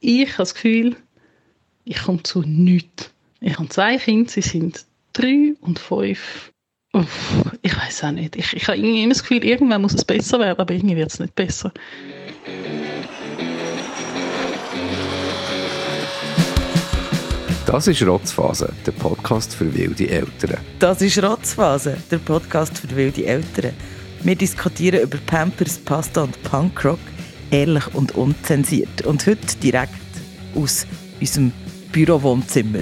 ich 0.00 0.28
habe 0.28 0.38
das 0.38 0.54
Gefühl, 0.54 0.96
ich 1.84 2.02
komme 2.02 2.22
zu 2.22 2.42
nichts. 2.42 3.10
Ich 3.40 3.58
habe 3.58 3.68
zwei 3.68 3.96
Kinder, 3.96 4.30
sie 4.30 4.42
sind 4.42 4.84
drei 5.12 5.54
und 5.60 5.78
fünf. 5.78 6.52
Uff, 6.92 7.44
ich 7.62 7.76
weiß 7.76 8.04
auch 8.04 8.10
nicht. 8.10 8.36
Ich, 8.36 8.54
ich 8.54 8.66
habe 8.68 8.78
irgendwie 8.78 9.02
immer 9.02 9.12
das 9.12 9.22
Gefühl, 9.22 9.44
irgendwann 9.44 9.82
muss 9.82 9.94
es 9.94 10.04
besser 10.04 10.38
werden, 10.38 10.58
aber 10.58 10.74
irgendwie 10.74 10.96
wird 10.96 11.12
es 11.12 11.20
nicht 11.20 11.34
besser. 11.34 11.72
Das 17.66 17.88
ist 17.88 18.06
Rotzphase, 18.06 18.72
der 18.86 18.92
Podcast 18.92 19.54
für 19.54 19.74
wilde 19.74 20.08
Eltern. 20.08 20.56
Das 20.78 21.02
ist 21.02 21.22
Rotzphase, 21.22 21.96
der 22.10 22.18
Podcast 22.18 22.78
für 22.78 22.94
wilde 22.94 23.26
Eltern. 23.26 23.72
Wir 24.22 24.36
diskutieren 24.36 25.02
über 25.02 25.18
Pampers, 25.26 25.78
Pasta 25.78 26.22
und 26.22 26.42
Punkrock, 26.44 27.00
ehrlich 27.50 27.94
und 27.94 28.14
unzensiert. 28.14 29.02
Und 29.02 29.26
heute 29.26 29.56
direkt 29.62 29.92
aus 30.54 30.86
unserem 31.20 31.52
Bürowohnzimmer. 31.92 32.80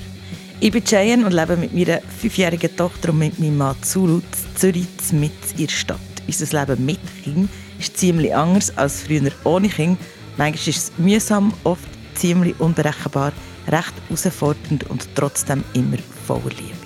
Ich 0.61 0.71
bin 0.71 0.85
Cheyenne 0.85 1.27
und 1.27 1.33
lebe 1.33 1.57
mit 1.57 1.75
meiner 1.75 2.01
fünfjährigen 2.01 2.75
Tochter 2.77 3.11
und 3.11 3.19
mit 3.19 3.39
meinem 3.39 3.59
Mann 3.59 3.77
Zulu 3.83 4.19
in 4.19 4.57
Zürich 4.57 4.87
mit 5.13 5.33
in 5.57 5.67
der 5.67 5.73
Stadt. 5.73 6.01
Unser 6.27 6.67
Leben 6.67 6.87
mit 6.87 7.01
Kind 7.23 7.51
ist 7.79 7.97
ziemlich 7.97 8.35
anders 8.35 8.77
als 8.77 9.03
früher 9.03 9.31
ohne 9.45 9.69
Kind. 9.69 9.99
Manchmal 10.37 10.69
ist 10.69 10.69
es 10.69 10.93
mühsam, 10.97 11.53
oft 11.65 11.89
ziemlich 12.15 12.59
unberechenbar 12.61 13.33
recht 13.69 13.93
herausfordernd 14.09 14.85
und 14.91 15.09
trotzdem 15.15 15.65
immer 15.75 15.99
voller 16.27 16.51
Liebe. 16.51 16.85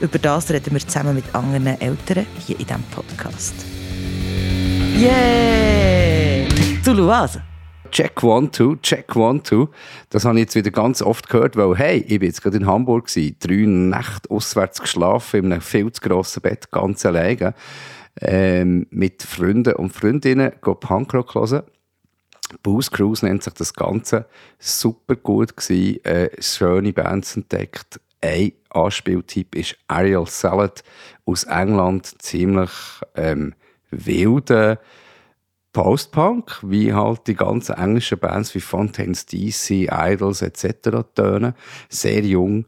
Über 0.00 0.18
das 0.18 0.50
reden 0.50 0.72
wir 0.72 0.80
zusammen 0.80 1.14
mit 1.14 1.34
anderen 1.34 1.66
Eltern 1.66 2.26
hier 2.46 2.58
in 2.58 2.66
diesem 2.66 2.82
Podcast. 2.90 3.54
Yeah! 4.96 5.89
Zulu 6.82 7.06
was? 7.06 7.38
Check 7.90 8.22
one, 8.22 8.50
two, 8.50 8.76
check 8.76 9.14
one, 9.14 9.42
two. 9.42 9.68
Das 10.08 10.24
habe 10.24 10.38
ich 10.38 10.44
jetzt 10.44 10.54
wieder 10.54 10.70
ganz 10.70 11.02
oft 11.02 11.28
gehört, 11.28 11.54
weil, 11.54 11.76
hey, 11.76 11.98
ich 11.98 12.18
bin 12.20 12.28
jetzt 12.28 12.40
gerade 12.40 12.56
in 12.56 12.66
Hamburg 12.66 13.08
gewesen, 13.08 13.36
drei 13.38 13.66
Nächte 13.66 14.30
auswärts 14.30 14.80
geschlafen, 14.80 15.44
in 15.44 15.52
einem 15.52 15.60
viel 15.60 15.92
zu 15.92 16.00
grossen 16.00 16.40
Bett, 16.40 16.70
ganz 16.70 17.04
alleine, 17.04 17.52
ähm, 18.22 18.86
mit 18.90 19.22
Freunden 19.22 19.74
und 19.74 19.92
Freundinnen, 19.92 20.52
go 20.62 20.74
Punkrock 20.74 21.34
hören. 21.34 21.64
Booze 22.62 22.90
Cruise 22.90 23.26
nennt 23.26 23.42
sich 23.42 23.52
das 23.52 23.74
Ganze. 23.74 24.24
Super 24.58 25.16
gut 25.16 25.54
gewesen, 25.54 26.02
äh, 26.04 26.30
schöne 26.40 26.94
Bands 26.94 27.36
entdeckt. 27.36 28.00
Ein 28.22 28.52
Anspieltyp 28.70 29.54
ist 29.54 29.76
Ariel 29.86 30.24
Salad 30.26 30.82
aus 31.26 31.44
England. 31.44 32.22
Ziemlich 32.22 32.70
ähm, 33.16 33.54
wilde 33.90 34.78
Post-Punk, 35.72 36.58
wie 36.62 36.92
halt 36.92 37.26
die 37.26 37.34
ganzen 37.34 37.76
englischen 37.76 38.18
Bands 38.18 38.54
wie 38.54 38.60
Fontaines 38.60 39.26
DC, 39.26 39.88
Idols 39.90 40.42
etc. 40.42 41.04
tönen. 41.14 41.54
Sehr 41.88 42.24
jung, 42.24 42.64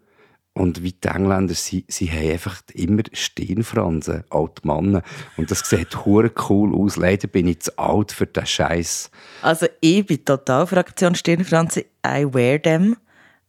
und 0.55 0.83
wie 0.83 0.92
die 0.92 1.09
Engländer, 1.09 1.55
sie, 1.55 1.84
sie 1.89 2.11
haben 2.11 2.31
einfach 2.33 2.61
immer 2.75 3.03
Stirnfransen, 3.12 4.25
alte 4.28 4.67
Männer. 4.67 5.03
Und 5.39 5.50
das 5.50 5.61
sieht 5.61 6.05
hure 6.05 6.31
cool 6.48 6.75
aus. 6.75 6.97
Leider 6.97 7.27
bin 7.27 7.48
ich 7.48 7.61
zu 7.61 7.78
alt 7.78 8.12
für 8.12 8.27
den 8.27 8.44
Scheiß. 8.44 9.11
Also 9.41 9.66
ich 9.81 10.05
bin 10.05 10.25
total 10.25 10.66
Fraktion 10.66 11.14
Stirnfransen. 11.14 11.84
I 12.06 12.27
wear 12.31 12.61
them. 12.61 12.97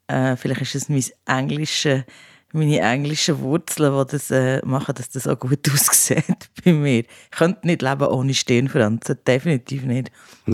Äh, 0.08 0.38
vielleicht 0.38 0.62
ist 0.62 0.76
es 0.76 0.90
mein 0.90 1.04
englische, 1.26 2.06
meine 2.54 2.80
englischen 2.80 3.40
Wurzeln, 3.40 4.06
die 4.06 4.12
das 4.12 4.32
äh, 4.32 4.64
machen, 4.66 4.96
dass 4.96 5.10
das 5.10 5.28
auch 5.28 5.40
gut 5.40 5.70
aussieht 5.74 6.50
bei 6.64 6.74
mir. 6.74 7.00
Ich 7.00 7.32
könnte 7.32 7.68
nicht 7.68 7.82
leben 7.82 8.08
ohne 8.08 8.34
Stirnfransen. 8.34 9.18
Definitiv 9.28 9.84
nicht. 9.84 10.12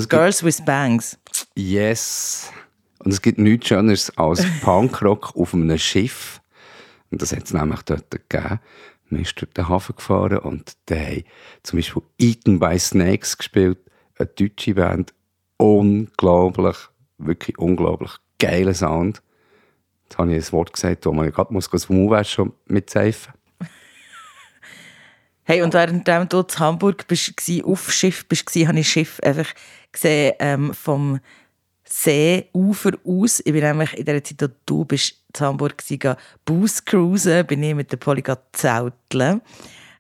Girls 0.10 0.44
with 0.44 0.64
Bangs. 0.64 1.18
Yes. 1.56 2.52
Und 3.00 3.14
es 3.14 3.22
gibt 3.22 3.38
nichts 3.38 3.68
Schöneres 3.68 4.18
als 4.18 4.46
Punkrock 4.62 5.36
auf 5.36 5.54
einem 5.54 5.78
Schiff. 5.78 6.42
Und 7.12 7.22
das 7.22 7.32
hat 7.34 7.46
es 7.46 7.54
nämlich 7.54 7.82
dort 7.84 8.12
gegeben. 8.12 8.60
Man 9.10 9.22
ist 9.22 9.40
durch 9.42 9.52
den 9.54 9.68
Hafen 9.68 9.96
gefahren 9.96 10.38
und 10.40 10.74
die 10.88 10.96
haben 10.96 11.24
zum 11.64 11.80
Beispiel 11.80 12.04
Eaten 12.20 12.60
by 12.60 12.78
Snakes 12.78 13.38
gespielt, 13.38 13.80
eine 14.18 14.28
deutsche 14.28 14.76
Band. 14.76 15.14
Unglaublich, 15.58 16.78
wirklich 17.18 17.58
unglaublich 17.58 18.12
geiler 18.38 18.74
Sound. 18.74 19.22
Jetzt 20.10 20.18
habe 20.18 20.36
ich 20.36 20.48
ein 20.48 20.52
Wort 20.54 20.74
gesagt, 20.74 21.06
wo 21.06 21.12
man 21.12 21.32
gerade 21.32 21.54
muss 21.54 21.68
vom 21.68 22.00
Uwäsch 22.00 22.32
schon 22.32 22.54
mitseifen. 22.66 23.34
Hey, 25.44 25.62
und 25.62 25.74
während 25.74 26.08
du 26.08 26.40
in 26.40 26.60
Hamburg 26.60 27.08
bist, 27.08 27.34
auf 27.64 27.92
Schiff 27.92 28.28
bist, 28.28 28.50
habe 28.50 28.60
ich 28.60 28.66
das 28.66 28.88
Schiff 28.88 29.20
einfach 29.22 29.48
gesehen 29.92 30.34
ähm, 30.40 30.74
vom 30.74 31.20
Seeufer 31.84 32.92
aus. 33.04 33.40
Ich 33.40 33.52
bin 33.52 33.64
nämlich 33.64 33.98
in 33.98 34.06
der 34.06 34.24
Zeit, 34.24 34.44
als 34.44 34.52
du 34.66 34.86
bist 34.86 35.16
in 35.36 35.46
Hamburg 35.46 35.84
warst, 35.90 36.20
Bus 36.46 36.86
cruisen, 36.86 37.46
bin 37.48 37.64
ich 37.64 37.76
mit 37.76 37.92
der 37.92 37.98
Polly 37.98 38.24
zelteln 38.52 39.42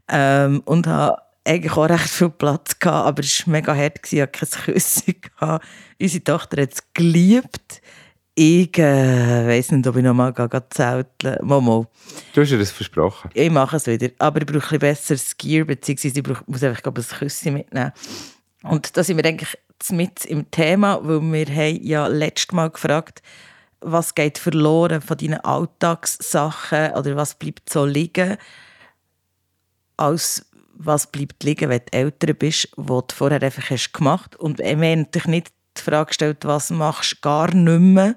ähm, 0.07 0.61
und 0.65 0.87
habe 0.87 1.21
eigentlich 1.45 1.73
auch 1.73 1.89
recht 1.89 2.09
viel 2.09 2.29
Platz 2.29 2.77
gehabt, 2.77 3.07
aber 3.07 3.23
es 3.23 3.47
war 3.47 3.51
mega 3.53 3.75
hart, 3.75 4.11
ich 4.11 4.21
hatte 4.21 4.45
keine 4.45 4.73
Küsse. 4.73 5.15
Unsere 5.99 6.23
Tochter 6.23 6.61
hat 6.61 6.73
es 6.73 6.93
geliebt. 6.93 7.81
Ich 8.41 8.77
äh, 8.77 9.45
weiss 9.45 9.69
nicht, 9.69 9.85
ob 9.85 9.97
ich 9.97 10.03
noch 10.03 10.13
mal 10.13 10.33
zelteln 10.69 11.45
Momo. 11.45 11.87
Du 12.33 12.39
hast 12.39 12.49
dir 12.49 12.57
das 12.57 12.71
versprochen. 12.71 13.29
Ich 13.33 13.51
mache 13.51 13.75
es 13.75 13.85
wieder. 13.85 14.11
Aber 14.17 14.39
ich 14.39 14.45
brauche 14.45 14.75
ein 14.75 14.79
besseres 14.79 15.35
Gear, 15.35 15.65
beziehungsweise 15.65 16.21
ich 16.21 16.47
muss 16.47 16.63
einfach 16.63 16.81
ein 16.85 16.93
Küsse 16.93 17.51
mitnehmen. 17.51 17.91
Und 18.63 18.95
da 18.95 19.03
sind 19.03 19.17
wir 19.17 19.25
eigentlich 19.25 19.57
mit 19.89 20.23
im 20.23 20.49
Thema, 20.51 21.01
weil 21.03 21.19
wir 21.19 21.53
haben 21.53 21.83
ja 21.83 22.07
letztes 22.07 22.53
Mal 22.53 22.69
gefragt, 22.69 23.21
was 23.81 24.15
geht 24.15 24.37
verloren 24.37 25.01
von 25.01 25.17
deinen 25.17 25.41
Alltagssachen 25.41 26.93
oder 26.93 27.17
was 27.17 27.35
bleibt 27.35 27.69
so 27.69 27.83
liegen, 27.83 28.37
als 29.97 30.45
was 30.75 31.07
bleibt 31.07 31.43
liegen, 31.43 31.69
wenn 31.69 31.81
du 31.91 31.91
älter 31.91 32.33
bist, 32.33 32.69
was 32.77 33.03
du 33.07 33.15
vorher 33.15 33.43
einfach 33.43 33.69
hast 33.69 33.91
gemacht 33.91 34.37
Und 34.37 34.59
wir 34.59 34.67
haben 34.69 35.01
natürlich 35.01 35.27
nicht 35.27 35.58
die 35.79 35.83
Frage 35.83 36.07
gestellt, 36.07 36.45
was 36.45 36.69
machst 36.69 37.13
du 37.13 37.21
gar 37.21 37.53
nicht 37.53 37.79
mehr, 37.79 38.15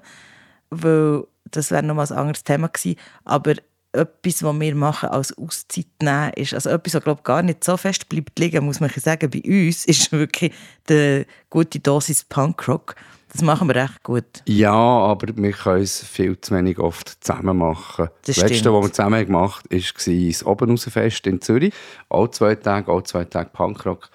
weil 0.69 1.23
das 1.45 1.71
wäre 1.71 1.83
noch 1.83 1.95
mal 1.95 2.05
ein 2.05 2.17
anderes 2.17 2.43
Thema 2.43 2.67
gewesen. 2.67 2.99
Aber 3.25 3.53
etwas, 3.93 4.43
was 4.43 4.59
wir 4.59 4.75
machen 4.75 5.09
als 5.09 5.37
Auszeit 5.37 5.85
nehmen, 6.01 6.33
ist, 6.35 6.53
also 6.53 6.69
etwas, 6.69 6.95
was 6.95 7.03
glaube 7.03 7.21
gar 7.23 7.43
nicht 7.43 7.63
so 7.63 7.77
fest 7.77 8.09
bleibt 8.09 8.37
liegen, 8.39 8.65
muss 8.65 8.79
man 8.79 8.89
sagen, 8.89 9.29
bei 9.29 9.41
uns, 9.45 9.85
ist 9.85 10.11
wirklich 10.11 10.51
die 10.89 11.25
gute 11.49 11.79
Dosis 11.79 12.23
Punkrock. 12.23 12.95
Das 13.33 13.41
machen 13.41 13.67
wir 13.67 13.75
recht 13.75 14.03
gut. 14.03 14.43
Ja, 14.45 14.71
aber 14.71 15.35
wir 15.35 15.51
können 15.53 15.81
es 15.81 16.05
viel 16.05 16.39
zu 16.39 16.55
wenig 16.55 16.77
oft 16.77 17.23
zusammen 17.25 17.57
machen. 17.57 18.09
Das, 18.25 18.35
das 18.35 18.47
Letzte, 18.47 18.71
was 18.71 18.85
wir 18.85 18.93
zusammen 18.93 19.25
gemacht 19.25 19.65
haben, 19.71 19.81
war 19.81 20.27
das 20.27 20.45
Obenhausfest 20.45 21.25
in 21.25 21.41
Zürich. 21.41 21.73
Auch 22.09 22.27
zwei 22.27 22.53
Tage, 22.53 22.91
auch 22.91 23.01
zwei 23.01 23.25
Tage 23.25 23.49
Punkrock. 23.51 24.11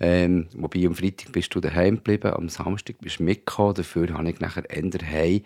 Ähm, 0.00 0.48
wobei 0.54 0.86
am 0.86 0.94
Freitag 0.94 1.32
bist 1.32 1.54
du 1.54 1.60
daheim 1.60 1.96
geblieben, 1.96 2.34
am 2.34 2.50
Samstag 2.50 2.96
bist 3.00 3.20
du 3.20 3.22
mitgekommen. 3.22 3.72
Dafür 3.72 4.12
habe 4.12 4.28
ich 4.28 4.38
nachher 4.38 4.70
Ende 4.70 4.98
heim 5.04 5.40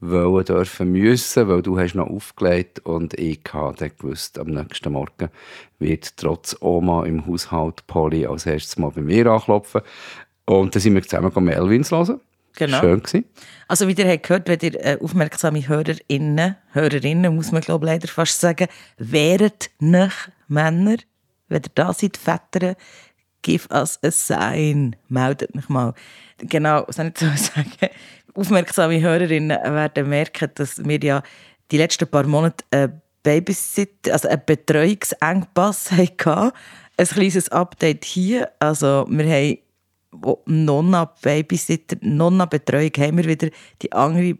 wollen 0.00 0.44
dürfen 0.44 0.92
müssen, 0.92 1.48
weil 1.48 1.62
du 1.62 1.78
hast 1.78 1.94
noch 1.94 2.08
aufgelegt 2.08 2.80
und 2.80 3.14
ich 3.14 3.40
habe 3.52 3.90
gewusst, 3.90 4.38
am 4.38 4.48
nächsten 4.48 4.92
Morgen 4.92 5.28
wird 5.78 6.16
trotz 6.16 6.56
Oma 6.60 7.04
im 7.04 7.26
Haushalt 7.26 7.86
Polly 7.86 8.26
als 8.26 8.46
erstes 8.46 8.78
mal 8.78 8.90
bei 8.90 9.00
mir 9.00 9.26
anklopfen. 9.26 9.82
Und 10.44 10.74
dann 10.74 10.80
sind 10.80 10.94
wir 10.94 11.02
zusammen 11.02 11.32
Melvins 11.44 11.90
hören. 11.90 12.20
Genau. 12.56 12.80
Schön 12.80 13.02
gewesen. 13.02 13.24
Also 13.68 13.86
wie 13.86 13.92
ihr 13.92 14.08
habt 14.08 14.24
gehört, 14.24 14.48
wenn 14.48 14.58
ihr 14.60 14.84
äh, 14.84 14.98
aufmerksame 15.00 15.66
Hörerinnen, 15.68 16.56
Hörerinnen 16.72 17.34
muss 17.34 17.52
man 17.52 17.60
glaube 17.60 17.86
leider 17.86 18.08
fast 18.08 18.40
sagen, 18.40 18.66
wäret 18.96 19.70
nicht 19.78 20.32
Männer, 20.48 20.96
wenn 21.48 21.62
ihr 21.62 21.70
da 21.74 21.92
seid, 21.92 22.16
Väter, 22.16 22.74
give 23.42 23.68
us 23.72 23.98
a 24.02 24.10
sign, 24.10 24.96
meldet 25.08 25.54
mich 25.54 25.68
mal. 25.68 25.94
Genau, 26.38 26.84
was 26.86 26.96
soll 26.96 27.12
ich 27.14 27.18
so 27.18 27.26
sagen? 27.36 27.94
Aufmerksame 28.38 29.00
Hörerinnen 29.00 29.50
werden 29.50 30.08
merken, 30.08 30.50
dass 30.54 30.84
wir 30.84 31.00
ja 31.02 31.22
die 31.72 31.76
letzten 31.76 32.06
paar 32.06 32.24
Monate 32.24 32.64
einen 32.70 33.02
Babysitter, 33.24 34.12
also 34.12 34.28
einen 34.28 34.42
Betreuungsengpass 34.46 35.90
hatten. 35.90 36.52
Ein 36.96 37.06
kleines 37.06 37.48
Update 37.48 38.04
hier. 38.04 38.48
Also 38.60 39.06
wir 39.08 39.24
haben 39.26 39.58
Nonna-Babysitter, 40.46 41.96
Nonna-Betreuung 42.00 42.92
haben 42.98 43.16
wir 43.16 43.24
wieder 43.24 43.48
die 43.82 43.92
andere 43.92 44.38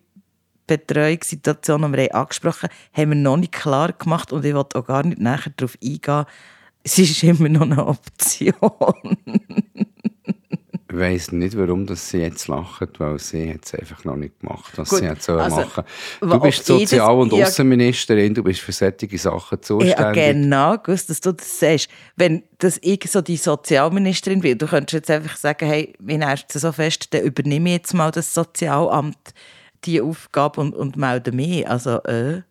Betreuungssituation, 0.68 1.82
die 1.82 1.96
wir 1.96 2.04
haben 2.04 2.20
angesprochen 2.20 2.68
haben, 2.92 3.10
wir 3.10 3.16
noch 3.16 3.36
nicht 3.36 3.52
klar 3.52 3.92
gemacht 3.92 4.32
und 4.32 4.44
ich 4.44 4.54
wollte 4.54 4.78
auch 4.78 4.86
gar 4.86 5.04
nicht 5.04 5.18
näher 5.18 5.40
darauf 5.56 5.76
eingehen. 5.82 6.24
Es 6.84 6.98
ist 7.00 7.24
immer 7.24 7.48
noch 7.48 7.62
eine 7.62 7.84
Option. 7.84 8.54
Ich 10.90 10.96
weiss 10.96 11.32
nicht, 11.32 11.54
warum 11.58 11.84
das 11.84 12.08
sie 12.08 12.18
jetzt 12.18 12.48
lachen, 12.48 12.88
weil 12.96 13.18
sie 13.18 13.58
es 13.62 13.74
einfach 13.74 14.04
noch 14.04 14.16
nicht 14.16 14.40
gemacht, 14.40 14.72
was 14.76 14.88
Gut, 14.88 15.00
sie 15.00 15.04
jetzt 15.04 15.28
also, 15.28 15.56
machen 15.56 15.84
Du 16.20 16.40
bist 16.40 16.64
Sozial- 16.64 17.14
und 17.14 17.32
ja, 17.34 17.44
Außenministerin, 17.44 18.32
du 18.32 18.42
bist 18.42 18.60
für 18.60 18.72
solche 18.72 19.18
Sachen 19.18 19.60
zuständig. 19.60 19.98
Ja, 19.98 20.12
genau, 20.12 20.78
gewusst, 20.78 21.10
dass 21.10 21.20
du 21.20 21.32
das 21.32 21.60
sagst. 21.60 21.90
Wenn 22.16 22.42
das 22.56 22.78
ich 22.80 23.04
so 23.06 23.20
die 23.20 23.36
Sozialministerin 23.36 24.42
will, 24.42 24.56
du 24.56 24.66
könntest 24.66 24.94
jetzt 24.94 25.10
einfach 25.10 25.36
sagen, 25.36 25.66
hey, 25.66 25.92
wir 25.98 26.16
nervt 26.16 26.50
so 26.50 26.72
fest, 26.72 27.12
dann 27.12 27.22
übernehme 27.22 27.68
ich 27.68 27.76
jetzt 27.76 27.92
mal 27.92 28.10
das 28.10 28.32
Sozialamt. 28.32 29.34
diese 29.84 30.02
Aufgabe 30.02 30.60
und, 30.60 30.74
und 30.74 30.96
melde 30.96 31.32
mich. 31.32 31.68
Also, 31.68 32.02
äh. 32.04 32.42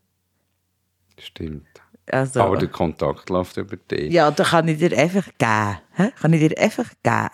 Stimmt. 1.18 1.66
Also, 2.10 2.42
Aber 2.42 2.58
der 2.58 2.70
Kontakt 2.70 3.30
läuft 3.30 3.58
über 3.58 3.76
dich. 3.78 4.14
ja, 4.14 4.30
da 4.30 4.44
kann 4.44 4.68
ich 4.68 4.78
dir 4.78 4.98
einfach 4.98 5.26
geben. 5.38 6.12
Kann 6.22 6.34
ich 6.34 6.48
dir 6.48 6.58
einfach 6.58 6.90
geben. 7.04 7.30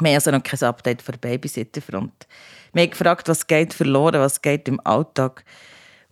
Wir 0.00 0.08
haben 0.10 0.14
also 0.14 0.30
noch 0.30 0.42
kein 0.42 0.62
Update 0.62 1.02
für 1.02 1.12
Babysitterfront. 1.12 2.26
Wir 2.72 2.82
haben 2.82 2.90
gefragt, 2.90 3.28
was 3.28 3.46
geht 3.46 3.74
verloren, 3.74 4.20
was 4.20 4.42
geht 4.42 4.68
im 4.68 4.80
Alltag 4.84 5.44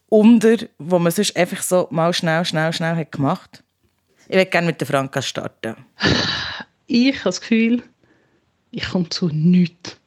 unter, 0.09 0.57
wo 0.79 0.99
man 0.99 1.13
sonst 1.13 1.37
einfach 1.37 1.63
so 1.63 1.89
mal 1.91 2.13
schnell, 2.13 2.45
schnell, 2.45 2.73
schnell 2.73 2.97
hat 2.97 3.13
gemacht. 3.13 3.63
Ich 4.29 4.37
würde 4.37 4.51
gerne 4.51 4.67
mit 4.69 4.81
der 4.81 4.87
Franka 4.87 5.23
starten. 5.23 5.77
Ich 6.87 7.15
habe 7.17 7.25
das 7.25 7.41
Gefühl, 7.41 7.83
ich 8.71 8.89
komme 8.89 9.09
zu 9.09 9.29
nichts. 9.29 9.99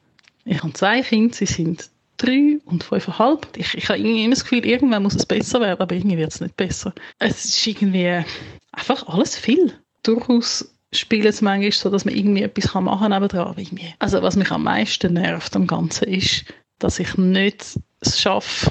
Ich 0.44 0.62
habe 0.62 0.72
zwei 0.72 1.02
Kinder, 1.02 1.34
sie 1.34 1.46
sind 1.46 1.90
drei 2.16 2.58
und 2.64 2.84
fünfeinhalb. 2.84 3.46
Ich, 3.56 3.74
ich 3.74 3.88
habe 3.88 3.98
immer 3.98 4.30
das 4.30 4.42
Gefühl, 4.42 4.64
irgendwann 4.66 5.02
muss 5.02 5.14
es 5.14 5.26
besser 5.26 5.60
werden, 5.60 5.80
aber 5.80 5.94
irgendwie 5.94 6.18
wird 6.18 6.32
es 6.32 6.40
nicht 6.40 6.56
besser. 6.56 6.92
Es 7.18 7.44
ist 7.44 7.66
irgendwie 7.66 8.24
einfach 8.72 9.06
alles 9.06 9.36
viel. 9.36 9.72
Durchaus 10.02 10.72
spielt 10.94 11.24
es 11.24 11.40
manchmal 11.42 11.72
so, 11.72 11.90
dass 11.90 12.04
man 12.04 12.14
irgendwie 12.14 12.42
etwas 12.42 12.72
machen 12.74 12.98
kann 13.00 13.10
nebendran. 13.12 13.46
aber 13.48 13.58
irgendwie- 13.60 13.94
Also 13.98 14.22
was 14.22 14.36
mich 14.36 14.50
am 14.50 14.64
meisten 14.64 15.14
nervt 15.14 15.54
am 15.56 15.66
Ganzen 15.66 16.08
ist, 16.08 16.44
dass 16.78 16.98
ich 16.98 17.16
nicht 17.16 17.78
es 18.00 18.20
schaffe, 18.20 18.70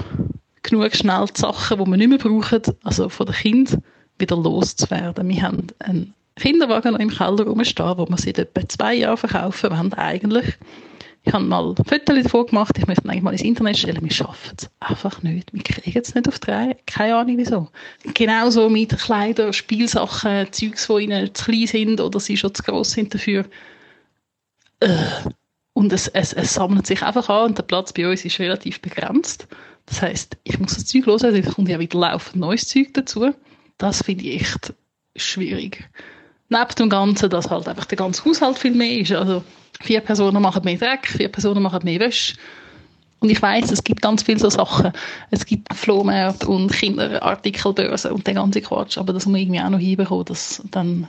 genug 0.63 0.95
schnell 0.95 1.25
die 1.35 1.39
Sachen, 1.39 1.79
die 1.79 1.89
wir 1.89 1.97
nicht 1.97 2.09
mehr 2.09 2.17
brauchen, 2.17 2.61
also 2.83 3.09
von 3.09 3.25
den 3.25 3.35
Kindern, 3.35 3.83
wieder 4.19 4.35
loszuwerden. 4.35 5.27
Wir 5.27 5.41
haben 5.41 5.67
einen 5.79 6.13
Kinderwagen 6.35 6.93
noch 6.93 6.99
im 6.99 7.09
Keller 7.09 7.43
rumstehen, 7.43 7.97
wo 7.97 8.07
wir 8.07 8.17
seit 8.17 8.37
etwa 8.37 8.67
zwei 8.67 8.95
Jahren 8.95 9.17
verkaufen 9.17 9.71
wollen, 9.71 9.93
eigentlich. 9.93 10.57
Ich 11.23 11.33
habe 11.33 11.43
mal 11.45 11.75
Fotos 11.87 12.23
davon 12.23 12.47
gemacht, 12.47 12.77
ich 12.77 12.87
möchte 12.87 13.07
eigentlich 13.07 13.21
mal 13.21 13.31
ins 13.31 13.43
Internet 13.43 13.77
stellen. 13.77 14.03
Wir 14.03 14.11
schaffen 14.11 14.55
es 14.57 14.69
einfach 14.79 15.21
nicht. 15.21 15.53
Wir 15.53 15.61
kriegen 15.63 15.99
es 15.99 16.15
nicht 16.15 16.27
auf 16.27 16.39
die 16.39 16.51
Reihe. 16.51 16.77
Keine 16.87 17.15
Ahnung 17.15 17.37
wieso. 17.37 17.69
Genauso 18.15 18.69
mit 18.69 18.97
Kleidern, 18.97 19.53
Spielsachen, 19.53 20.51
Zeugs, 20.51 20.87
die 20.87 21.03
ihnen 21.03 21.33
zu 21.33 21.45
klein 21.45 21.67
sind 21.67 22.01
oder 22.01 22.19
sie 22.19 22.37
schon 22.37 22.53
zu 22.55 22.63
gross 22.63 22.91
sind 22.91 23.13
dafür. 23.13 23.45
Äh, 24.79 24.97
Und 25.73 25.93
es, 25.93 26.07
es, 26.09 26.33
es 26.33 26.53
sammelt 26.55 26.85
sich 26.87 27.01
einfach 27.03 27.29
an 27.29 27.49
und 27.49 27.57
der 27.57 27.63
Platz 27.63 27.93
bei 27.93 28.07
uns 28.09 28.25
ist 28.25 28.39
relativ 28.39 28.81
begrenzt. 28.81 29.47
Das 29.85 30.01
heißt, 30.01 30.37
ich 30.43 30.59
muss 30.59 30.75
das 30.75 30.85
Zeug 30.85 31.05
loswerden, 31.05 31.43
es 31.43 31.53
kommt 31.55 31.69
ja 31.69 31.79
wieder 31.79 31.99
laufend 31.99 32.37
neues 32.37 32.67
Zeug 32.67 32.93
dazu. 32.93 33.33
Das 33.77 34.03
finde 34.03 34.25
ich 34.25 34.41
echt 34.41 34.73
schwierig. 35.15 35.89
Neben 36.49 36.75
dem 36.77 36.89
Ganzen, 36.89 37.29
dass 37.29 37.49
halt 37.49 37.67
einfach 37.67 37.85
der 37.85 37.97
ganze 37.97 38.25
Haushalt 38.25 38.59
viel 38.59 38.75
mehr 38.75 38.99
ist. 38.99 39.11
Also 39.13 39.43
vier 39.81 40.01
Personen 40.01 40.41
machen 40.41 40.63
mehr 40.63 40.77
Dreck, 40.77 41.07
vier 41.07 41.29
Personen 41.29 41.63
machen 41.63 41.81
mehr 41.83 41.99
Wäsche. 41.99 42.35
Und 43.19 43.29
ich 43.29 43.41
weiß, 43.41 43.71
es 43.71 43.83
gibt 43.83 44.01
ganz 44.01 44.23
viele 44.23 44.39
so 44.39 44.49
Sachen. 44.49 44.91
Es 45.29 45.45
gibt 45.45 45.71
Flohmärkte 45.73 46.47
und 46.47 46.71
Kinderartikelbörsen 46.71 48.11
und 48.11 48.25
den 48.25 48.35
ganzen 48.35 48.63
Quatsch. 48.63 48.97
Aber 48.97 49.13
das 49.13 49.25
muss 49.25 49.33
man 49.33 49.41
irgendwie 49.41 49.61
auch 49.61 49.69
noch 49.69 49.79
hinbekommen, 49.79 50.25
das 50.25 50.63
dann 50.71 51.07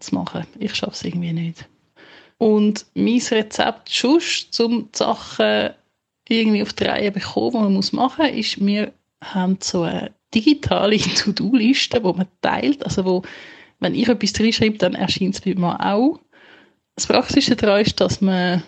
zu 0.00 0.16
machen. 0.16 0.44
Ich 0.58 0.74
schaffe 0.74 0.92
es 0.92 1.04
irgendwie 1.04 1.32
nicht. 1.32 1.68
Und 2.38 2.86
mein 2.94 3.22
Rezept 3.30 3.88
sonst, 3.88 4.60
um 4.60 4.88
die 4.92 4.98
Sachen 4.98 5.70
irgendwie 6.28 6.62
auf 6.62 6.72
die 6.72 6.84
Reihe 6.84 7.12
zu 7.12 7.20
bekommen, 7.20 7.68
die 7.68 7.86
man 7.92 8.04
machen 8.04 8.26
muss, 8.26 8.34
ist, 8.34 8.64
wir 8.64 8.92
haben 9.22 9.58
so 9.60 9.82
eine 9.82 10.10
digitale 10.34 10.98
To-Do-Liste, 11.16 12.00
die 12.00 12.04
man 12.04 12.26
teilt. 12.40 12.84
Also 12.84 13.04
wo, 13.04 13.22
wenn 13.80 13.94
ich 13.94 14.08
etwas 14.08 14.38
reinschreibe, 14.38 14.78
dann 14.78 14.94
erscheint 14.94 15.36
es 15.36 15.40
bei 15.40 15.54
mir 15.54 15.78
auch. 15.84 16.18
Das 16.98 17.06
Praktische 17.06 17.54
daran 17.54 17.82
ist, 17.82 18.00
dass 18.00 18.20
man, 18.20 18.60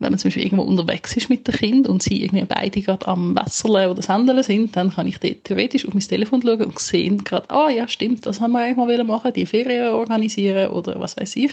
wenn 0.00 0.10
man 0.10 0.18
zum 0.18 0.26
Beispiel 0.26 0.42
irgendwo 0.42 0.64
unterwegs 0.64 1.16
ist 1.16 1.30
mit 1.30 1.46
dem 1.46 1.54
Kind 1.54 1.88
und 1.88 2.02
sie 2.02 2.24
irgendwie 2.24 2.44
beide 2.44 2.82
gerade 2.82 3.06
am 3.06 3.36
Wässerle 3.36 3.88
oder 3.88 4.02
Sendeln 4.02 4.42
sind, 4.42 4.74
dann 4.74 4.90
kann 4.90 5.06
ich 5.06 5.18
theoretisch 5.18 5.86
auf 5.86 5.94
mein 5.94 6.02
Telefon 6.02 6.42
schauen 6.42 6.64
und 6.64 6.80
sehen 6.80 7.22
gerade, 7.22 7.48
ah 7.48 7.70
ja, 7.70 7.86
stimmt, 7.86 8.26
das 8.26 8.40
haben 8.40 8.50
wir 8.54 8.58
eigentlich 8.58 8.76
mal 8.76 9.04
machen 9.04 9.32
die 9.32 9.46
Ferien 9.46 9.92
organisieren 9.92 10.72
oder 10.72 10.98
was 10.98 11.16
weiß 11.16 11.36
ich. 11.36 11.52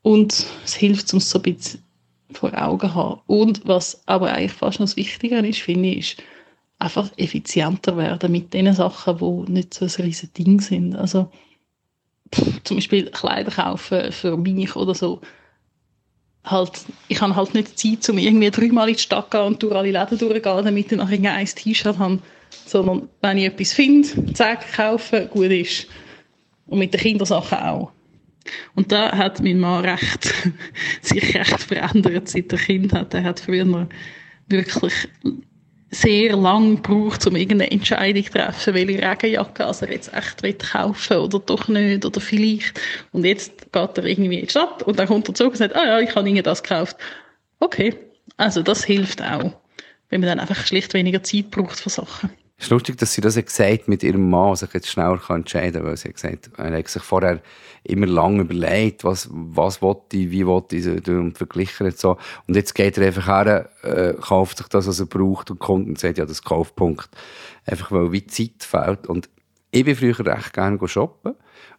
Und 0.00 0.46
es 0.64 0.74
hilft, 0.76 1.12
es 1.12 1.28
so 1.28 1.40
ein 1.40 1.42
bisschen 1.42 1.82
vor 2.32 2.56
Augen 2.56 2.88
zu 2.88 2.94
haben. 2.94 3.20
Und 3.26 3.68
was 3.68 4.02
aber 4.06 4.32
eigentlich 4.32 4.52
fast 4.52 4.80
noch 4.80 4.86
das 4.86 4.96
Wichtigere 4.96 5.46
ist, 5.46 5.60
finde 5.60 5.90
ich, 5.90 5.98
ist 5.98 6.22
einfach 6.78 7.10
effizienter 7.18 7.98
werden 7.98 8.32
mit 8.32 8.54
den 8.54 8.72
Sachen, 8.72 9.18
die 9.18 9.52
nicht 9.52 9.74
so 9.74 9.84
ein 9.84 10.04
riesen 10.06 10.32
Ding 10.32 10.62
sind. 10.62 10.96
Also 10.96 11.30
zum 12.64 12.76
Beispiel 12.76 13.10
Kleider 13.10 13.50
kaufen 13.50 14.12
für 14.12 14.36
mich 14.36 14.76
oder 14.76 14.94
so. 14.94 15.20
Halt, 16.44 16.72
ich 17.08 17.20
habe 17.20 17.36
halt 17.36 17.54
nicht 17.54 17.78
Zeit, 17.78 18.08
um 18.08 18.18
irgendwie 18.18 18.50
dreimal 18.50 18.88
in 18.88 18.96
die 18.96 19.00
Stadt 19.00 19.30
zu 19.30 19.38
gehen 19.38 19.46
und 19.46 19.62
durch 19.62 19.74
alle 19.74 19.92
Läden 19.92 20.18
durchzugehen, 20.18 20.64
damit 20.64 20.90
ich 20.90 20.98
nachher 20.98 21.32
ein 21.34 21.46
T-Shirt 21.46 21.98
habe. 21.98 22.18
Sondern 22.66 23.08
wenn 23.20 23.38
ich 23.38 23.44
etwas 23.44 23.72
finde, 23.72 24.32
zack, 24.34 24.72
kaufen, 24.72 25.28
gut 25.30 25.50
ist. 25.50 25.86
Und 26.66 26.80
mit 26.80 26.92
den 26.92 27.00
Kindersachen 27.00 27.58
auch. 27.58 27.92
Und 28.74 28.90
da 28.90 29.16
hat 29.16 29.40
mein 29.40 29.60
Mann 29.60 29.84
recht, 29.84 30.34
sich 31.00 31.34
recht 31.34 31.60
verändert, 31.60 32.28
seit 32.28 32.52
er 32.52 32.58
Kind 32.58 32.92
hat. 32.92 33.14
Er 33.14 33.24
hat 33.24 33.40
früher 33.40 33.88
wirklich 34.48 35.08
sehr 35.94 36.36
lang 36.36 36.76
gebraucht, 36.76 37.26
um 37.26 37.36
irgendeine 37.36 37.70
Entscheidung 37.70 38.24
zu 38.24 38.32
treffen, 38.32 38.74
welche 38.74 38.88
Regenjacke 38.88 39.38
also 39.38 39.84
er 39.86 39.92
jetzt 39.92 40.12
echt 40.14 40.42
will 40.42 40.54
kaufen 40.54 41.18
oder 41.18 41.38
doch 41.38 41.68
nicht 41.68 42.04
oder 42.04 42.20
vielleicht. 42.20 42.80
Und 43.12 43.24
jetzt 43.24 43.70
geht 43.72 43.98
er 43.98 44.04
irgendwie 44.04 44.38
in 44.38 44.46
die 44.46 44.50
Stadt 44.50 44.82
und 44.82 44.98
dann 44.98 45.06
kommt 45.06 45.28
er 45.28 45.34
zurück 45.34 45.52
und 45.52 45.58
sagt, 45.58 45.76
ah 45.76 45.84
ja, 45.84 46.00
ich 46.00 46.14
habe 46.16 46.26
irgendwie 46.26 46.42
das 46.42 46.62
gekauft. 46.62 46.96
Okay, 47.60 47.94
also 48.38 48.62
das 48.62 48.84
hilft 48.84 49.22
auch, 49.22 49.52
wenn 50.08 50.20
man 50.20 50.28
dann 50.28 50.40
einfach 50.40 50.66
schlicht 50.66 50.94
weniger 50.94 51.22
Zeit 51.22 51.50
braucht 51.50 51.78
für 51.78 51.90
Sachen. 51.90 52.30
Es 52.62 52.66
ist 52.66 52.70
lustig, 52.70 52.96
dass 52.98 53.12
sie 53.12 53.20
das 53.20 53.34
gesagt 53.34 53.88
mit 53.88 54.04
ihrem 54.04 54.30
Mann 54.30 54.54
sich 54.54 54.72
jetzt 54.72 54.88
schneller 54.88 55.20
entscheiden 55.30 55.80
kann, 55.80 55.84
weil 55.84 55.96
sie 55.96 56.10
hat 56.10 56.14
gesagt, 56.14 56.50
er 56.56 56.78
hat 56.78 56.86
sich 56.86 57.02
vorher 57.02 57.40
immer 57.82 58.06
lange 58.06 58.42
überlegt, 58.42 59.02
was, 59.02 59.28
was 59.32 59.82
will 59.82 59.96
ich, 60.12 60.30
wie 60.30 60.46
will 60.46 60.62
ich 60.70 61.08
und 61.08 61.36
verglichen 61.36 61.86
und 61.86 61.98
so. 61.98 62.18
Und 62.46 62.54
jetzt 62.54 62.76
geht 62.76 62.98
er 62.98 63.08
einfach 63.08 63.26
her, 63.26 63.68
äh, 63.82 64.14
kauft 64.14 64.58
sich 64.58 64.68
das, 64.68 64.86
was 64.86 65.00
er 65.00 65.06
braucht 65.06 65.50
und 65.50 65.58
kommt 65.58 65.88
und 65.88 65.98
sagt, 65.98 66.18
ja, 66.18 66.24
das 66.24 66.44
Kaufpunkt. 66.44 67.08
Einfach 67.66 67.90
weil 67.90 68.12
wie 68.12 68.28
Zeit 68.28 68.60
fehlt. 68.62 69.08
Und 69.08 69.28
ich 69.72 69.84
bin 69.84 69.96
früher 69.96 70.24
recht 70.24 70.52
gerne 70.52 70.78
shoppen 70.86 71.34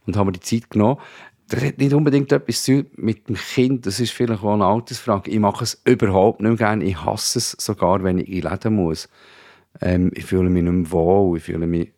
und 0.06 0.18
habe 0.18 0.26
mir 0.26 0.32
die 0.34 0.42
Zeit 0.42 0.70
genommen. 0.70 1.00
Das 1.48 1.64
hat 1.64 1.78
nicht 1.78 1.94
unbedingt 1.94 2.30
etwas 2.34 2.62
zu 2.62 2.84
mit 2.98 3.30
dem 3.30 3.38
Kind, 3.38 3.86
das 3.86 4.02
ist 4.02 4.12
vielleicht 4.12 4.44
auch 4.44 4.54
eine 4.54 4.66
Altersfrage. 4.66 5.32
Ich 5.32 5.40
mache 5.40 5.64
es 5.64 5.82
überhaupt 5.86 6.42
nicht 6.42 6.50
mehr 6.50 6.58
gerne. 6.58 6.84
Ich 6.84 7.06
hasse 7.06 7.40
es 7.40 7.52
sogar, 7.52 8.04
wenn 8.04 8.18
ich 8.18 8.28
in 8.28 8.42
Läden 8.42 8.76
muss. 8.76 9.08
Ähm, 9.82 10.12
ich 10.14 10.26
fühle 10.26 10.50
mich 10.50 10.64
nicht 10.64 10.72
mehr 10.72 10.92
wohl, 10.92 11.38
ich 11.38 11.44
fühle 11.44 11.68
mich 11.68 11.92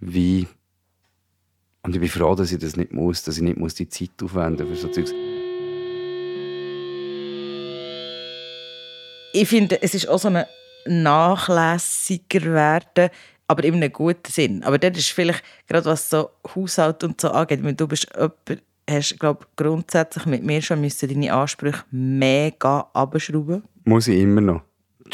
wie... 0.00 0.46
Und 1.82 1.94
ich 1.94 2.00
bin 2.00 2.08
froh, 2.08 2.34
dass 2.34 2.50
ich 2.50 2.58
das 2.58 2.76
nicht 2.76 2.92
muss, 2.92 3.22
dass 3.24 3.36
ich 3.36 3.42
nicht 3.42 3.58
muss 3.58 3.74
die 3.74 3.88
Zeit 3.88 4.10
aufwenden 4.22 4.66
für 4.66 4.74
so 4.74 4.88
Zeugs. 4.88 5.12
Ich 9.34 9.48
finde, 9.48 9.82
es 9.82 9.94
ist 9.94 10.08
auch 10.08 10.18
so 10.18 10.28
ein 10.28 10.44
nachlässiger 10.86 12.44
werden, 12.44 13.10
aber 13.46 13.64
in 13.64 13.74
einem 13.74 13.92
guten 13.92 14.30
Sinn. 14.30 14.62
Aber 14.62 14.78
das 14.78 14.96
ist 14.96 15.10
vielleicht, 15.10 15.42
gerade 15.66 15.84
was 15.86 16.08
so 16.08 16.30
Haushalt 16.54 17.04
und 17.04 17.20
so 17.20 17.30
angeht, 17.30 17.62
wenn 17.62 17.76
du 17.76 17.86
bist 17.86 18.08
jemand, 18.14 18.62
hast, 18.88 19.18
glaube 19.18 19.46
grundsätzlich 19.56 20.26
mit 20.26 20.42
mir 20.42 20.62
schon 20.62 20.80
müssen 20.80 21.08
deine 21.08 21.32
Ansprüche 21.32 21.84
mega 21.90 22.88
abschrauben. 22.92 23.64
Muss 23.84 24.08
ich 24.08 24.20
immer 24.20 24.40
noch. 24.40 24.62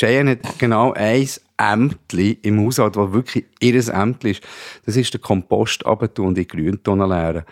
Cheyenne 0.00 0.30
hat 0.32 0.58
genau 0.58 0.92
ein 0.92 1.28
Ämtli 1.58 2.38
im 2.42 2.64
Haushalt, 2.64 2.96
das 2.96 3.12
wirklich 3.12 3.44
ihr 3.60 3.74
Ämtli 3.88 4.30
ist. 4.30 4.42
Das 4.86 4.96
ist 4.96 5.12
der 5.12 5.20
Kompost 5.20 5.84
runter 5.84 6.22
und 6.22 6.28
in 6.30 6.34
die 6.36 6.48
Grüntonne 6.48 7.06
leeren. 7.06 7.44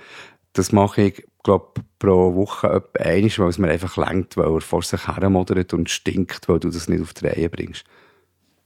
Das 0.54 0.72
mache 0.72 1.02
ich, 1.02 1.24
glaube 1.44 1.82
pro 1.98 2.34
Woche 2.34 2.68
etwa 2.68 3.02
einmal, 3.02 3.38
weil 3.38 3.48
es 3.48 3.58
mir 3.58 3.68
einfach 3.68 3.96
lenkt, 3.96 4.36
weil 4.36 4.52
er 4.52 4.60
vor 4.60 4.82
sich 4.82 5.06
her 5.06 5.28
modert 5.28 5.74
und 5.74 5.90
stinkt, 5.90 6.48
weil 6.48 6.60
du 6.60 6.70
das 6.70 6.88
nicht 6.88 7.02
auf 7.02 7.12
die 7.12 7.26
Reihe 7.26 7.48
bringst. 7.50 7.84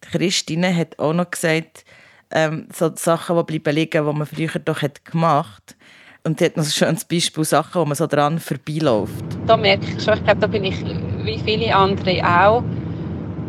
Christine 0.01 0.75
hat 0.77 0.99
auch 0.99 1.13
noch 1.13 1.31
gesagt, 1.31 1.85
ähm, 2.31 2.69
so 2.73 2.89
die 2.89 3.01
Sachen, 3.01 3.37
die 3.37 3.59
bleiben 3.59 3.77
liegen, 3.77 4.07
die 4.07 4.13
man 4.13 4.27
früher 4.27 4.59
doch 4.65 4.83
hat 4.83 5.05
gemacht 5.05 5.77
Und 6.25 6.39
sie 6.39 6.47
hat 6.47 6.57
noch 6.57 6.65
ein 6.65 6.71
schönes 6.71 7.05
Beispiel, 7.05 7.45
Sachen, 7.45 7.81
wo 7.81 7.85
man 7.85 7.97
so 7.97 8.07
dran 8.07 8.39
vorbeiläuft. 8.39 9.25
Da 9.47 9.57
merke 9.57 9.87
ich 9.87 10.03
schon, 10.03 10.15
ich 10.15 10.25
glaube, 10.25 10.41
da 10.41 10.47
bin 10.47 10.65
ich 10.65 10.81
wie 11.25 11.39
viele 11.39 11.75
andere 11.75 12.23
auch, 12.25 12.65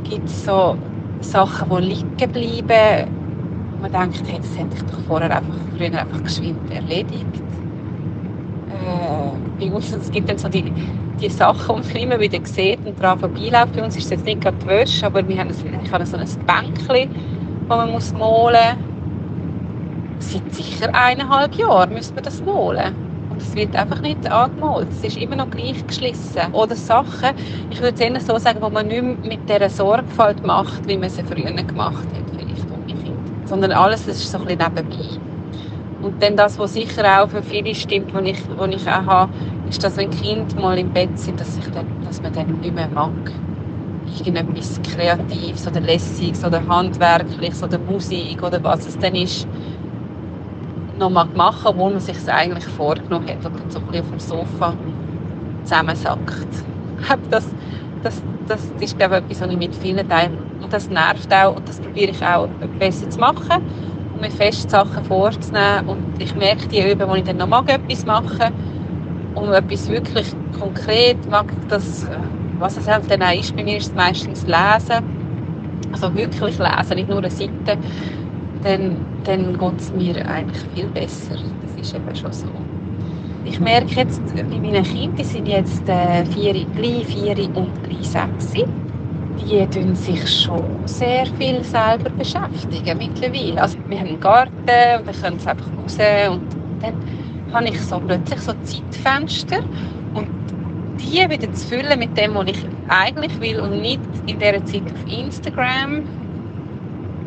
gibt 0.03 0.27
es 0.27 0.45
so 0.45 0.77
Sachen, 1.21 1.69
die 1.69 1.83
liegen 1.83 2.31
bleiben. 2.31 3.11
Man 3.81 3.91
denkt, 3.91 4.23
hey, 4.27 4.39
das 4.39 4.57
hätte 4.57 4.75
ich 4.75 4.83
doch 4.83 4.99
vorher 5.07 5.35
einfach, 5.35 5.55
früher 5.75 5.99
einfach 5.99 6.23
geschwind 6.23 6.71
erledigt. 6.71 7.25
Äh, 8.69 9.59
bei 9.59 9.73
uns, 9.73 9.91
es 9.91 10.11
gibt 10.11 10.29
dann 10.29 10.37
so 10.37 10.47
die, 10.47 10.71
die 11.21 11.29
Sachen, 11.29 11.81
die 11.81 11.93
man 11.93 12.03
immer 12.03 12.19
wieder 12.19 12.39
sieht 12.45 12.85
und 12.85 13.01
daran 13.01 13.19
vorbeiläuft. 13.19 13.75
Bei 13.75 13.83
uns 13.83 13.97
ist 13.97 14.05
es 14.05 14.11
jetzt 14.11 14.25
nicht 14.25 14.41
gerade 14.41 14.57
die 14.57 14.67
Wäsche, 14.67 15.05
aber 15.05 15.27
wir 15.27 15.37
haben 15.37 15.49
ein, 15.49 15.79
ich 15.83 15.91
habe 15.91 16.05
so 16.05 16.17
ein 16.17 16.27
Bänkchen, 16.45 17.09
das 17.67 17.77
man 17.77 17.91
muss 17.91 18.13
malen 18.13 18.77
muss. 18.77 20.31
Seit 20.31 20.53
sicher 20.53 20.89
eineinhalb 20.93 21.55
Jahren 21.55 21.93
müssen 21.93 22.15
wir 22.15 22.21
das 22.21 22.41
malen. 22.41 23.12
Es 23.37 23.55
wird 23.55 23.75
einfach 23.75 24.01
nicht 24.01 24.29
angemalt. 24.31 24.91
Es 24.93 25.03
ist 25.03 25.17
immer 25.17 25.35
noch 25.35 25.49
gleich 25.49 25.85
geschlissen. 25.85 26.41
Oder 26.51 26.75
Sachen, 26.75 27.31
ich 27.69 27.79
würde 27.81 27.93
es 27.95 27.99
eher 27.99 28.19
so 28.21 28.37
sagen, 28.37 28.61
wo 28.61 28.69
man 28.69 28.87
nicht 28.87 29.01
mehr 29.03 29.17
mit 29.21 29.49
dieser 29.49 29.69
Sorgfalt 29.69 30.43
macht, 30.43 30.87
wie 30.87 30.97
man 30.97 31.09
sie 31.09 31.23
früher 31.23 31.51
gemacht 31.53 32.13
hat, 32.13 32.29
vielleicht 32.31 32.69
die 32.87 32.95
Kinder. 32.95 33.31
Sondern 33.43 33.71
alles 33.71 34.07
ist 34.07 34.29
so 34.29 34.39
ein 34.39 34.45
bisschen 34.45 34.59
nebenbei. 34.59 35.21
Und 35.99 36.21
dann 36.21 36.35
das, 36.37 36.57
was 36.59 36.73
sicher 36.73 37.23
auch 37.23 37.29
für 37.29 37.43
viele 37.43 37.75
stimmt, 37.75 38.13
was 38.13 38.25
ich, 38.25 38.47
was 38.49 38.69
ich 38.69 38.87
auch 38.89 39.05
habe, 39.05 39.37
ist, 39.63 39.83
dass 39.83 39.97
wenn 39.97 40.09
Kinder 40.09 40.59
mal 40.61 40.77
im 40.77 40.91
Bett 40.91 41.17
sind, 41.17 41.39
dass, 41.39 41.57
ich 41.57 41.69
dann, 41.71 41.99
dass 42.01 42.21
man 42.21 42.33
dann 42.33 42.47
nicht 42.59 42.73
mehr 42.73 42.89
mag. 42.89 43.41
Irgendetwas 44.05 44.81
Kreatives 44.81 45.67
oder 45.67 45.81
Lässiges 45.81 46.43
oder 46.43 46.65
Handwerkliches 46.67 47.63
oder 47.63 47.79
Musik 47.79 48.43
oder 48.43 48.63
was 48.63 48.85
es 48.85 48.97
dann 48.97 49.15
ist, 49.15 49.47
noch 50.97 51.09
mal 51.09 51.27
machen, 51.35 51.67
obwohl 51.67 51.91
man 51.91 51.99
sich 51.99 52.17
es 52.17 52.27
eigentlich 52.27 52.65
vorgenommen 52.65 53.27
hat 53.27 53.45
und 53.45 53.71
so 53.71 53.79
ein 53.79 53.85
bisschen 53.85 54.01
auf 54.03 54.09
dem 54.09 54.19
Sofa 54.19 54.75
zusammensackt. 55.63 56.47
Das, 57.29 57.47
das, 58.01 58.21
das 58.47 58.71
ist, 58.79 58.97
glaube 58.97 59.15
ich, 59.15 59.23
etwas, 59.23 59.41
was 59.41 59.49
ich 59.51 59.57
mit 59.57 59.75
vielen 59.75 60.07
teile. 60.07 60.37
Und 60.61 60.71
das 60.71 60.89
nervt 60.89 61.33
auch 61.33 61.55
und 61.55 61.67
das 61.67 61.79
probiere 61.79 62.11
ich 62.11 62.25
auch 62.25 62.47
besser 62.79 63.09
zu 63.09 63.19
machen 63.19 63.61
und 64.13 64.21
mir 64.21 64.31
fest 64.31 64.69
Sachen 64.69 65.03
vorzunehmen. 65.03 65.87
Und 65.87 66.21
ich 66.21 66.35
merke 66.35 66.67
die 66.67 66.79
Übungen, 66.89 67.09
wo 67.09 67.15
ich 67.15 67.23
dann 67.23 67.37
noch 67.37 67.47
mag 67.47 67.69
etwas 67.69 68.05
machen 68.05 68.53
um 69.35 69.51
etwas 69.51 69.89
wirklich 69.89 70.27
konkret 70.59 71.17
mag, 71.29 71.45
das, 71.67 72.07
was 72.59 72.77
es 72.77 72.87
halt 72.87 73.09
dann 73.09 73.21
auch 73.23 73.33
ist, 73.33 73.55
bei 73.55 73.63
mir 73.63 73.77
ist 73.77 73.87
es 73.87 73.95
meistens 73.95 74.43
Lesen. 74.43 75.03
Also 75.91 76.13
wirklich 76.15 76.57
lesen, 76.57 76.95
nicht 76.95 77.09
nur 77.09 77.19
eine 77.19 77.29
Seite 77.29 77.77
dann, 78.63 78.95
dann 79.23 79.57
geht 79.57 79.79
es 79.79 79.91
mir 79.93 80.27
eigentlich 80.27 80.63
viel 80.73 80.87
besser. 80.87 81.35
Das 81.61 81.81
ist 81.81 81.95
eben 81.95 82.15
schon 82.15 82.31
so. 82.31 82.47
Ich 83.45 83.59
merke 83.59 83.93
jetzt 83.95 84.21
bei 84.33 84.43
meinen 84.43 84.83
Kindern, 84.83 85.15
die 85.17 85.23
sind 85.23 85.47
jetzt 85.47 85.87
äh, 85.89 86.25
vier, 86.25 86.65
gleich 86.75 87.05
vier 87.07 87.37
und 87.55 87.71
gleich 87.83 88.07
sechs, 88.07 88.53
die 88.53 89.67
tun 89.67 89.95
sich 89.95 90.43
schon 90.43 90.63
sehr 90.85 91.25
viel 91.37 91.61
selber 91.63 92.09
beschäftigen 92.11 92.97
mittlerweile. 92.97 93.61
Also 93.61 93.77
wir 93.87 93.99
haben 93.99 94.07
einen 94.07 94.19
Garten 94.19 94.53
und 94.55 95.07
dann 95.07 95.21
können 95.21 95.39
sie 95.39 95.49
einfach 95.49 95.67
raus 95.77 95.97
und 96.31 96.41
dann 96.81 96.93
habe 97.53 97.65
ich 97.65 97.81
so 97.81 97.99
plötzlich 97.99 98.39
so 98.39 98.53
Zeitfenster 98.63 99.59
und 100.13 100.27
die 100.97 101.29
wieder 101.29 101.51
zu 101.53 101.67
füllen 101.67 101.99
mit 101.99 102.17
dem, 102.17 102.35
was 102.35 102.47
ich 102.47 102.65
eigentlich 102.87 103.39
will 103.41 103.59
und 103.59 103.81
nicht 103.81 103.99
in 104.25 104.39
dieser 104.39 104.63
Zeit 104.65 104.83
auf 104.85 105.13
Instagram 105.13 106.03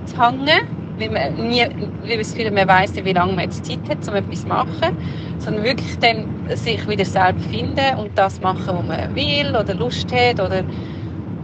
zu 0.06 0.18
hängen 0.18 0.75
weil 0.98 1.10
man 1.10 1.48
nie, 1.48 1.66
weil 2.02 2.18
das 2.18 2.34
Gefühl, 2.34 2.50
man 2.50 2.68
weiss 2.68 2.94
wie 2.94 3.12
lange 3.12 3.32
man 3.32 3.44
jetzt 3.44 3.64
Zeit 3.64 3.88
hat, 3.88 4.06
um 4.08 4.14
etwas 4.14 4.42
zu 4.42 4.48
machen, 4.48 4.96
sondern 5.38 5.64
wirklich 5.64 5.98
dann 5.98 6.26
sich 6.56 6.86
wieder 6.88 7.04
selber 7.04 7.40
finden 7.40 7.98
und 7.98 8.16
das 8.16 8.40
machen, 8.40 8.66
was 8.66 8.86
man 8.86 9.14
will 9.14 9.56
oder 9.56 9.74
Lust 9.74 10.10
hat 10.12 10.40
oder, 10.40 10.64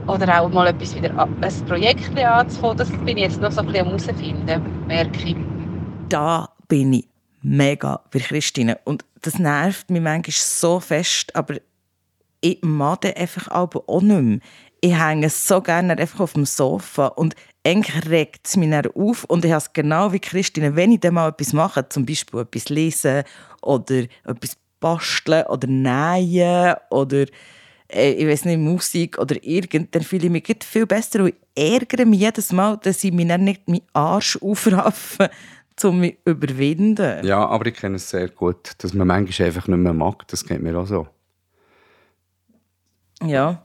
oder 0.06 0.40
auch 0.40 0.48
mal 0.48 0.68
etwas 0.68 0.94
wieder, 0.94 1.16
ein 1.18 1.66
Projekt 1.66 2.18
anzufangen. 2.18 2.78
Das 2.78 2.90
bin 2.90 3.16
ich 3.16 3.24
jetzt 3.24 3.40
noch 3.40 3.52
so 3.52 3.60
ein 3.60 3.66
bisschen 3.66 3.86
am 3.86 3.98
herausfinden, 3.98 4.86
merke 4.86 5.28
ich. 5.28 5.36
Da 6.08 6.48
bin 6.68 6.92
ich 6.94 7.08
mega 7.42 8.00
bei 8.10 8.20
Christine 8.20 8.78
und 8.84 9.04
das 9.20 9.38
nervt 9.38 9.90
mich 9.90 10.02
manchmal 10.02 10.32
so 10.32 10.80
fest, 10.80 11.34
aber 11.36 11.56
ich 12.40 12.58
mag 12.62 13.04
einfach 13.16 13.48
auch 13.48 14.02
nicht 14.02 14.22
mehr. 14.22 14.38
Ich 14.80 14.98
hänge 14.98 15.30
so 15.30 15.60
gerne 15.60 15.96
einfach 15.96 16.20
auf 16.20 16.32
dem 16.32 16.44
Sofa 16.44 17.06
und 17.06 17.36
eigentlich 17.64 18.08
regt 18.08 18.46
es 18.46 18.56
mich 18.56 18.70
dann 18.70 18.86
auf 18.94 19.24
und 19.24 19.44
ich 19.44 19.52
habe 19.52 19.62
es 19.62 19.72
genau 19.72 20.12
wie 20.12 20.18
Christine, 20.18 20.74
wenn 20.74 20.92
ich 20.92 21.00
dann 21.00 21.14
mal 21.14 21.28
etwas 21.28 21.52
mache, 21.52 21.88
zum 21.88 22.04
Beispiel 22.04 22.40
etwas 22.40 22.68
lesen 22.68 23.22
oder 23.62 24.04
etwas 24.24 24.56
basteln 24.80 25.46
oder 25.46 25.68
nähen 25.68 26.74
oder 26.90 27.26
äh, 27.88 28.12
ich 28.12 28.26
weiß 28.26 28.46
nicht, 28.46 28.58
Musik 28.58 29.18
oder 29.18 29.36
irgend, 29.42 29.94
dann 29.94 30.02
fühle 30.02 30.26
ich 30.26 30.30
mich 30.30 30.56
viel 30.64 30.86
besser 30.86 31.24
und 31.24 31.34
ärgere 31.54 32.04
mich 32.04 32.20
jedes 32.20 32.52
Mal, 32.52 32.78
dass 32.82 33.04
ich 33.04 33.12
mich 33.12 33.28
dann 33.28 33.44
nicht 33.44 33.68
meinen 33.68 33.82
Arsch 33.92 34.36
aufraffe, 34.42 35.30
um 35.84 36.00
mich 36.00 36.18
zu 36.24 36.30
überwinden. 36.30 37.24
Ja, 37.24 37.46
aber 37.46 37.66
ich 37.66 37.74
kenne 37.74 37.96
es 37.96 38.10
sehr 38.10 38.28
gut, 38.28 38.72
dass 38.78 38.92
man 38.92 39.06
manchmal 39.06 39.48
einfach 39.48 39.68
nicht 39.68 39.78
mehr 39.78 39.92
mag, 39.92 40.26
das 40.28 40.44
geht 40.44 40.62
mir 40.62 40.76
auch 40.78 40.86
so. 40.86 41.06
Ja. 43.22 43.64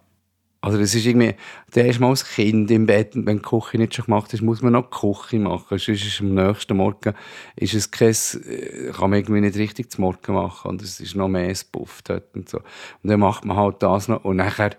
Also 0.67 0.79
das 0.79 0.93
ist 0.93 1.05
irgendwie, 1.05 1.33
der 1.75 1.87
ist 1.87 2.01
mal 2.01 2.09
als 2.09 2.25
Kind 2.25 2.69
im 2.71 2.87
Bett 2.87 3.15
und 3.15 3.25
wenn 3.25 3.37
die 3.37 3.41
Küche 3.41 3.77
nicht 3.77 3.95
schon 3.95 4.03
gemacht 4.03 4.33
ist, 4.33 4.41
muss 4.41 4.61
man 4.61 4.73
noch 4.73 4.89
die 4.89 4.97
Küche 4.97 5.39
machen. 5.39 5.77
Sonst 5.77 5.87
ist 5.87 6.19
am 6.19 6.33
nächsten 6.33 6.75
Morgen, 6.75 7.13
ist 7.55 7.73
es 7.73 7.89
kein, 7.89 8.09
äh, 8.09 8.91
kann 8.91 9.09
man 9.09 9.19
irgendwie 9.19 9.39
nicht 9.39 9.55
richtig 9.55 9.89
zum 9.89 10.01
Morgen 10.01 10.33
machen 10.33 10.71
und 10.71 10.81
es 10.81 10.99
ist 10.99 11.15
noch 11.15 11.29
mehr 11.29 11.55
Puff 11.71 12.01
dort 12.01 12.35
und 12.35 12.49
so. 12.49 12.57
Und 12.57 13.09
dann 13.09 13.21
macht 13.21 13.45
man 13.45 13.55
halt 13.55 13.81
das 13.81 14.09
noch 14.09 14.25
und 14.25 14.35
nachher 14.35 14.71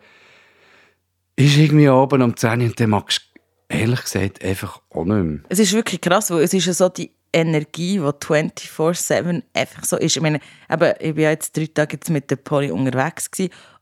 ist 1.37 1.57
irgendwie 1.57 1.88
oben 1.88 2.21
um 2.21 2.37
10 2.37 2.61
Uhr 2.61 2.66
und 2.66 2.78
dann 2.78 2.90
magst 2.90 3.23
du 3.71 3.75
ehrlich 3.75 4.02
gesagt 4.02 4.45
einfach 4.45 4.83
auch 4.90 5.07
nicht 5.07 5.25
mehr. 5.25 5.40
Es 5.49 5.59
ist 5.59 5.73
wirklich 5.73 6.02
krass, 6.02 6.30
weil 6.30 6.42
es 6.42 6.52
ist 6.52 6.66
ja 6.66 6.75
so 6.75 6.90
die 6.90 7.12
Energie, 7.33 7.95
die 7.95 8.00
24-7 8.00 9.42
einfach 9.54 9.85
so 9.85 9.97
ist. 9.97 10.16
Ich 10.16 10.23
meine, 10.23 10.40
eben, 10.71 10.92
ich 11.00 11.16
war 11.16 11.30
jetzt 11.30 11.57
drei 11.57 11.66
Tage 11.66 11.95
jetzt 11.95 12.11
mit 12.11 12.30
der 12.30 12.37
Polly 12.37 12.71
unterwegs 12.71 13.30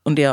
und 0.03 0.19
ich 0.19 0.29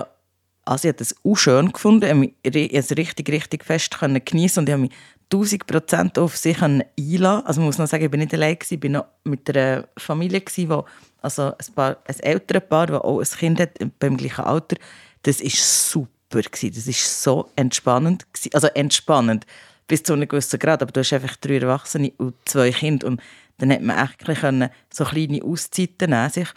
also 0.65 0.89
ich 0.89 0.93
habe 0.93 0.99
das 0.99 1.15
auch 1.25 1.37
schön 1.37 1.73
gefunden. 1.73 2.05
Ich 2.23 2.53
konnte 2.53 2.73
es 2.73 2.91
richtig, 2.97 3.29
richtig 3.29 3.65
fest 3.65 3.97
geniessen 3.99 4.61
und 4.61 4.69
ich 4.69 4.73
habe 4.73 4.83
mich 4.83 4.93
1000 5.33 5.67
Prozent 5.67 6.19
auf 6.19 6.37
sich 6.37 6.61
einlassen. 6.63 7.47
Also 7.47 7.61
man 7.61 7.67
muss 7.67 7.79
noch 7.79 7.87
sagen, 7.87 8.05
ich 8.05 8.11
war 8.11 8.19
nicht 8.19 8.35
allein, 8.35 8.59
ich 8.69 8.83
war 8.83 8.91
noch 8.91 9.05
mit 9.25 9.49
einer 9.51 9.89
Familie, 9.97 10.43
wo, 10.69 10.85
also 11.23 11.43
ein, 11.43 11.75
paar, 11.75 11.97
ein 12.07 12.21
älteres 12.21 12.69
Paar, 12.69 12.87
das 12.87 13.01
auch 13.01 13.21
ein 13.21 13.39
Kind 13.39 13.61
hat, 13.61 13.79
beim 13.99 14.17
gleichen 14.17 14.45
Alter. 14.45 14.77
Das 15.23 15.43
war 15.43 15.51
super. 15.51 16.09
Gewesen. 16.31 16.73
Das 16.75 16.87
war 16.87 16.95
so 16.95 17.51
entspannend. 17.55 18.27
Gewesen. 18.33 18.55
Also 18.55 18.67
entspannend 18.69 19.47
bis 19.87 20.03
zu 20.03 20.15
einem 20.15 20.27
gewissen 20.27 20.59
Grad. 20.59 20.83
Aber 20.83 20.91
du 20.91 21.01
hast 21.01 21.13
einfach 21.13 21.37
drei 21.37 21.59
Erwachsene 21.59 22.13
und 22.19 22.35
zwei 22.45 22.73
Kinder. 22.73 23.07
Und 23.07 23.21
dann 23.59 23.73
hat 23.73 23.83
man 23.83 23.99
echt 24.05 24.71
so 24.93 25.05
kleine 25.05 25.43
Auszeiten 25.45 26.11
nehmen 26.11 26.31
sich. 26.31 26.49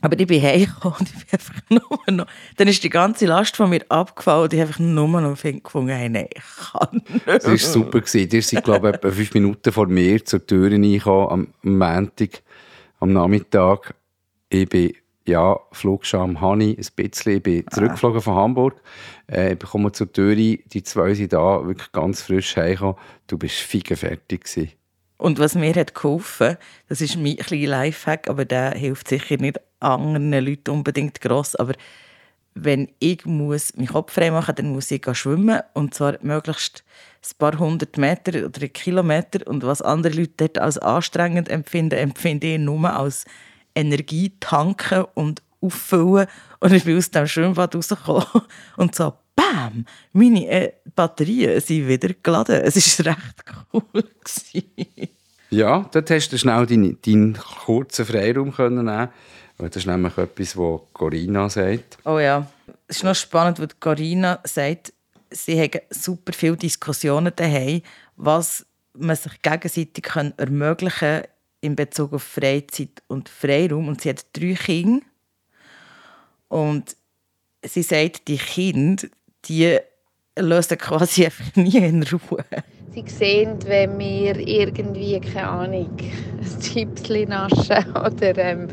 Aber 0.00 0.18
ich 0.18 0.26
bin 0.26 0.40
heimgekommen 0.40 0.98
und 1.00 1.08
ich 1.08 1.14
bin 1.14 1.26
einfach 1.32 1.54
nur 1.70 2.16
noch... 2.16 2.26
Dann 2.56 2.68
ist 2.68 2.84
die 2.84 2.90
ganze 2.90 3.26
Last 3.26 3.56
von 3.56 3.70
mir 3.70 3.84
abgefallen 3.88 4.44
und 4.44 4.52
ich 4.52 4.60
habe 4.60 4.68
einfach 4.68 4.80
nur 4.80 5.20
noch 5.20 5.42
gefunden, 5.42 5.88
hey, 5.88 6.08
nein, 6.08 6.28
ich 6.32 6.72
kann 6.72 7.02
nicht. 7.08 7.26
Das 7.26 7.46
war 7.46 7.58
super. 7.58 8.00
Ihr 8.14 8.42
seid, 8.42 8.64
glaube 8.64 8.88
ich, 8.88 8.94
etwa 8.94 9.10
fünf 9.10 9.34
Minuten 9.34 9.72
vor 9.72 9.86
mir 9.88 10.24
zur 10.24 10.46
Tür 10.46 10.70
reingekommen, 10.70 11.30
am, 11.30 11.54
am 11.64 11.78
Montag, 11.78 12.42
am 13.00 13.12
Nachmittag. 13.12 13.94
Ich 14.48 14.68
bin, 14.68 14.92
ja, 15.26 15.58
Flugscham 15.72 16.40
Hani, 16.40 16.76
ein 16.78 16.86
bisschen. 16.94 17.36
Ich 17.36 17.42
bin 17.42 17.64
zurückgeflogen 17.68 18.20
von 18.20 18.34
Hamburg. 18.36 18.80
Äh, 19.30 19.54
ich 19.54 19.58
komme 19.58 19.90
zur 19.90 20.12
Tür 20.12 20.36
rein, 20.36 20.58
die 20.66 20.82
zwei 20.84 21.12
sind 21.14 21.32
da, 21.32 21.66
wirklich 21.66 21.90
ganz 21.90 22.22
frisch 22.22 22.56
heimgekommen. 22.56 22.96
Du 23.26 23.36
bist 23.36 23.56
fertig 23.56 24.44
gewesen. 24.44 24.70
Und 25.18 25.38
was 25.40 25.54
mir 25.54 25.74
hat 25.74 25.94
geholfen, 25.94 26.56
das 26.88 27.00
ist 27.00 27.16
mein 27.16 27.36
kleiner 27.36 27.66
Lifehack, 27.66 28.28
aber 28.28 28.44
der 28.44 28.72
hilft 28.72 29.08
sicher 29.08 29.36
nicht 29.36 29.60
anderen 29.80 30.32
Leuten 30.32 30.70
unbedingt 30.70 31.20
gross. 31.20 31.56
Aber 31.56 31.74
wenn 32.54 32.88
ich 33.00 33.26
muss 33.26 33.74
meinen 33.76 33.88
Kopf 33.88 34.12
frei 34.12 34.30
machen 34.30 34.54
muss, 34.54 34.56
dann 34.56 34.72
muss 34.72 34.90
ich 34.90 35.18
schwimmen. 35.18 35.60
Und 35.74 35.94
zwar 35.94 36.18
möglichst 36.22 36.84
ein 37.22 37.38
paar 37.38 37.58
hundert 37.58 37.98
Meter 37.98 38.46
oder 38.46 38.68
Kilometer. 38.68 39.46
Und 39.46 39.64
was 39.64 39.82
andere 39.82 40.14
Leute 40.14 40.34
dort 40.36 40.58
als 40.58 40.78
anstrengend 40.78 41.48
empfinden, 41.48 41.98
empfinde 41.98 42.54
ich 42.54 42.60
nur 42.60 42.88
als 42.88 43.24
Energie 43.74 44.32
tanken 44.38 45.04
und 45.14 45.42
auffüllen. 45.60 46.28
Und 46.60 46.72
ich 46.72 46.84
bin 46.84 46.96
aus 46.96 47.10
dem 47.10 47.26
Schwimmbad 47.26 47.74
rausgekommen 47.74 48.24
und 48.76 48.94
so 48.94 49.14
bam, 49.38 49.84
meine 50.12 50.48
äh, 50.48 50.72
Batterien 50.94 51.60
sind 51.60 51.86
wieder 51.86 52.10
geladen. 52.22 52.60
Es 52.64 52.98
war 52.98 53.06
recht 53.06 53.44
cool. 53.72 54.04
ja, 55.50 55.88
dort 55.92 56.10
hast 56.10 56.32
du 56.32 56.38
schnell 56.38 56.66
deinen, 56.66 57.00
deinen 57.02 57.38
kurzen 57.64 58.04
Freiraum 58.04 58.52
können 58.52 58.84
nehmen 58.84 59.08
Das 59.58 59.76
ist 59.76 59.86
nämlich 59.86 60.18
etwas, 60.18 60.56
was 60.56 60.80
Corinna 60.92 61.48
sagt. 61.48 61.98
Oh 62.04 62.18
ja, 62.18 62.50
es 62.88 62.96
ist 62.96 63.04
noch 63.04 63.14
spannend, 63.14 63.60
was 63.60 63.78
Corinna 63.78 64.40
sagt. 64.42 64.92
Sie 65.30 65.60
haben 65.60 65.80
super 65.90 66.32
viele 66.32 66.56
Diskussionen 66.56 67.32
daheim, 67.34 67.82
was 68.16 68.66
man 68.94 69.14
sich 69.14 69.40
gegenseitig 69.42 70.04
ermöglichen 70.36 70.98
kann 70.98 71.22
in 71.60 71.76
Bezug 71.76 72.12
auf 72.12 72.22
Freizeit 72.24 73.02
und 73.06 73.28
Freiraum. 73.28 73.88
Und 73.88 74.00
sie 74.00 74.08
hat 74.10 74.26
drei 74.32 74.54
Kinder. 74.54 75.04
Und 76.48 76.96
sie 77.62 77.82
sagt, 77.82 78.26
die 78.26 78.38
Kinder 78.38 79.06
die 79.48 79.78
lösen 80.36 80.78
quasi 80.78 81.26
einfach 81.26 81.56
nie 81.56 81.78
in 81.78 82.02
Ruhe. 82.04 82.44
Sie 82.90 83.04
sehen, 83.06 83.58
wenn 83.66 83.98
wir 83.98 84.36
irgendwie, 84.36 85.20
keine 85.20 85.46
Ahnung, 85.46 85.90
ein 86.38 86.60
Chipsli 86.60 87.26
naschen 87.26 87.84
oder 87.94 88.38
ähm, 88.38 88.68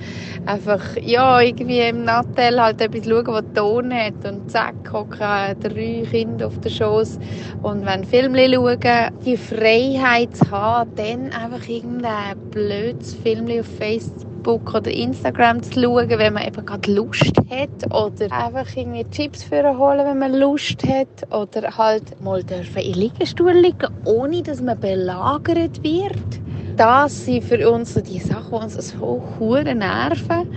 einfach, 0.45 0.95
ja, 1.01 1.41
irgendwie 1.41 1.81
im 1.81 2.05
Nattel 2.05 2.61
halt 2.61 2.79
etwas 2.79 3.05
schauen, 3.05 3.27
was 3.27 3.43
Ton 3.53 3.93
hat 3.93 4.25
und 4.25 4.49
zack, 4.49 4.75
hocken 4.93 5.59
drei 5.59 6.03
Kinder 6.09 6.47
auf 6.47 6.59
der 6.59 6.69
Schoß 6.69 7.19
und 7.61 7.85
wenn 7.85 8.03
Filme 8.05 8.47
schauen, 8.53 8.79
die 9.25 9.37
Freiheit 9.37 10.35
zu 10.35 10.49
haben, 10.49 10.95
dann 10.95 11.31
einfach 11.31 11.67
irgendein 11.67 12.37
blödes 12.51 13.15
Film 13.15 13.47
auf 13.59 13.67
Facebook 13.67 14.75
oder 14.75 14.91
Instagram 14.91 15.63
zu 15.63 15.81
schauen, 15.81 16.09
wenn 16.09 16.33
man 16.33 16.47
eben 16.47 16.65
gerade 16.65 16.93
Lust 16.93 17.33
hat 17.49 17.91
oder 17.91 18.31
einfach 18.31 18.67
irgendwie 18.75 19.03
Chips 19.09 19.43
für 19.43 19.77
holen, 19.77 20.05
wenn 20.05 20.19
man 20.19 20.33
Lust 20.35 20.83
hat 20.87 21.07
oder 21.31 21.75
halt 21.75 22.21
mal 22.21 22.43
dürfen 22.43 22.81
in 22.81 22.93
Liegestuhl 22.93 23.53
liegen, 23.53 23.89
ohne 24.05 24.41
dass 24.41 24.61
man 24.61 24.79
belagert 24.79 25.83
wird. 25.83 26.41
Das 26.77 27.25
sind 27.25 27.43
für 27.43 27.69
uns 27.69 27.93
so 27.93 28.01
die 28.01 28.19
Sachen, 28.19 28.49
die 28.49 28.55
uns 28.55 28.89
so 28.89 29.23
hure 29.39 29.75
nerven 29.75 30.49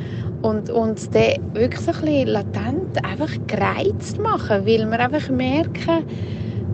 und 0.42 0.70
uns 0.70 1.10
dann 1.10 1.54
wirklich 1.54 1.80
so 1.80 1.92
ein 1.92 2.26
latent 2.26 3.04
einfach 3.04 3.30
gereizt 3.46 4.18
machen, 4.18 4.66
weil 4.66 4.90
wir 4.90 5.00
einfach 5.00 5.28
merken, 5.30 6.04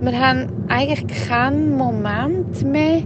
wir 0.01 0.19
haben 0.19 0.49
eigentlich 0.69 1.29
keinen 1.29 1.77
Moment 1.77 2.63
mehr, 2.63 3.03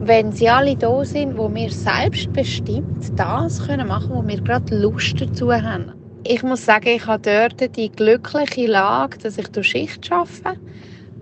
wenn 0.00 0.32
sie 0.32 0.48
alle 0.48 0.76
da 0.76 1.04
sind, 1.04 1.36
wo 1.38 1.52
wir 1.52 1.70
selbstbestimmt 1.70 3.18
das 3.18 3.66
können 3.66 3.88
machen 3.88 4.10
wo 4.12 4.26
wir 4.26 4.40
gerade 4.40 4.76
Lust 4.76 5.20
dazu 5.20 5.52
haben. 5.52 5.92
Ich 6.24 6.42
muss 6.42 6.64
sagen, 6.64 6.88
ich 6.88 7.06
habe 7.06 7.22
dort 7.22 7.76
die 7.76 7.90
glückliche 7.90 8.66
Lage, 8.66 9.18
dass 9.18 9.38
ich 9.38 9.48
durch 9.48 9.68
Schicht 9.68 10.10
arbeite, 10.12 10.60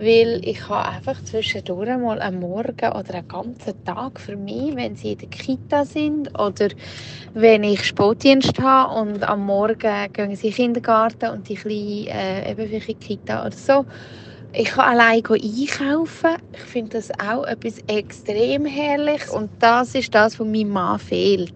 weil 0.03 0.41
ich 0.43 0.67
habe 0.69 0.89
einfach 0.89 1.23
zwischendurch 1.23 1.97
mal 1.97 2.21
am 2.21 2.39
Morgen 2.39 2.91
oder 2.91 3.13
einen 3.13 3.27
ganzen 3.27 3.83
Tag 3.85 4.19
für 4.19 4.35
mich, 4.35 4.75
wenn 4.75 4.95
sie 4.95 5.13
in 5.13 5.19
der 5.19 5.29
Kita 5.29 5.85
sind 5.85 6.37
oder 6.37 6.69
wenn 7.33 7.63
ich 7.63 7.83
Sportdienst 7.85 8.59
habe 8.59 8.99
und 8.99 9.23
am 9.23 9.45
Morgen 9.45 10.11
gehen 10.13 10.35
sie 10.35 10.47
in 10.47 10.53
den 10.53 10.55
Kindergarten 10.55 11.29
und 11.31 11.47
die 11.49 11.55
Kleinen 11.55 12.07
äh, 12.07 12.55
für 12.55 12.67
die 12.67 12.93
Kita 12.95 13.45
oder 13.45 13.55
so, 13.55 13.85
ich 14.55 14.69
kann 14.69 14.99
allein 14.99 15.23
einkaufen. 15.25 16.37
Ich 16.53 16.61
finde 16.61 16.97
das 16.97 17.09
auch 17.19 17.43
etwas 17.45 17.79
extrem 17.87 18.65
herrliches. 18.65 19.31
Und 19.31 19.49
das 19.59 19.95
ist 19.95 20.13
das, 20.13 20.39
was 20.39 20.45
meinem 20.45 20.69
Mann 20.69 20.99
fehlt. 20.99 21.55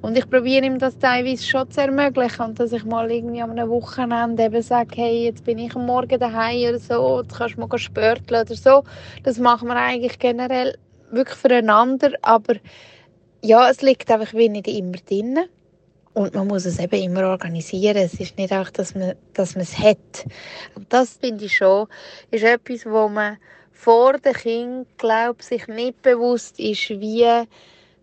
Und 0.00 0.16
ich 0.16 0.30
probiere 0.30 0.64
ihm 0.64 0.78
das 0.78 0.96
teilweise 0.98 1.44
schon 1.44 1.70
zu 1.70 1.80
ermöglichen. 1.80 2.42
Und 2.42 2.60
dass 2.60 2.72
ich 2.72 2.84
mal 2.84 3.10
irgendwie 3.10 3.42
am 3.42 3.56
Wochenende 3.68 4.44
eben 4.44 4.62
sage, 4.62 4.94
hey, 4.94 5.24
jetzt 5.24 5.44
bin 5.44 5.58
ich 5.58 5.74
am 5.74 5.86
Morgen 5.86 6.18
daheim 6.18 6.68
oder 6.68 6.78
so, 6.78 7.22
jetzt 7.22 7.36
kannst 7.36 7.56
du 7.56 7.60
mal 7.60 7.78
spörteln 7.78 8.42
oder 8.42 8.54
so. 8.54 8.84
Das 9.24 9.38
machen 9.38 9.68
wir 9.68 9.76
eigentlich 9.76 10.18
generell 10.18 10.78
wirklich 11.10 11.36
füreinander. 11.36 12.12
Aber 12.22 12.54
ja, 13.42 13.68
es 13.68 13.82
liegt 13.82 14.10
einfach 14.10 14.34
wie 14.34 14.48
nicht 14.48 14.68
immer 14.68 14.98
drinnen. 15.08 15.46
Und 16.14 16.34
man 16.34 16.46
muss 16.46 16.64
es 16.64 16.78
eben 16.78 17.00
immer 17.00 17.28
organisieren. 17.28 17.96
Es 17.96 18.14
ist 18.14 18.38
nicht 18.38 18.52
auch, 18.52 18.70
dass 18.70 18.94
man, 18.94 19.14
dass 19.34 19.54
man 19.54 19.62
es 19.62 19.78
hat. 19.78 20.26
Und 20.74 20.92
das 20.92 21.18
finde 21.20 21.44
ich 21.44 21.56
schon, 21.56 21.86
ist 22.30 22.44
etwas, 22.44 22.86
wo 22.86 23.08
man 23.08 23.38
vor 23.72 24.14
dem 24.18 24.32
Kind, 24.32 24.86
glaube 24.98 25.42
sich 25.42 25.68
nicht 25.68 26.02
bewusst 26.02 26.58
ist, 26.58 26.90
wie 26.90 27.44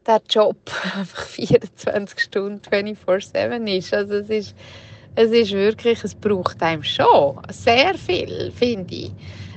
der 0.05 0.21
Job 0.29 0.57
einfach 0.95 1.23
24 1.23 2.19
Stunden 2.19 2.61
24-7 2.61 3.77
ist. 3.77 3.93
Also 3.93 4.15
es 4.15 4.29
ist, 4.29 4.55
es 5.15 5.31
ist 5.31 5.51
wirklich, 5.51 6.03
es 6.03 6.15
braucht 6.15 6.61
einem 6.61 6.83
schon 6.83 7.39
sehr 7.49 7.95
viel, 7.95 8.51
finde 8.51 8.93
ich. 8.93 9.11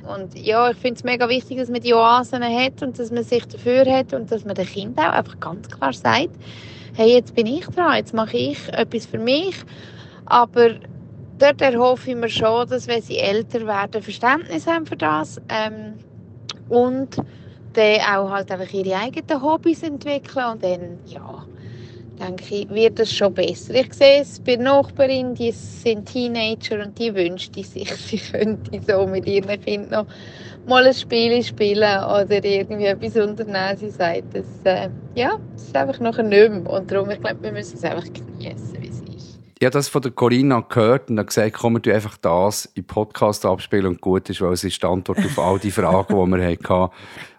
Und 0.09 0.39
ja, 0.39 0.71
ich 0.71 0.77
finde 0.79 0.95
es 0.95 1.05
mega 1.05 1.29
wichtig, 1.29 1.59
dass 1.59 1.69
man 1.69 1.83
die 1.83 1.93
Oasen 1.93 2.43
hat 2.43 2.83
und 2.83 2.99
dass 2.99 3.11
man 3.11 3.25
sich 3.25 3.45
dafür 3.47 3.85
hat 3.85 4.15
und 4.15 4.33
dass 4.33 4.45
man 4.45 4.55
den 4.55 4.67
Kindern 4.67 5.07
auch 5.07 5.13
einfach 5.13 5.39
ganz 5.39 5.69
klar 5.69 5.93
sagt, 5.93 6.31
hey, 6.95 7.15
jetzt 7.15 7.35
bin 7.35 7.47
ich 7.47 7.67
dran, 7.67 7.97
jetzt 7.97 8.15
mache 8.15 8.37
ich 8.37 8.69
etwas 8.73 9.05
für 9.05 9.19
mich. 9.19 9.55
Aber 10.25 10.71
dort 11.39 11.61
erhoffe 11.61 12.11
ich 12.11 12.17
mir 12.17 12.31
schon, 12.31 12.69
dass 12.69 12.87
wenn 12.87 13.03
sie 13.03 13.19
älter 13.19 13.67
werden, 13.67 14.03
Verständnis 14.03 14.67
haben 14.67 14.87
für 14.87 14.97
das 14.97 15.41
ähm, 15.49 15.95
und 16.69 17.17
dann 17.79 18.01
auch 18.01 18.31
halt 18.31 18.51
einfach 18.51 18.73
ihre 18.73 18.97
eigenen 18.97 19.43
Hobbys 19.43 19.83
entwickeln 19.83 20.45
und 20.53 20.63
dann, 20.63 20.99
ja, 21.07 21.45
denke 22.19 22.45
ich, 22.55 22.69
wird 22.71 22.99
es 22.99 23.13
schon 23.13 23.33
besser. 23.35 23.75
Ich 23.75 23.93
sehe 23.95 24.23
es 24.23 24.41
bei 24.41 24.57
Nachbarin, 24.57 25.35
die 25.35 25.53
sind 25.53 26.07
Teenager 26.07 26.83
und 26.83 26.99
die 26.99 27.15
wünscht 27.15 27.55
sich, 27.55 27.93
sie 27.95 28.19
könnte 28.19 28.81
so 28.87 29.07
mit 29.07 29.27
ihren 29.27 29.61
Kindern 29.61 30.07
noch 30.07 30.07
mal 30.67 30.87
ein 30.87 30.95
Spiel 30.95 31.43
spielen 31.43 32.05
oder 32.05 32.45
irgendwie 32.45 32.87
etwas 32.87 33.17
unternehmen. 33.17 33.77
Sie 33.77 33.91
sagt, 33.91 34.35
das, 34.35 34.47
äh, 34.65 34.91
ja, 35.15 35.39
das 35.53 35.63
ist 35.65 35.77
einfach 35.77 36.01
noch 36.01 36.19
ein 36.19 36.29
mehr. 36.29 36.51
Und 36.51 36.91
darum, 36.91 37.11
ich 37.11 37.21
glaube, 37.21 37.43
wir 37.43 37.53
müssen 37.53 37.77
es 37.77 37.85
einfach 37.85 38.05
genießen, 38.05 38.83
wie 38.83 38.89
es 38.89 39.01
ist. 39.01 39.39
Ich 39.61 39.65
habe 39.65 39.73
das 39.73 39.89
von 39.89 40.03
der 40.03 40.13
Corinna 40.13 40.61
gehört 40.61 41.11
und 41.11 41.19
habe 41.19 41.27
gesagt, 41.27 41.55
komm, 41.55 41.81
du 41.81 41.93
einfach 41.93 42.17
das 42.19 42.67
im 42.75 42.85
Podcast 42.85 43.45
abspielen 43.45 43.87
und 43.87 44.01
gut 44.01 44.29
ist, 44.31 44.41
weil 44.41 44.53
es 44.53 44.63
ist 44.63 44.81
die 44.83 44.87
Antwort 44.87 45.19
auf 45.19 45.39
all 45.39 45.59
die 45.59 45.71
Fragen, 45.71 46.07
die 46.09 46.37
wir 46.37 46.47
hatten. 46.47 46.91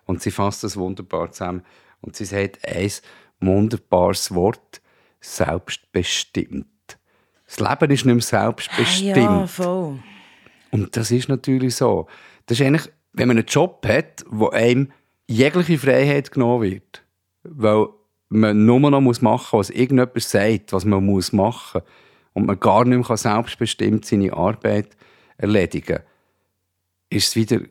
Und 0.10 0.22
sie 0.22 0.32
fasst 0.32 0.64
das 0.64 0.76
wunderbar 0.78 1.32
zusammen. 1.32 1.64
Und 2.02 2.16
sie 2.16 2.26
sagt 2.26 2.60
ein 2.68 2.92
wunderbares 3.40 4.34
Wort, 4.34 4.82
selbstbestimmt. 5.22 6.68
Das 7.46 7.60
Leben 7.60 7.92
ist 7.92 8.06
nicht 8.06 8.16
mehr 8.16 8.22
selbstbestimmt. 8.22 9.18
Ja, 9.18 9.48
voll. 9.48 10.00
Und 10.72 10.96
das 10.96 11.12
ist 11.12 11.30
natürlich 11.30 11.76
so. 11.76 12.08
Das 12.46 12.60
ist 12.60 12.66
eigentlich 12.66 12.90
wenn 13.14 13.28
man 13.28 13.38
einen 13.38 13.46
Job 13.46 13.86
hat, 13.88 14.24
wo 14.30 14.50
einem 14.50 14.92
jegliche 15.28 15.78
Freiheit 15.78 16.32
genommen 16.32 16.64
wird, 16.64 17.04
weil 17.44 17.88
man 18.30 18.66
nur 18.66 18.80
noch 18.80 19.02
machen 19.02 19.18
muss, 19.22 19.22
was 19.22 19.70
irgendjemand 19.70 20.22
sagt, 20.22 20.74
was 20.74 20.86
man 20.86 21.06
muss 21.06 21.34
machen 21.34 21.82
muss, 21.82 21.90
und 22.34 22.46
man 22.46 22.60
gar 22.60 22.86
nicht 22.86 23.10
mehr 23.10 23.18
selbstbestimmt 23.18 24.06
seine 24.06 24.34
Arbeit 24.34 24.96
erledigen 25.38 25.96
kann, 25.96 26.04
ist 27.10 27.30
es 27.30 27.36
wieder, 27.36 27.62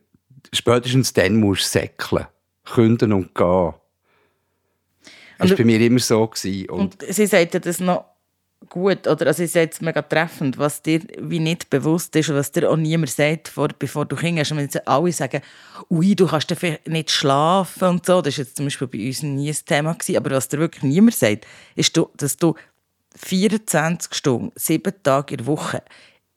spätestens 0.52 1.12
dann 1.12 1.36
musst 1.36 1.74
du 1.74 1.80
säckeln, 1.80 2.26
künden 2.64 3.12
und 3.12 3.34
gehen. 3.34 3.74
Das 5.38 5.50
war 5.50 5.56
bei 5.56 5.64
mir 5.64 5.80
immer 5.80 6.00
so. 6.00 6.22
Und, 6.22 6.68
und 6.68 6.96
sie 7.08 7.26
sagte 7.26 7.60
das 7.60 7.78
noch 7.78 8.04
gut, 8.68 9.06
oder 9.06 9.28
also 9.28 9.42
ist 9.42 9.54
jetzt 9.54 9.82
mega 9.82 10.02
treffend, 10.02 10.58
was 10.58 10.82
dir 10.82 11.00
wie 11.18 11.38
nicht 11.38 11.70
bewusst 11.70 12.14
ist 12.16 12.28
und 12.28 12.36
was 12.36 12.52
dir 12.52 12.68
auch 12.68 12.76
niemand 12.76 13.10
sagt, 13.10 13.48
vor, 13.48 13.68
bevor 13.78 14.04
du 14.04 14.18
hingehst. 14.18 14.50
Und 14.50 14.58
wenn 14.58 14.64
jetzt 14.64 14.86
alle 14.86 15.12
sagen, 15.12 15.42
ui, 15.90 16.14
du 16.14 16.26
kannst 16.26 16.54
nicht 16.86 17.10
schlafen 17.10 17.88
und 17.88 18.06
so, 18.06 18.20
das 18.20 18.36
war 18.36 18.44
jetzt 18.44 18.56
zum 18.56 18.66
Beispiel 18.66 18.88
bei 18.88 19.06
uns 19.06 19.22
nie 19.22 19.50
ein 19.50 19.56
Thema, 19.64 19.94
gewesen, 19.94 20.16
aber 20.16 20.30
was 20.32 20.48
dir 20.48 20.58
wirklich 20.58 20.82
niemand 20.82 21.14
sagt, 21.14 21.46
ist, 21.76 21.98
dass 22.16 22.36
du 22.36 22.54
24 23.16 24.14
Stunden, 24.14 24.52
sieben 24.54 24.92
Tage 25.02 25.34
in 25.34 25.38
der 25.38 25.46
Woche 25.46 25.82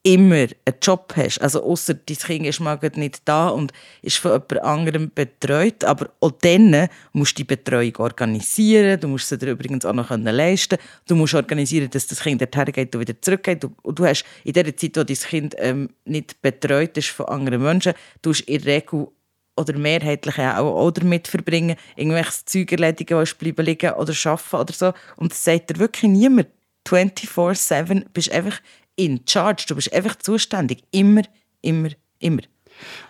immer 0.04 0.36
einen 0.36 0.78
Job 0.82 1.14
hast, 1.16 1.40
also 1.42 1.64
außer 1.64 1.94
dein 1.94 2.18
Kind 2.18 2.46
ist 2.48 2.60
mal 2.60 2.80
nicht 2.96 3.22
da 3.26 3.50
und 3.50 3.72
ist 4.02 4.18
von 4.18 4.32
jemand 4.32 4.60
anderem 4.64 5.12
betreut, 5.14 5.84
aber 5.84 6.10
auch 6.20 6.32
dann 6.42 6.88
musst 7.14 7.34
du 7.34 7.44
die 7.44 7.44
Betreuung 7.44 7.96
organisieren, 7.98 9.00
du 9.00 9.08
musst 9.08 9.30
sie 9.30 9.38
dir 9.38 9.52
übrigens 9.52 9.86
auch 9.86 9.94
noch 9.94 10.10
leisten. 10.10 10.78
Du 11.08 11.16
musst 11.16 11.36
organisieren, 11.36 11.90
dass 11.90 12.08
das 12.08 12.22
Kind 12.22 12.42
dorthin 12.42 12.74
geht 12.74 12.96
und 12.96 13.02
wieder 13.02 13.22
zurückgeht. 13.22 13.64
Und 13.64 14.00
du 14.00 14.06
hast 14.06 14.26
in 14.44 14.54
der 14.54 14.76
Zeit, 14.76 14.98
wo 14.98 15.04
dein 15.04 15.18
Kind 15.18 15.56
ähm, 15.60 15.90
nicht 16.06 16.42
betreut 16.42 16.98
ist 16.98 17.10
von 17.10 17.28
anderen 17.28 17.62
Menschen, 17.62 17.94
du 18.22 18.32
hast 18.32 18.42
in 18.42 18.62
der 18.62 18.76
Regel 18.76 19.08
oder 19.56 19.78
mehrheitlich 19.78 20.40
auch, 20.40 20.76
auch 20.76 20.92
damit 20.92 21.28
verbringen, 21.28 21.76
irgendwelches 21.96 22.46
Zeug 22.46 22.72
erledigen, 22.72 23.18
was 23.18 23.34
bleiben 23.34 23.66
liegen 23.66 23.92
oder 23.92 24.14
arbeiten 24.26 24.56
oder 24.56 24.74
so. 24.74 24.94
Und 25.18 25.32
das 25.32 25.44
sagt 25.44 25.70
dir 25.70 25.80
wirklich 25.80 26.10
niemand. 26.10 26.48
24-7 26.88 28.06
bist 28.12 28.32
einfach 28.32 28.60
in 29.02 29.22
charge. 29.28 29.66
Du 29.68 29.76
bist 29.76 29.92
einfach 29.94 30.16
zuständig. 30.18 30.84
Immer, 30.92 31.24
immer, 31.62 31.90
immer. 32.20 32.42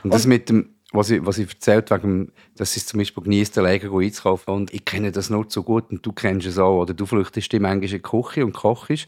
Und 0.03 0.13
das 0.13 0.25
und, 0.25 0.29
mit 0.29 0.49
dem, 0.49 0.75
was 0.91 1.09
ich, 1.09 1.25
was 1.25 1.37
ich 1.37 1.49
erzählt 1.49 1.91
wegen, 1.91 2.31
dass 2.55 2.75
ich 2.75 2.85
zum 2.85 2.99
Beispiel 2.99 3.23
genießt, 3.23 3.57
alleine 3.57 3.91
einzukaufen 3.91 4.53
und 4.53 4.73
ich 4.73 4.85
kenne 4.85 5.11
das 5.11 5.29
nur 5.29 5.45
so 5.47 5.63
gut 5.63 5.91
und 5.91 6.05
du 6.05 6.11
kennst 6.11 6.47
es 6.47 6.57
auch. 6.57 6.81
Oder 6.81 6.93
du 6.93 7.05
flüchtest 7.05 7.51
dich 7.51 7.59
manchmal 7.59 7.83
in 7.83 7.91
die 7.91 7.99
Küche 7.99 8.45
und 8.45 8.53
kochst. 8.53 9.07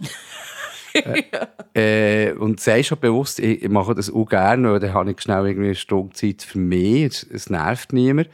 äh, 0.93 2.29
äh, 2.29 2.33
und 2.33 2.59
sei 2.59 2.83
schon 2.83 2.99
bewusst, 2.99 3.39
ich, 3.39 3.67
mache 3.69 3.95
das 3.95 4.11
auch 4.11 4.25
gerne, 4.25 4.73
weil 4.73 4.79
dann 4.79 4.93
habe 4.93 5.11
ich 5.11 5.21
schnell 5.21 5.47
irgendwie 5.47 5.67
eine 5.67 5.75
Stunde 5.75 6.13
Zeit 6.13 6.43
für 6.43 6.59
mich. 6.59 7.03
Es, 7.03 7.23
es 7.23 7.49
nervt 7.49 7.93
niemand. 7.93 8.29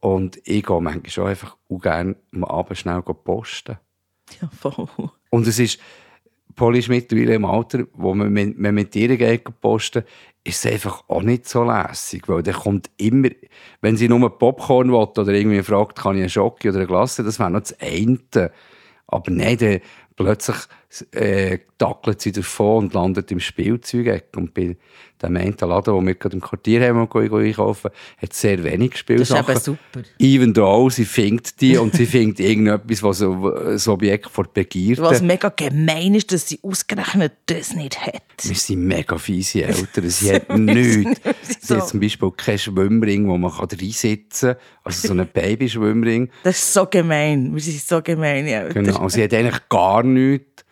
Und 0.00 0.38
ich 0.44 0.64
gehe 0.64 0.80
manchmal 0.80 1.10
schon 1.10 1.28
einfach 1.28 1.56
auch 1.70 1.78
gerne 1.78 2.16
am 2.34 2.44
Abend 2.44 2.78
schnell 2.78 3.02
posten. 3.02 3.78
Ja, 4.40 4.48
voll. 4.58 4.88
Und 5.30 5.46
es 5.46 5.58
ist, 5.58 5.78
Polly 6.54 6.80
ist 6.80 6.88
mittlerweile 6.88 7.34
im 7.34 7.44
Alter, 7.44 7.84
wo 7.94 8.14
man 8.14 8.32
mit, 8.32 8.58
man 8.58 8.74
mit 8.74 8.94
ihr 8.96 9.16
geht 9.16 9.60
posten 9.60 10.04
ist 10.44 10.64
es 10.64 10.72
einfach 10.72 11.04
auch 11.08 11.22
nicht 11.22 11.48
so 11.48 11.62
lässig, 11.62 12.28
weil 12.28 12.42
der 12.42 12.54
kommt 12.54 12.90
immer, 12.96 13.28
wenn 13.80 13.96
sie 13.96 14.08
nur 14.08 14.38
Popcorn 14.38 14.90
will 14.90 14.96
oder 14.96 15.32
irgendwie 15.32 15.62
fragt, 15.62 15.98
kann 15.98 16.16
ich 16.16 16.22
einen 16.22 16.30
Schocke 16.30 16.70
oder 16.70 16.78
eine 16.78 16.86
Glasse, 16.88 17.22
das 17.22 17.38
wäre 17.38 17.50
noch 17.50 17.60
das 17.60 17.78
eine. 17.80 18.50
Aber 19.06 19.30
nein, 19.30 19.56
dann 19.58 19.80
plötzlich 20.16 20.56
äh, 21.12 21.58
tackelt 21.78 22.20
sie 22.20 22.32
davon 22.32 22.84
und 22.84 22.94
landet 22.94 23.30
im 23.30 23.40
Spielzeug. 23.40 24.24
Und 24.36 24.54
bei 24.54 24.76
dem 25.22 25.36
einen 25.36 25.56
Laden, 25.58 25.94
wo 25.94 26.00
wir 26.04 26.14
gerade 26.14 26.36
im 26.36 26.42
Quartier 26.42 26.86
haben, 26.86 27.08
einkaufen, 27.12 27.90
hat 28.18 28.32
sehr 28.32 28.62
wenig 28.62 28.96
Spielsachen. 28.96 29.46
Das 29.46 29.56
ist 29.56 29.68
eben 29.68 29.78
super. 29.94 30.08
Even 30.18 30.54
though, 30.54 30.90
sie 30.90 31.04
findet 31.04 31.60
die 31.60 31.76
und 31.76 31.94
sie 31.94 32.06
findet 32.06 32.40
irgendetwas, 32.40 33.02
was 33.02 33.18
so 33.18 33.52
ein 33.54 33.92
Objekt 33.92 34.28
vor 34.30 34.44
Begierde. 34.52 35.02
Was 35.02 35.22
mega 35.22 35.48
gemein 35.48 36.14
ist, 36.14 36.32
dass 36.32 36.48
sie 36.48 36.58
ausgerechnet 36.62 37.32
das 37.46 37.74
nicht 37.74 37.98
hat. 38.04 38.22
Wir 38.42 38.56
sind 38.56 38.84
mega 38.84 39.16
fiese 39.16 39.64
Eltern. 39.64 40.10
Sie 40.10 40.32
hat 40.34 40.56
nichts. 40.56 41.20
Sie 41.60 41.74
hat 41.74 41.88
zum 41.88 42.00
Beispiel 42.00 42.30
keinen 42.32 42.58
Schwimmring, 42.58 43.28
wo 43.28 43.38
man 43.38 43.50
reinsitzen 43.50 44.54
kann. 44.54 44.62
Also 44.84 45.08
so 45.08 45.14
einen 45.14 45.28
Babyschwimmring. 45.28 46.30
Das 46.42 46.58
ist 46.58 46.72
so 46.72 46.86
gemein. 46.86 47.54
Wir 47.54 47.60
sind 47.60 47.80
so 47.80 48.02
gemeine 48.02 48.50
Eltern. 48.50 48.84
Genau. 48.84 49.08
Sie 49.08 49.22
hat 49.22 49.32
eigentlich 49.32 49.68
gar 49.68 50.02
nichts. 50.02 50.64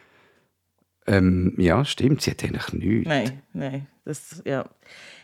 Ähm, 1.10 1.54
ja, 1.58 1.84
stimmt. 1.84 2.22
Sie 2.22 2.30
hat 2.30 2.44
eigentlich 2.44 2.72
nichts. 2.72 3.08
Nein, 3.08 3.42
nein. 3.52 3.86
Das, 4.04 4.42
ja. 4.44 4.64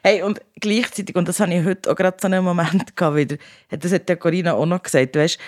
Hey, 0.03 0.22
und 0.22 0.40
gleichzeitig, 0.61 1.14
und 1.14 1.29
das 1.29 1.38
habe 1.38 1.55
ich 1.55 1.64
heute 1.64 1.90
auch 1.90 1.94
gerade 1.94 2.16
so 2.20 2.27
einen 2.27 2.44
Moment 2.44 2.96
gehabt 2.96 3.16
wieder, 3.16 3.37
das 3.70 3.92
hat 3.92 4.09
der 4.09 4.16
Corinna 4.16 4.55
auch 4.55 4.66
noch 4.66 4.83
gesagt, 4.83 5.14
weißt, 5.14 5.38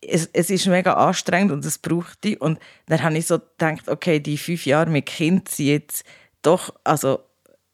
es, 0.00 0.30
es 0.32 0.50
ist 0.50 0.66
mega 0.66 0.92
anstrengend 0.92 1.50
und 1.50 1.64
es 1.64 1.78
braucht 1.78 2.22
die. 2.22 2.38
Und 2.38 2.60
dann 2.86 3.02
habe 3.02 3.18
ich 3.18 3.26
so 3.26 3.38
gedacht, 3.38 3.88
okay, 3.88 4.20
die 4.20 4.38
fünf 4.38 4.64
Jahre 4.64 4.90
mit 4.90 5.06
Kind 5.06 5.48
sind 5.48 5.66
jetzt 5.66 6.04
doch, 6.42 6.72
also 6.84 7.20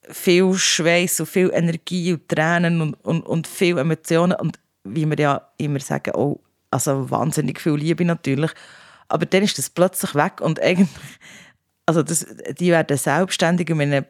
viel 0.03 0.55
Schweiß 0.55 1.21
und 1.21 1.27
viel 1.27 1.51
Energie 1.53 2.15
und 2.15 2.29
Tränen 2.29 2.81
und, 2.81 2.95
und, 3.05 3.27
und 3.27 3.47
viel 3.47 3.77
Emotionen 3.79 4.37
und 4.41 4.59
wie 4.85 5.07
wir 5.07 5.19
ja 5.19 5.49
immer 5.59 5.81
sagen, 5.81 6.13
auch 6.13 6.41
also 6.71 7.11
wahnsinnig 7.11 7.61
viel 7.61 7.75
Liebe 7.75 8.05
natürlich. 8.05 8.53
Aber 9.09 9.27
dann 9.27 9.43
ist 9.43 9.59
das 9.59 9.69
plötzlich 9.69 10.15
weg 10.15 10.41
und 10.41 10.61
eigentlich 10.61 10.89
also 11.87 12.03
das, 12.03 12.25
die 12.59 12.71
werden 12.71 12.97
selbstständig 12.97 13.69
in 13.69 14.05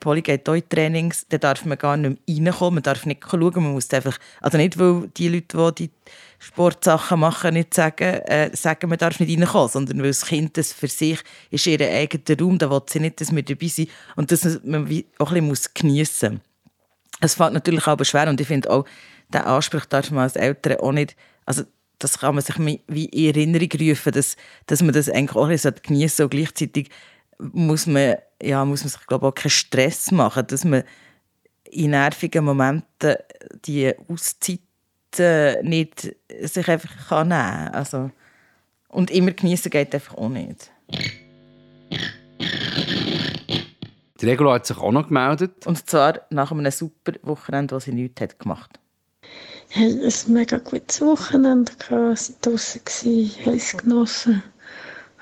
Trainings, 0.68 1.26
dann 1.28 1.40
darf 1.40 1.64
man 1.64 1.78
gar 1.78 1.96
nicht 1.96 2.18
mehr 2.26 2.52
reinkommen, 2.52 2.74
man 2.74 2.82
darf 2.82 3.06
nicht 3.06 3.24
schauen, 3.28 3.52
man 3.54 3.72
muss 3.72 3.90
einfach, 3.90 4.18
also 4.40 4.58
nicht, 4.58 4.78
weil 4.78 5.08
die 5.16 5.28
Leute, 5.28 5.72
die 5.78 5.88
die 5.88 5.90
Sportsachen 6.38 7.20
machen, 7.20 7.54
nicht 7.54 7.72
sagen, 7.72 8.20
äh, 8.26 8.54
sagen, 8.54 8.88
man 8.88 8.98
darf 8.98 9.18
nicht 9.18 9.38
reinkommen, 9.38 9.68
sondern 9.68 9.98
weil 9.98 10.08
das 10.08 10.26
Kind 10.26 10.56
das 10.58 10.72
für 10.72 10.88
sich 10.88 11.20
ist 11.50 11.66
ihr 11.66 11.80
eigener 11.80 12.38
Raum, 12.38 12.58
da 12.58 12.70
will 12.70 12.82
sie 12.86 13.00
nicht, 13.00 13.20
dass 13.20 13.34
wir 13.34 13.42
dabei 13.42 13.68
sind 13.68 13.88
und 14.16 14.30
dass 14.30 14.60
man 14.62 15.04
auch 15.18 15.32
ein 15.32 15.48
bisschen 15.48 15.72
geniessen. 15.74 16.40
Es 17.20 17.34
fällt 17.34 17.52
natürlich 17.52 17.86
aber 17.86 18.04
schwer 18.04 18.28
und 18.28 18.40
ich 18.40 18.46
finde 18.46 18.70
auch, 18.70 18.84
diesen 19.32 19.46
Anspruch 19.46 19.86
darf 19.86 20.10
man 20.10 20.24
als 20.24 20.36
Eltern 20.36 20.80
auch 20.80 20.92
nicht, 20.92 21.16
also 21.46 21.62
das 21.98 22.18
kann 22.18 22.34
man 22.34 22.42
sich 22.42 22.56
wie 22.58 23.04
in 23.04 23.34
Erinnerung 23.34 23.68
rufen, 23.78 24.12
dass, 24.12 24.36
dass 24.66 24.82
man 24.82 24.92
das 24.92 25.08
eigentlich 25.08 25.36
auch 25.36 25.48
geniessen 25.82 26.16
sollte 26.16 26.24
und 26.24 26.30
gleichzeitig 26.30 26.90
muss 27.52 27.86
man, 27.86 28.16
ja, 28.42 28.64
muss 28.64 28.82
man 28.82 28.90
sich 28.90 29.06
glaube 29.06 29.26
auch 29.26 29.34
keinen 29.34 29.50
Stress 29.50 30.10
machen, 30.10 30.46
dass 30.46 30.64
man 30.64 30.84
in 31.64 31.90
nervigen 31.90 32.44
Momenten 32.44 33.16
die 33.64 33.92
Auszeiten 34.08 35.68
nicht 35.68 36.14
sich 36.42 36.68
einfach 36.68 37.08
kann 37.08 37.28
nehmen 37.28 37.40
kann. 37.40 37.74
Also, 37.74 38.10
und 38.88 39.10
immer 39.10 39.32
genießen 39.32 39.70
geht 39.70 39.94
einfach 39.94 40.16
auch 40.16 40.28
nicht. 40.28 40.70
Die 44.20 44.26
Regula 44.26 44.54
hat 44.54 44.66
sich 44.66 44.76
auch 44.76 44.92
noch 44.92 45.08
gemeldet. 45.08 45.66
Und 45.66 45.88
zwar 45.88 46.20
nach 46.30 46.52
einem 46.52 46.70
super 46.70 47.12
Wochenende, 47.22 47.74
wo 47.74 47.80
sie 47.80 47.92
nichts 47.92 48.20
hat 48.20 48.38
gemacht 48.38 48.78
Ich 49.70 49.76
hatte 49.76 50.28
ein 50.28 50.32
mega 50.32 50.58
gutes 50.58 51.00
Wochenende. 51.00 51.72
Ich 51.78 51.90
war 51.90 52.14
draußen, 52.42 53.46
habe 53.46 53.56
es 53.56 53.76
genossen. 53.76 54.42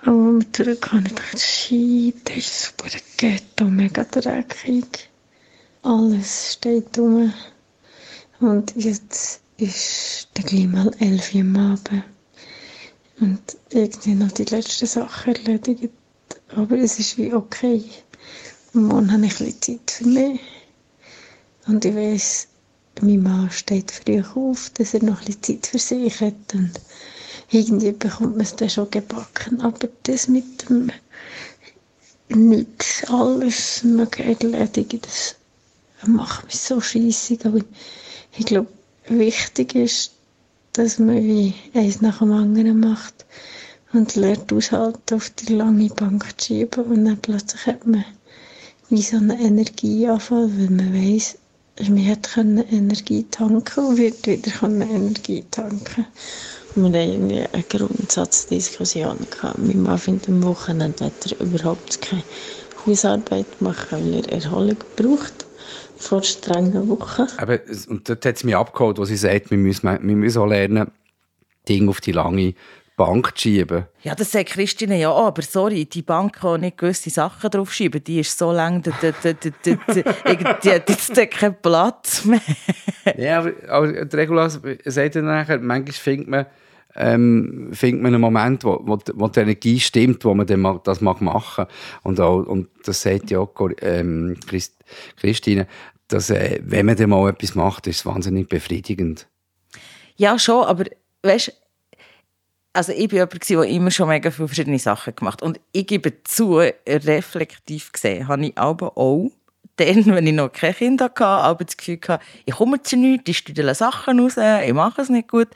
Aber 0.08 0.16
als 0.16 0.46
wir 0.46 0.52
zurückkamen, 0.54 1.14
dachte 1.14 1.36
ich, 1.36 1.44
shit, 1.44 2.16
das 2.24 2.36
ist 2.38 2.62
super 2.62 2.88
Ghetto, 3.18 3.64
mega 3.66 4.04
dreckig. 4.04 5.10
Alles 5.82 6.54
steht 6.54 6.96
rum. 6.98 7.30
Und 8.40 8.72
jetzt 8.74 9.40
ist 9.58 10.28
der 10.34 10.44
gleich 10.44 10.66
mal 10.66 10.90
elf 10.98 11.34
Uhr 11.34 11.42
am 11.42 11.56
Abend. 11.56 12.04
Und 13.20 13.56
irgendwie 13.68 14.14
noch 14.14 14.32
die 14.32 14.44
letzten 14.44 14.86
Sachen 14.86 15.34
erledigt. 15.34 15.92
Aber 16.56 16.78
es 16.78 16.98
ist 16.98 17.18
wie 17.18 17.34
okay. 17.34 17.84
Morgen 18.72 19.12
habe 19.12 19.26
ich 19.26 19.38
ein 19.40 19.46
bisschen 19.46 19.60
Zeit 19.60 19.90
für 19.90 20.06
mich. 20.06 20.40
Und 21.66 21.84
ich 21.84 21.94
weiss, 21.94 22.48
mein 23.02 23.22
Mann 23.22 23.50
steht 23.50 23.90
früh 23.90 24.22
auf, 24.22 24.70
dass 24.70 24.94
er 24.94 25.04
noch 25.04 25.20
ein 25.20 25.26
bisschen 25.26 25.42
Zeit 25.42 25.66
für 25.66 25.78
sich 25.78 26.18
hat. 26.22 26.54
Und 26.54 26.72
irgendwie 27.50 27.92
bekommt 27.92 28.36
man 28.36 28.44
es 28.44 28.56
dann 28.56 28.70
schon 28.70 28.90
gebacken. 28.90 29.60
Aber 29.60 29.88
das 30.02 30.28
mit 30.28 30.68
dem 30.68 30.90
nichts, 32.28 33.04
alles 33.08 33.82
erledigen, 33.84 35.00
das 35.00 35.36
macht 36.06 36.44
mich 36.44 36.60
so 36.60 36.80
scheissig. 36.80 37.44
Aber 37.46 37.60
ich 38.36 38.46
glaube, 38.46 38.68
wichtig 39.06 39.74
ist, 39.74 40.12
dass 40.72 40.98
man 40.98 41.24
wie 41.24 41.54
eins 41.74 42.00
nach 42.00 42.18
dem 42.18 42.32
anderen 42.32 42.80
macht 42.80 43.24
und 43.92 44.14
lernt 44.16 44.52
aushalten, 44.52 45.14
auf 45.14 45.30
die 45.30 45.54
lange 45.54 45.88
Bank 45.88 46.38
zu 46.38 46.46
schieben. 46.46 46.84
Und 46.84 47.04
dann 47.06 47.18
plötzlich 47.18 47.66
hat 47.66 47.86
man 47.86 48.04
wie 48.90 49.02
so 49.02 49.16
einen 49.16 49.38
Energieanfall, 49.38 50.50
weil 50.56 50.70
man 50.70 50.94
weiss, 50.94 51.38
man 51.80 52.06
hat 52.08 52.36
Energie 52.36 53.24
tanken 53.30 53.84
und 53.84 53.96
wird 53.96 54.26
wieder 54.26 54.62
Energie 54.62 55.44
tanken 55.50 56.06
wir 56.82 57.00
hatten 57.00 57.12
irgendwie 57.12 57.46
eine 57.52 57.62
Grundsatzdiskussion. 57.62 59.18
Gehabt. 59.30 59.58
Mein 59.58 59.82
Mann 59.82 59.98
findet 59.98 60.28
am 60.28 60.42
Wochenende 60.42 61.06
hat 61.06 61.32
er 61.32 61.40
überhaupt 61.40 62.00
keine 62.00 62.22
Hausarbeit 62.86 63.60
machen, 63.60 64.12
weil 64.12 64.24
er 64.26 64.44
Erholung 64.44 64.76
braucht 64.96 65.46
vor 65.96 66.22
strengen 66.22 66.88
Wochen. 66.88 67.26
Aber, 67.36 67.58
und 67.88 68.08
dort 68.08 68.24
hat 68.24 68.36
es 68.36 68.44
mich 68.44 68.56
abgeholt, 68.56 68.98
wo 68.98 69.04
sie 69.04 69.16
sagt, 69.16 69.50
wir 69.50 69.58
müssen, 69.58 69.84
wir 69.84 70.16
müssen 70.16 70.38
auch 70.40 70.46
lernen, 70.46 70.90
Dinge 71.68 71.90
auf 71.90 72.00
die 72.00 72.12
lange 72.12 72.54
Bank 72.96 73.36
zu 73.36 73.42
schieben. 73.42 73.84
Ja, 74.02 74.14
das 74.14 74.32
sagt 74.32 74.50
Christine 74.50 74.98
ja 74.98 75.10
auch, 75.10 75.26
aber 75.26 75.42
sorry, 75.42 75.84
die 75.84 76.02
Bank 76.02 76.40
kann 76.40 76.62
nicht 76.62 76.78
gewisse 76.78 77.10
Sachen 77.10 77.48
drauf 77.48 77.72
schieben. 77.72 78.02
Die 78.02 78.20
ist 78.20 78.36
so 78.36 78.50
lang, 78.52 78.82
die, 78.82 78.90
die, 79.00 79.34
die, 79.34 79.78
die, 80.64 80.70
hat 80.70 80.88
jetzt 80.88 81.14
keinen 81.30 81.56
Platz 81.62 82.24
mehr. 82.24 82.40
ja, 83.16 83.38
aber, 83.38 83.52
aber 83.68 84.04
die 84.04 84.16
Regula 84.16 84.48
sagt 84.50 85.14
dann 85.14 85.26
nachher, 85.26 85.58
manchmal 85.60 85.92
findet 85.92 86.28
man, 86.28 86.46
ähm, 86.94 87.70
findet 87.72 88.02
man 88.02 88.14
einen 88.14 88.20
Moment, 88.20 88.64
wo, 88.64 88.80
wo, 88.82 88.98
wo 89.14 89.28
die 89.28 89.40
Energie 89.40 89.78
stimmt, 89.80 90.24
wo 90.24 90.34
man 90.34 90.46
dann 90.46 90.80
das 90.84 91.00
mag 91.00 91.20
machen 91.20 91.66
und, 92.02 92.20
auch, 92.20 92.44
und 92.44 92.68
das 92.84 93.02
sagt 93.02 93.30
ja 93.30 93.40
auch 93.40 93.52
ähm, 93.80 94.36
Christ, 94.46 94.74
Christine, 95.16 95.66
dass 96.08 96.30
äh, 96.30 96.60
wenn 96.64 96.86
man 96.86 96.96
dann 96.96 97.10
mal 97.10 97.28
etwas 97.28 97.54
macht, 97.54 97.86
ist 97.86 97.98
es 97.98 98.06
wahnsinnig 98.06 98.48
befriedigend. 98.48 99.28
Ja, 100.16 100.38
schon, 100.38 100.64
aber 100.64 100.84
weißt 101.22 101.52
also 102.74 102.92
ich 102.92 103.10
war 103.10 103.18
jemand, 103.18 103.48
der 103.48 103.62
immer 103.64 103.90
schon 103.90 104.08
mega 104.08 104.30
viele 104.30 104.46
verschiedene 104.46 104.78
Sachen 104.78 105.16
gemacht. 105.16 105.42
Und 105.42 105.58
ich 105.72 105.86
gebe 105.86 106.22
zu, 106.22 106.60
reflektiv 106.86 107.90
gesehen, 107.90 108.28
habe 108.28 108.46
ich 108.46 108.58
aber 108.58 108.96
auch 108.96 109.30
dann, 109.76 110.06
wenn 110.06 110.26
ich 110.26 110.34
noch 110.34 110.52
kein 110.52 110.74
Kind 110.74 111.00
hatte, 111.00 111.24
aber 111.24 111.64
das 111.64 111.76
Gefühl 111.76 111.98
hatte, 112.06 112.24
ich 112.44 112.54
komme 112.54 112.82
zu 112.82 112.96
nichts, 112.96 113.28
ich 113.30 113.38
studiere 113.38 113.74
Sachen 113.74 114.20
raus, 114.20 114.36
ich 114.36 114.72
mache 114.72 115.02
es 115.02 115.08
nicht 115.08 115.28
gut. 115.28 115.48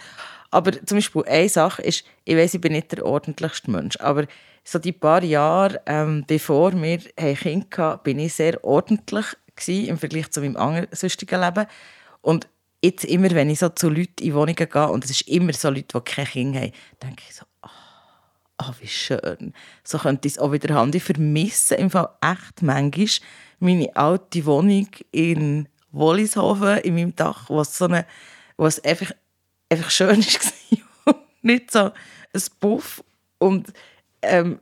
Aber 0.52 0.72
zum 0.84 0.98
Beispiel 0.98 1.24
eine 1.24 1.48
Sache 1.48 1.82
ist, 1.82 2.04
ich 2.24 2.36
weiß, 2.36 2.54
ich 2.54 2.60
bin 2.60 2.72
nicht 2.72 2.92
der 2.92 3.04
ordentlichste 3.06 3.70
Mensch, 3.70 3.96
aber 3.96 4.26
so 4.62 4.78
die 4.78 4.92
paar 4.92 5.24
Jahre, 5.24 5.80
ähm, 5.86 6.24
bevor 6.26 6.72
wir 6.80 7.00
ein 7.16 7.36
Kind 7.36 7.76
hatten, 7.78 8.02
bin 8.04 8.18
ich 8.18 8.34
sehr 8.34 8.62
ordentlich 8.62 9.24
gewesen, 9.56 9.88
im 9.88 9.98
Vergleich 9.98 10.30
zu 10.30 10.40
meinem 10.40 10.56
anderen 10.56 10.88
sonstigen 10.92 11.40
Leben. 11.40 11.66
Und 12.20 12.48
jetzt 12.82 13.06
immer, 13.06 13.30
wenn 13.30 13.48
ich 13.48 13.60
so 13.60 13.70
zu 13.70 13.88
Leuten 13.88 14.22
in 14.22 14.34
Wohnungen 14.34 14.54
gehe, 14.54 14.88
und 14.88 15.04
es 15.04 15.10
ist 15.10 15.22
immer 15.22 15.54
so 15.54 15.70
Leute, 15.70 15.98
die 15.98 16.00
keine 16.04 16.28
Kinder 16.28 16.60
haben, 16.60 16.72
denke 17.02 17.22
ich 17.26 17.34
so, 17.34 17.46
ah, 17.62 17.70
oh, 18.60 18.64
oh, 18.68 18.74
wie 18.80 18.88
schön. 18.88 19.54
So 19.82 19.98
könnte 19.98 20.28
ich 20.28 20.34
es 20.34 20.38
auch 20.38 20.52
wieder 20.52 20.74
haben. 20.74 20.92
Ich 20.92 21.02
vermisse 21.02 21.76
im 21.76 21.90
Fall 21.90 22.10
echt 22.20 22.60
manchmal 22.60 23.08
meine 23.58 23.96
alte 23.96 24.44
Wohnung 24.44 24.88
in 25.12 25.66
Wollishofen, 25.92 26.76
in 26.78 26.94
meinem 26.94 27.16
Dach, 27.16 27.48
wo 27.48 27.64
so 27.64 27.86
eine, 27.86 28.04
wo 28.58 28.66
es 28.66 28.84
einfach 28.84 29.12
einfach 29.72 29.90
schön 29.90 30.24
war. 30.24 31.14
nicht 31.42 31.70
so 31.70 31.90
ein 32.32 32.42
Puff. 32.60 33.02
Und 33.38 33.72
ähm, 34.22 34.60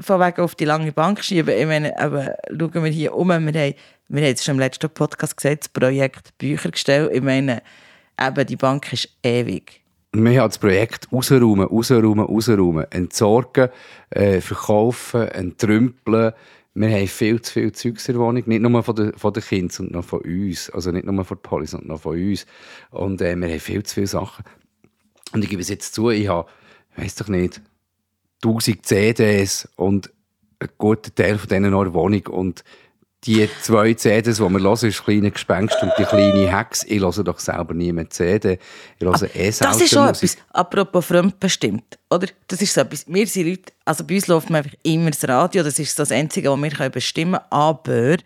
von 0.00 0.20
wegen 0.20 0.40
auf 0.40 0.54
die 0.54 0.64
lange 0.64 0.92
Bank 0.92 1.22
schieben. 1.22 1.56
Ich 1.56 1.66
meine, 1.66 1.98
aber 1.98 2.36
schauen 2.48 2.84
wir 2.84 2.90
hier 2.90 3.14
um. 3.14 3.28
Wir 3.28 3.34
haben, 3.34 3.54
wir 4.08 4.22
haben 4.22 4.32
es 4.32 4.44
schon 4.44 4.54
im 4.54 4.60
letzten 4.60 4.90
Podcast 4.90 5.36
gesagt, 5.36 5.64
das 5.64 5.68
Projekt 5.68 6.36
Bücher 6.38 6.70
gestellt. 6.70 7.10
Ich 7.12 7.22
meine, 7.22 7.62
eben, 8.20 8.46
die 8.46 8.56
Bank 8.56 8.92
ist 8.92 9.08
ewig. 9.22 9.80
Wir 10.14 10.42
haben 10.42 10.50
das 10.50 10.58
Projekt 10.58 11.10
rausräumen, 11.10 11.66
rausräumen, 11.66 12.26
rausräumen, 12.26 12.86
entsorgen, 12.90 13.70
äh, 14.10 14.42
verkaufen, 14.42 15.28
entrümpeln. 15.28 16.32
Wir 16.74 16.88
haben 16.88 17.06
viel 17.06 17.40
zu 17.42 17.52
viel 17.52 17.72
Zeugs 17.72 18.08
in 18.08 18.14
der 18.14 18.22
Wohnung, 18.22 18.42
nicht 18.46 18.62
nur 18.62 18.82
von 18.82 18.96
den, 18.96 19.12
von 19.12 19.32
den 19.32 19.42
Kindern, 19.42 19.70
sondern 19.70 20.00
auch 20.00 20.04
von 20.04 20.20
uns. 20.20 20.70
Also 20.70 20.90
nicht 20.90 21.04
nur 21.04 21.24
von 21.24 21.36
der 21.36 21.48
Polizei, 21.48 21.76
sondern 21.76 21.96
auch 21.96 22.00
von 22.00 22.18
uns. 22.18 22.46
Und 22.90 23.20
äh, 23.20 23.36
wir 23.36 23.48
haben 23.48 23.60
viel 23.60 23.82
zu 23.82 23.94
viele 23.94 24.06
Sachen. 24.06 24.44
Und 25.32 25.44
ich 25.44 25.50
gebe 25.50 25.60
es 25.60 25.68
jetzt 25.68 25.94
zu, 25.94 26.10
ich 26.10 26.28
habe, 26.28 26.48
ich 26.96 27.04
weiß 27.04 27.16
doch 27.16 27.28
nicht, 27.28 27.60
1000 28.42 28.86
CDs 28.86 29.68
und 29.76 30.12
ein 30.60 30.68
guter 30.78 31.14
Teil 31.14 31.38
von 31.38 31.48
denen 31.48 31.70
noch 31.72 31.82
in 31.82 31.92
der 31.92 31.94
Wohnung 31.94 32.26
und 32.28 32.64
die 33.24 33.48
zwei 33.60 33.94
CDs, 33.94 34.38
die 34.38 34.42
wir 34.42 34.60
hören, 34.60 34.88
ist 34.88 35.04
kleine 35.04 35.30
Gespenst 35.30 35.76
und 35.80 35.92
die 35.96 36.04
kleine 36.04 36.56
Hex. 36.56 36.84
Ich 36.84 37.00
höre 37.00 37.24
doch 37.24 37.38
selber 37.38 37.72
nie 37.72 37.92
mehr 37.92 38.10
CD. 38.10 38.58
Ich 38.98 39.06
höre 39.06 39.36
eh 39.36 39.50
Das 39.50 39.80
ist 39.80 39.90
schon 39.90 40.08
etwas, 40.08 40.36
apropos 40.50 41.06
fremdbestimmt, 41.06 41.98
oder? 42.10 42.26
Das 42.48 42.60
ist 42.60 42.74
so 42.74 42.80
etwas, 42.80 43.06
wir 43.06 43.26
sind 43.26 43.48
Leute, 43.48 43.72
also 43.84 44.04
bei 44.04 44.16
uns 44.16 44.26
läuft 44.26 44.50
man 44.50 44.62
einfach 44.62 44.76
immer 44.82 45.10
das 45.10 45.26
Radio, 45.28 45.62
das 45.62 45.78
ist 45.78 45.96
das 45.98 46.10
Einzige, 46.10 46.50
was 46.50 46.60
wir 46.60 46.90
bestimmen 46.90 47.34
können, 47.34 47.46
aber 47.50 48.16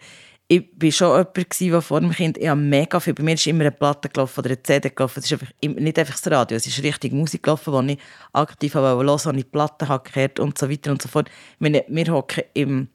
ich 0.49 0.65
war 0.81 0.93
schon 0.93 1.09
jemand, 1.11 1.61
der 1.61 1.83
vor 1.83 2.01
dem 2.01 2.13
Kind, 2.13 2.39
ich 2.39 2.55
mega 2.55 3.01
viel, 3.01 3.15
bei 3.15 3.23
mir 3.23 3.35
ist 3.35 3.47
immer 3.47 3.63
eine 3.63 3.73
Platte 3.73 4.09
gelaufen 4.09 4.41
oder 4.41 4.51
eine 4.51 4.63
CD 4.63 4.91
gelaufen, 4.91 5.19
es 5.19 5.31
ist 5.31 5.33
einfach, 5.33 5.53
nicht 5.61 5.99
einfach 5.99 6.19
das 6.19 6.31
Radio, 6.31 6.57
es 6.57 6.67
ist 6.67 6.83
richtig 6.83 7.13
Musik 7.13 7.43
gelaufen, 7.43 7.87
die 7.87 7.95
ich 7.95 7.99
aktiv 8.33 8.75
habe 8.77 8.87
hören 8.87 9.07
wollte, 9.07 9.33
die 9.33 9.41
ich 9.41 9.51
Platten 9.51 9.89
habe 9.89 10.09
gehört 10.09 10.41
und 10.41 10.57
so 10.57 10.71
weiter 10.71 10.93
und 10.93 11.03
so 11.03 11.09
fort. 11.09 11.29
Wir 11.59 12.13
hocken 12.13 12.45
im 12.55 12.89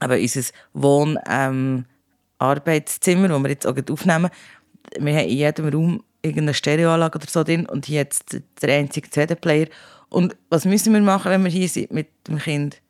aber 0.00 0.16
unser 0.16 0.42
Wohn 0.72 1.18
ähm, 1.28 1.84
Arbeitszimmer, 2.38 3.30
wo 3.30 3.42
wir 3.42 3.50
jetzt 3.50 3.66
auch 3.66 3.76
aufnehmen, 3.90 4.30
wir 4.98 5.14
haben 5.14 5.28
in 5.28 5.36
jedem 5.36 5.68
Raum 5.68 6.04
irgendeine 6.22 6.54
Stereoanlage 6.54 7.18
oder 7.18 7.28
so 7.28 7.44
drin 7.44 7.66
und 7.66 7.86
hier 7.86 8.00
jetzt 8.00 8.40
der 8.62 8.78
einzige 8.78 9.10
CD-Player. 9.10 9.68
Und 10.08 10.36
was 10.50 10.64
müssen 10.64 10.92
wir 10.92 11.00
machen, 11.00 11.30
wenn 11.30 11.44
wir 11.44 11.50
hier 11.50 11.68
sind 11.68 11.92
mit 11.92 12.08
dem 12.28 12.38
Kind? 12.38 12.80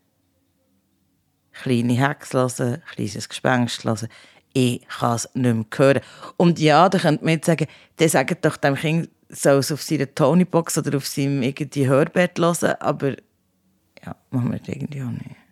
Kleine 1.53 1.95
Hex 1.95 2.35
hören, 2.35 2.83
kleines 2.95 3.29
Gespenst 3.29 3.85
hören. 3.85 4.09
Ich 4.53 4.87
kann 4.89 5.17
es 5.17 5.29
nicht 5.35 5.55
mehr 5.55 5.65
hören. 5.77 6.01
Und 6.37 6.59
ja, 6.59 6.89
da 6.89 6.99
könnte 6.99 7.25
man 7.25 7.35
jetzt 7.35 7.47
sagen, 7.47 7.67
der 7.99 8.09
sagt 8.09 8.45
doch 8.45 8.57
dem 8.57 8.75
Kind, 8.75 9.09
soll 9.29 9.59
es 9.59 9.73
auf 9.73 9.83
seiner 9.83 10.15
Tonybox 10.15 10.79
oder 10.79 10.97
auf 10.97 11.07
seinem 11.07 11.43
irgendwie 11.43 11.87
Hörbett 11.87 12.39
hören, 12.39 12.75
aber 12.81 13.17
ja, 14.05 14.17
machen 14.31 14.53
wir 14.53 14.59
das 14.59 14.69
irgendwie 14.69 15.03
auch 15.03 15.11
nicht. 15.11 15.46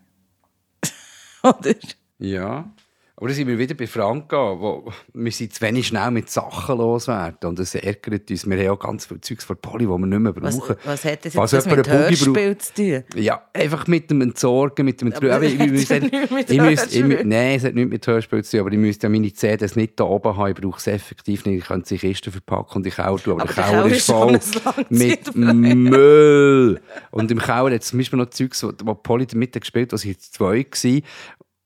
Oder? 1.45 1.75
Ja. 2.19 2.73
Aber 3.17 3.29
dann 3.29 3.37
sind 3.37 3.47
wir 3.47 3.57
wieder 3.57 3.75
bei 3.75 3.87
Franka, 3.87 4.59
wo 4.59 4.91
wir 5.13 5.31
sind 5.31 5.55
zu 5.55 5.61
wenig 5.61 5.87
schnell 5.87 6.11
mit 6.11 6.29
Sachen 6.29 6.79
loswerden. 6.79 7.49
Und 7.49 7.61
das 7.61 7.77
ärgert 7.77 8.29
uns. 8.29 8.45
Wir 8.45 8.59
haben 8.59 8.71
auch 8.71 8.79
ganz 8.81 9.07
viel 9.07 9.21
Zeugs 9.21 9.45
von 9.45 9.57
Poly, 9.57 9.85
das 9.85 9.99
wir 9.99 10.07
nicht 10.07 10.19
mehr 10.19 10.33
brauchen. 10.33 10.77
Was, 10.83 10.85
was 10.85 11.05
hat 11.05 11.25
das 11.25 11.35
jetzt 11.35 11.53
das 11.53 11.67
mit 11.67 11.89
Hörspiel 11.89 12.59
zu 12.59 12.75
tun? 12.75 13.05
Ja, 13.15 13.45
einfach 13.53 13.87
mit 13.87 14.11
dem 14.11 14.21
Entsorgen, 14.21 14.85
mit 14.85 15.01
dem 15.01 15.13
Entsorgen. 15.13 15.45
Ich, 15.45 15.61
ich, 15.61 15.91
ich, 15.91 16.51
ich 16.51 16.61
müsste, 16.61 16.99
ich, 16.99 17.25
Nein, 17.25 17.57
es 17.57 17.63
hat 17.63 17.75
nichts 17.75 17.93
mit 17.93 18.05
Hörspiel 18.05 18.43
zu 18.43 18.51
tun, 18.51 18.61
aber 18.67 18.73
ich 18.73 18.79
müsste 18.79 19.07
ja 19.07 19.11
meine 19.11 19.33
CDs 19.33 19.77
nicht 19.77 20.01
da 20.01 20.05
oben 20.05 20.37
haben. 20.37 20.49
Ich 20.49 20.57
brauche 20.57 20.79
es 20.79 20.87
effektiv 20.89 21.45
nicht. 21.45 21.59
Ich 21.59 21.69
könnte 21.69 21.89
sie 21.89 21.95
in 21.95 22.01
Kisten 22.01 22.33
verpacken 22.33 22.79
und 22.79 22.83
den 22.83 22.93
Keller 22.93 23.17
tun. 23.17 23.35
Aber, 23.35 23.43
aber 23.43 23.53
der 23.53 23.65
Keller 23.65 23.87
ist 23.87 24.07
voll 24.07 24.41
mit 24.89 25.37
Müll. 25.37 26.81
Und 27.13 27.31
im 27.31 27.39
Keller 27.39 27.75
hat 27.75 27.83
es 27.83 27.91
zum 27.91 28.01
Beispiel 28.01 28.19
noch 28.19 28.31
Zeugs, 28.31 28.61
wo 28.65 28.95
Poly 28.95 29.25
damit 29.27 29.53
gespielt 29.53 29.91
hat, 29.91 29.93
was 29.93 30.03
jetzt 30.03 30.35
zwei 30.35 30.67
war. 30.67 31.01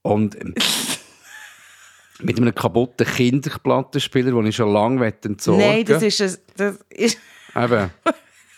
Und... 0.03 0.37
mit 2.21 2.37
einem 2.37 2.55
kaputten 2.55 3.07
Kinderplattenspieler, 3.07 4.33
den 4.33 4.47
ich 4.47 4.57
schon 4.57 4.73
lange 4.73 5.13
entsorgen 5.25 5.61
Nein, 5.61 5.85
das 5.85 6.03
ist 6.03 6.21
ein... 6.21 6.37
Das 6.57 6.79
ist 6.91 7.19
Eben. 7.57 7.91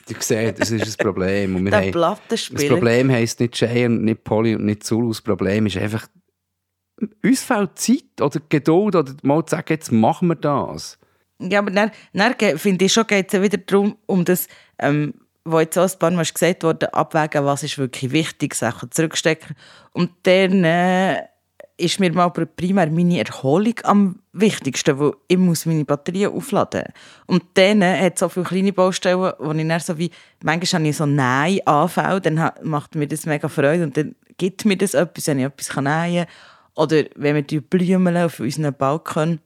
Du 0.09 0.15
siehst, 0.19 0.61
das 0.61 0.71
ist 0.71 1.01
ein 1.01 1.05
Problem. 1.05 1.57
Und 1.57 1.65
wir 1.65 1.71
Der 1.71 1.93
Plattenspieler. 1.93 2.61
Das 2.61 2.69
Problem 2.69 3.11
heisst 3.11 3.41
nicht 3.41 3.61
Jay 3.61 3.87
und 3.87 4.05
nicht 4.05 4.25
Polly 4.25 4.57
und 4.57 4.65
nicht 4.65 4.85
Zulu. 4.85 5.09
Das 5.09 5.23
Problem 5.23 5.67
ist 5.67 5.77
einfach, 5.77 6.09
uns 7.23 7.43
fehlt 7.43 7.79
Zeit 7.79 8.21
oder 8.21 8.41
Geduld 8.49 8.97
oder 8.97 9.15
mal 9.23 9.45
zu 9.45 9.53
sagen, 9.57 9.67
jetzt 9.69 9.93
machen 9.93 10.29
wir 10.29 10.35
das. 10.35 10.99
Ja, 11.39 11.61
aber 11.61 11.71
dann, 11.71 11.91
dann 12.13 12.59
finde 12.59 12.85
ich 12.85 12.93
schon, 12.93 13.07
geht 13.07 13.33
es 13.33 13.41
wieder 13.41 13.59
darum, 13.59 13.97
um 14.07 14.25
das, 14.25 14.49
ähm, 14.79 15.15
wo 15.45 15.61
jetzt 15.61 15.79
auch 15.79 15.91
ein 15.91 15.99
paar 15.99 16.11
Mal 16.11 16.25
gesagt 16.25 16.65
wurde, 16.65 16.93
abwägen, 16.93 17.45
was 17.45 17.63
ist 17.63 17.79
wirklich 17.79 18.13
wichtig, 18.13 18.55
Sachen 18.55 18.91
zurückstecken. 18.91 19.57
Und 19.93 20.11
dann... 20.25 20.65
Äh, 20.65 21.30
ist 21.81 21.99
mir 21.99 22.13
mal 22.13 22.29
primär 22.31 22.91
meine 22.91 23.19
Erholung 23.19 23.75
am 23.85 24.17
wichtigsten, 24.33 24.99
weil 24.99 25.13
ich 25.29 25.39
muss 25.39 25.67
meine 25.67 25.85
Batterien 25.85 26.33
aufladen 26.33 26.85
Und 27.27 27.43
dann 27.55 27.83
hat 27.83 28.15
es 28.15 28.21
so 28.21 28.29
viele 28.29 28.47
kleine 28.47 28.73
Baustellen, 28.73 29.33
wo 29.39 29.53
ich 29.53 29.69
dann 29.69 29.81
so 29.81 29.99
wie, 29.99 30.11
manchmal 30.43 30.81
habe 30.81 30.89
ich 30.89 30.97
so 30.97 31.07
Nein 31.07 31.61
anfällt, 31.67 32.27
dann 32.27 32.51
macht 32.63 32.95
mir 32.95 33.09
das 33.09 33.27
mega 33.27 33.49
Freude 33.49 33.83
und 33.85 33.97
dann 33.97 34.15
gibt 34.37 34.65
mir 34.65 34.77
das 34.77 34.95
etwas, 34.95 35.27
wenn 35.27 35.39
ich 35.39 35.47
etwas 35.47 35.75
nähen 35.77 35.85
kann. 35.85 36.27
Oder 36.75 37.05
wenn 37.17 37.35
wir 37.35 37.61
Blumen 37.61 38.17
auf 38.17 38.41
unseren 38.41 38.75
Balkon 38.75 39.41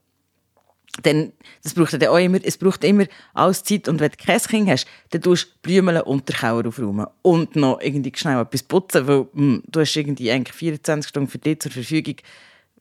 dann, 1.02 1.32
das 1.62 1.74
braucht 1.74 2.00
ja 2.00 2.10
auch 2.10 2.18
immer, 2.18 2.38
es 2.42 2.56
braucht 2.56 2.84
immer 2.84 3.04
alles 3.32 3.64
Zeit. 3.64 3.88
Und 3.88 4.00
wenn 4.00 4.10
du 4.10 4.16
kein 4.16 4.40
Kind 4.40 4.68
hast, 4.68 4.86
dann 5.10 5.22
tust 5.22 5.46
du 5.46 5.50
Blümeln 5.62 6.02
und 6.02 6.28
den 6.28 6.36
Keller 6.36 6.66
aufräumen. 6.66 7.06
Und 7.22 7.56
noch 7.56 7.80
irgendwie 7.80 8.12
schnell 8.14 8.40
etwas 8.40 8.62
putzen, 8.62 9.06
weil 9.06 9.20
mh, 9.20 9.26
hm, 9.34 9.62
du 9.66 9.80
hast 9.80 9.96
irgendwie 9.96 10.30
eigentlich 10.30 10.54
24 10.54 11.08
Stunden 11.08 11.28
für 11.28 11.38
dich 11.38 11.60
zur 11.60 11.72
Verfügung, 11.72 12.16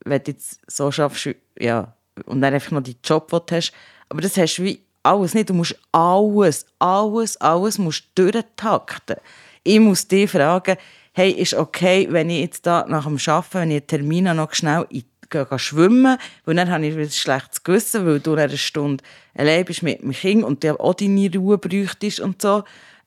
wenn 0.06 0.24
du 0.24 0.32
jetzt 0.32 0.60
so 0.68 0.92
schaffst, 0.92 1.30
ja, 1.60 1.96
und 2.26 2.42
dann 2.42 2.54
einfach 2.54 2.72
noch 2.72 2.84
die 2.84 2.98
Job, 3.04 3.30
den 3.30 3.40
du 3.46 3.56
hast. 3.56 3.74
Aber 4.10 4.22
das 4.22 4.38
hast 4.38 4.58
du 4.58 4.64
wie 4.64 4.82
alles 5.02 5.34
nicht. 5.34 5.50
Du 5.50 5.54
musst 5.54 5.76
alles, 5.92 6.66
alles, 6.80 7.38
alles 7.38 7.78
musst 7.78 8.06
durchtakten. 8.16 9.18
Ich 9.64 9.80
muss 9.80 10.08
dich 10.08 10.30
fragen, 10.30 10.78
hey, 11.14 11.32
ist 11.32 11.54
okay, 11.54 12.08
wenn 12.10 12.30
ich 12.30 12.42
jetzt 12.42 12.66
da 12.66 12.86
nach 12.88 13.06
dem 13.06 13.18
Arbeiten, 13.26 13.54
wenn 13.54 13.72
ich 13.72 13.78
einen 13.78 13.88
Termin 13.88 14.24
noch 14.36 14.54
schnell 14.54 14.86
in 14.90 15.04
gehen 15.34 15.60
schwimmen, 15.60 16.18
weil 16.46 16.56
dann 16.56 16.72
habe 16.72 16.86
ich 16.86 16.96
ein 16.96 17.10
schlechtes 17.10 17.64
Gewissen, 17.64 18.06
weil 18.06 18.20
du 18.20 18.34
eine 18.36 18.58
Stunde 18.58 19.04
allein 19.36 19.66
bist 19.66 19.84
mit 19.84 20.02
dem 20.02 20.12
Kind 20.12 20.44
und 20.44 20.64
du 20.64 20.80
auch 20.80 20.94
deine 20.94 21.30
Ruhe 21.36 21.58
bräuchtest 21.58 22.20
und 22.20 22.42
so. 22.42 22.64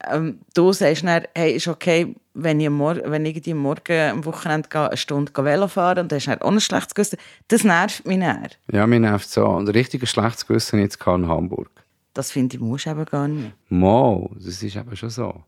Ähm, 0.08 0.40
du 0.54 0.72
sagst 0.72 1.04
dann, 1.04 1.24
hey, 1.34 1.52
ist 1.52 1.68
okay, 1.68 2.14
wenn 2.34 2.60
ich, 2.60 2.68
morgen, 2.68 3.00
wenn 3.10 3.24
ich 3.24 3.50
am 3.50 3.58
Morgen 3.58 4.10
am 4.10 4.24
Wochenende 4.26 4.68
gehe, 4.68 4.88
eine 4.88 4.96
Stunde 4.96 5.32
Velo 5.34 5.68
fahren 5.68 6.00
und 6.00 6.12
hast 6.12 6.26
dann 6.26 6.42
auch 6.42 6.50
ein 6.50 6.60
schlechtes 6.60 6.94
Gewissen. 6.94 7.18
Das 7.48 7.64
nervt 7.64 8.06
mich 8.06 8.18
dann. 8.18 8.58
Ja, 8.70 8.86
mich 8.86 9.00
nervt 9.00 9.28
so. 9.28 9.46
Und 9.46 9.68
ein 9.68 9.72
richtiges 9.72 10.10
schlechtes 10.10 10.46
Gewissen 10.46 10.80
jetzt 10.80 11.00
in 11.06 11.28
Hamburg. 11.28 11.70
Das 12.12 12.30
finde 12.30 12.56
ich, 12.56 12.62
musst 12.62 12.86
du 12.86 12.90
eben 12.90 13.04
gar 13.06 13.28
nicht. 13.28 13.52
Mal, 13.68 14.28
das 14.34 14.62
ist 14.62 14.76
eben 14.76 14.96
schon 14.96 15.10
so 15.10 15.42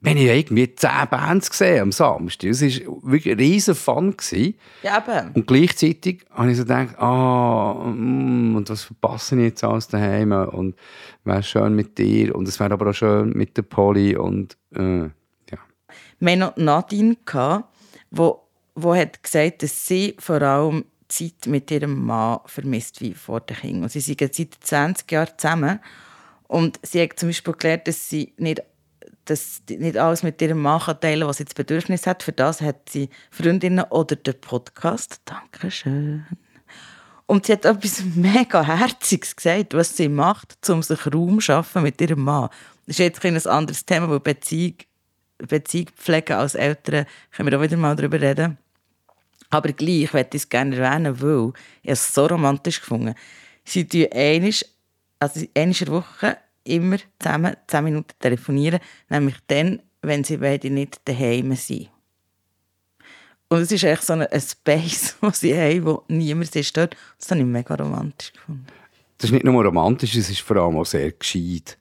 wenn 0.00 0.18
ich 0.18 0.26
irgendwie 0.26 0.74
zehn 0.74 1.08
Bands 1.10 1.50
gesehen 1.50 1.82
am 1.82 1.92
Samstag. 1.92 2.50
Das 2.50 2.62
war 2.62 3.02
wirklich 3.02 3.32
ein 3.32 3.38
riesen 3.38 3.74
Fun. 3.74 4.14
Ja, 4.82 4.98
eben. 4.98 5.32
Und 5.32 5.46
gleichzeitig 5.46 6.24
habe 6.30 6.50
ich 6.50 6.58
so 6.58 6.64
gedacht, 6.64 6.98
ah, 6.98 7.74
mm, 7.74 8.56
und 8.56 8.68
was 8.68 8.84
verpasse 8.84 9.36
ich 9.36 9.42
jetzt 9.42 9.64
alles 9.64 9.88
daheim? 9.88 10.32
Und 10.32 10.76
wäre 11.24 11.42
schön 11.42 11.74
mit 11.74 11.98
dir 11.98 12.34
und 12.34 12.46
es 12.46 12.60
wäre 12.60 12.74
aber 12.74 12.90
auch 12.90 12.94
schön 12.94 13.30
mit 13.30 13.56
der 13.56 13.62
Polly 13.62 14.16
und 14.16 14.56
äh, 14.74 15.04
ja. 15.04 15.58
Wir 16.20 16.32
hatten 16.32 16.40
noch 16.40 16.56
Nadine, 16.56 17.16
die, 18.10 18.30
die 18.76 18.88
hat 18.88 19.22
gesagt 19.22 19.62
dass 19.62 19.86
sie 19.86 20.14
vor 20.18 20.42
allem 20.42 20.84
Zeit 21.08 21.46
mit 21.46 21.70
ihrem 21.70 22.04
Mann 22.04 22.40
vermisst 22.46 23.00
wie 23.00 23.14
vor 23.14 23.40
den 23.40 23.56
Kindern. 23.56 23.84
Und 23.84 23.92
sie 23.92 24.00
sind 24.00 24.20
seit 24.20 24.54
20 24.60 25.10
Jahren 25.10 25.30
zusammen 25.36 25.80
und 26.48 26.78
sie 26.82 27.02
hat 27.02 27.18
zum 27.18 27.30
Beispiel 27.30 27.54
gelernt, 27.54 27.88
dass 27.88 28.08
sie 28.08 28.32
nicht 28.38 28.62
dass 29.26 29.62
nicht 29.68 29.96
alles 29.96 30.22
mit 30.22 30.40
ihrem 30.40 30.62
Mann 30.62 30.80
teilen 31.00 31.28
was 31.28 31.38
sie 31.38 31.44
das 31.44 31.54
Bedürfnis 31.54 32.06
hat. 32.06 32.22
Für 32.22 32.32
das 32.32 32.60
hat 32.60 32.88
sie 32.88 33.10
Freundinnen 33.30 33.84
oder 33.90 34.16
den 34.16 34.40
Podcast. 34.40 35.20
Dankeschön. 35.24 36.26
Und 37.26 37.46
sie 37.46 37.52
hat 37.52 37.64
etwas 37.64 38.02
mega 38.14 38.62
Herziges 38.64 39.34
gesagt, 39.34 39.74
was 39.74 39.96
sie 39.96 40.08
macht, 40.08 40.56
um 40.70 40.82
sich 40.82 41.06
Raum 41.06 41.34
zu 41.34 41.40
schaffen 41.40 41.82
mit 41.82 42.00
ihrem 42.00 42.22
Mann. 42.22 42.48
Das 42.86 42.98
ist 42.98 42.98
jetzt 42.98 43.24
ein 43.24 43.46
anderes 43.46 43.84
Thema, 43.84 44.08
weil 44.08 44.20
Beziehung, 44.20 44.76
Beziehung 45.38 45.88
pflegen 45.96 46.34
als 46.34 46.54
Eltern, 46.54 47.06
können 47.32 47.50
wir 47.50 47.58
auch 47.58 47.62
wieder 47.62 47.76
mal 47.76 47.96
darüber 47.96 48.20
reden. 48.20 48.58
Aber 49.50 49.72
gleich 49.72 50.12
möchte 50.12 50.36
ich 50.36 50.44
es 50.44 50.48
gerne 50.48 50.76
erwähnen, 50.76 51.20
weil 51.20 51.52
ich 51.82 51.90
es 51.90 52.14
so 52.14 52.26
romantisch 52.26 52.80
gefunden 52.80 53.14
Sie 53.64 53.86
tun 53.86 54.06
einmal, 54.12 54.52
also 55.18 55.40
einmal 55.40 55.50
in 55.54 55.72
der 55.72 55.88
Woche 55.88 56.38
immer 56.66 56.98
zusammen 57.18 57.56
10 57.66 57.84
Minuten 57.84 58.14
telefonieren, 58.20 58.80
nämlich 59.08 59.36
dann, 59.46 59.82
wenn 60.02 60.24
sie 60.24 60.38
beide 60.38 60.70
nicht 60.70 61.00
daheim 61.04 61.54
sind. 61.54 61.88
Und 63.48 63.60
es 63.60 63.70
ist 63.70 63.84
echt 63.84 64.02
so 64.02 64.14
ein 64.14 64.26
Space, 64.40 65.16
wo 65.20 65.30
sie 65.30 65.56
haben, 65.56 65.84
wo 65.84 66.02
niemand 66.08 66.52
sich 66.52 66.68
stört. 66.68 66.96
Das 67.18 67.30
habe 67.30 67.40
ich 67.40 67.46
mega 67.46 67.74
romantisch 67.74 68.32
gefunden. 68.32 68.66
Das 69.18 69.30
ist 69.30 69.32
nicht 69.32 69.44
nur 69.44 69.64
romantisch, 69.64 70.14
es 70.16 70.28
ist 70.28 70.40
vor 70.40 70.56
allem 70.56 70.76
auch 70.76 70.84
sehr 70.84 71.10
gescheit. 71.12 71.78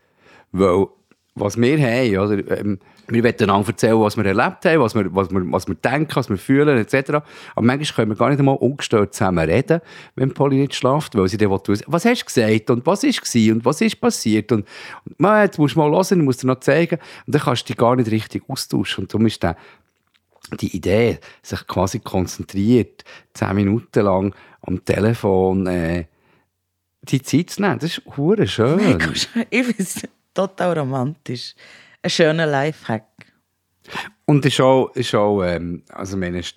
Weil, 0.52 0.88
was 1.34 1.58
wir 1.58 1.78
haben, 1.80 2.18
oder, 2.18 2.60
ähm, 2.60 2.80
wir 3.08 3.24
wollen 3.24 3.36
einander 3.40 3.68
erzählen, 3.68 4.00
was 4.00 4.18
wir 4.18 4.26
erlebt 4.26 4.66
haben, 4.66 4.80
was 4.80 4.96
wir, 4.96 5.14
was 5.14 5.30
wir, 5.30 5.52
was 5.52 5.68
wir 5.68 5.76
denken, 5.76 6.16
was 6.16 6.30
wir 6.30 6.38
fühlen, 6.38 6.78
etc. 6.78 7.12
Aber 7.56 7.66
manchmal 7.66 7.96
können 7.96 8.12
wir 8.12 8.16
gar 8.16 8.30
nicht 8.30 8.40
einmal 8.40 8.56
ungestört 8.56 9.14
zusammen 9.14 9.48
reden, 9.48 9.82
wenn 10.16 10.34
Polly 10.34 10.58
nicht 10.58 10.76
schlaft, 10.76 11.16
weil 11.16 11.28
sie 11.28 11.38
dann 11.38 11.52
wissen, 11.52 11.86
was 11.88 12.06
hast 12.06 12.22
du 12.22 12.26
gesagt 12.26 12.70
und 12.70 12.86
was 12.86 13.04
war 13.04 13.54
und 13.54 13.66
was 13.66 13.82
ist 13.82 14.02
passiert 14.02 14.52
und, 14.52 14.68
und 15.06 15.20
man, 15.20 15.44
jetzt 15.44 15.60
musst 15.60 15.76
du 15.76 15.80
mal 15.80 15.92
hören, 15.92 16.24
musst 16.24 16.44
du 16.44 16.48
noch 16.48 16.60
zeigen. 16.60 17.00
Und 17.26 17.36
dann 17.36 17.42
kannst 17.42 17.64
du 17.64 17.68
dich 17.68 17.78
gar 17.78 17.96
nicht 17.96 18.12
richtig 18.12 18.44
austauschen. 18.48 19.04
Und 19.04 19.14
darum 19.14 19.28
ist 19.28 19.44
der, 19.44 19.56
die 20.60 20.76
Idee, 20.76 21.20
sich 21.42 21.66
quasi 21.68 22.00
konzentriert, 22.00 23.04
zehn 23.34 23.56
Minuten 23.56 24.04
lang 24.04 24.36
am 24.62 24.84
Telefon 24.84 25.68
äh, 25.68 26.06
die 27.02 27.22
Zeit 27.22 27.52
zu 27.52 27.62
nehmen, 27.62 27.80
das 27.80 27.98
ist 27.98 28.02
hure 28.18 28.48
schön. 28.48 28.98
Ich 29.50 29.64
finde 29.64 29.84
es 29.84 30.02
total 30.34 30.80
romantisch 30.80 31.56
ein 32.06 32.10
schöner 32.12 32.46
Lifehack. 32.46 33.04
Und 34.26 34.46
ist 34.46 34.62
auch, 34.62 34.92
ist 34.96 35.14
auch 35.16 35.44
ähm, 35.44 35.84
also 35.90 36.20
wenn 36.20 36.36
es 36.36 36.54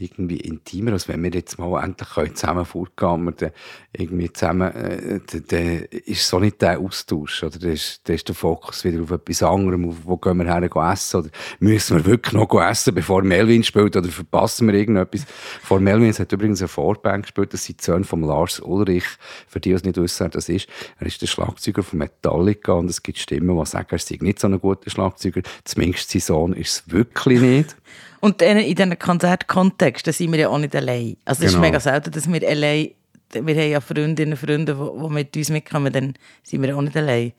irgendwie 0.00 0.38
intimer, 0.38 0.92
als 0.92 1.08
wenn 1.08 1.22
wir 1.22 1.30
jetzt 1.30 1.58
mal 1.58 1.82
endlich 1.82 2.08
können 2.10 2.34
zusammen 2.34 2.64
vorgehen 2.64 3.26
und 3.26 3.42
dann 3.42 3.50
irgendwie 3.92 4.32
zusammen, 4.32 4.72
äh, 4.74 5.20
dann, 5.48 5.84
ist 6.06 6.26
so 6.26 6.38
nicht 6.38 6.62
der 6.62 6.78
Austausch, 6.78 7.42
oder? 7.42 7.58
Dann 7.58 7.72
ist, 7.72 8.08
ist 8.08 8.28
der 8.28 8.34
Fokus 8.34 8.84
wieder 8.84 9.02
auf 9.02 9.10
etwas 9.10 9.42
anderem, 9.42 9.88
auf 9.88 9.96
wo 10.04 10.16
gehen 10.16 10.38
wir 10.38 10.46
her 10.46 10.62
essen, 10.92 11.20
oder 11.20 11.30
müssen 11.58 11.98
wir 11.98 12.06
wirklich 12.06 12.32
noch 12.32 12.52
essen, 12.60 12.94
bevor 12.94 13.22
Melvin 13.22 13.62
spielt, 13.62 13.96
oder 13.96 14.08
verpassen 14.08 14.68
wir 14.68 14.74
irgendetwas? 14.74 15.24
Vor 15.62 15.80
Melvin 15.80 16.12
hat 16.12 16.32
übrigens 16.32 16.60
eine 16.60 16.68
Vorband 16.68 17.24
gespielt, 17.24 17.52
das 17.52 17.64
sind 17.64 17.80
die 17.80 17.84
Söhne 17.84 18.04
von 18.04 18.22
Lars 18.22 18.60
Ulrich, 18.60 19.04
für 19.48 19.60
die, 19.60 19.70
die 19.70 19.74
es 19.74 19.84
nicht 19.84 19.96
wissen, 19.96 20.24
wer 20.24 20.30
das 20.30 20.48
ist. 20.48 20.68
Er 20.98 21.06
ist 21.06 21.20
der 21.20 21.26
Schlagzeuger 21.26 21.82
von 21.82 21.98
Metallica 21.98 22.72
und 22.72 22.88
es 22.88 23.02
gibt 23.02 23.18
Stimmen, 23.18 23.58
die 23.58 23.66
sagen, 23.66 23.88
er 23.90 23.98
sei 23.98 24.18
nicht 24.20 24.38
so 24.38 24.48
ein 24.48 24.58
guter 24.60 24.90
Schlagzeuger, 24.90 25.42
zumindest 25.64 26.10
sein 26.10 26.20
Sohn 26.20 26.52
ist 26.54 26.70
es 26.70 26.92
wirklich 26.92 27.40
nicht. 27.40 27.76
Und 28.20 28.42
in 28.42 28.74
diesen 28.74 28.98
Konzertkontexten 28.98 30.12
sind 30.12 30.32
wir 30.32 30.40
ja 30.40 30.48
auch 30.48 30.58
nicht 30.58 30.76
allein. 30.76 31.16
Also 31.24 31.44
es 31.44 31.52
genau. 31.52 31.62
ist 31.62 31.68
mega 31.68 31.80
selten, 31.80 32.10
dass 32.10 32.30
wir 32.30 32.48
allein, 32.48 32.90
wir 33.32 33.54
haben 33.54 33.70
ja 33.70 33.80
Freundinnen 33.80 34.32
und 34.32 34.38
Freunde, 34.38 34.74
die, 34.74 35.02
die 35.02 35.12
mit 35.12 35.36
uns 35.36 35.48
mitkommen, 35.48 35.92
dann 35.92 36.14
sind 36.42 36.62
wir 36.62 36.76
auch 36.76 36.82
nicht 36.82 36.96
allein. 36.96 37.32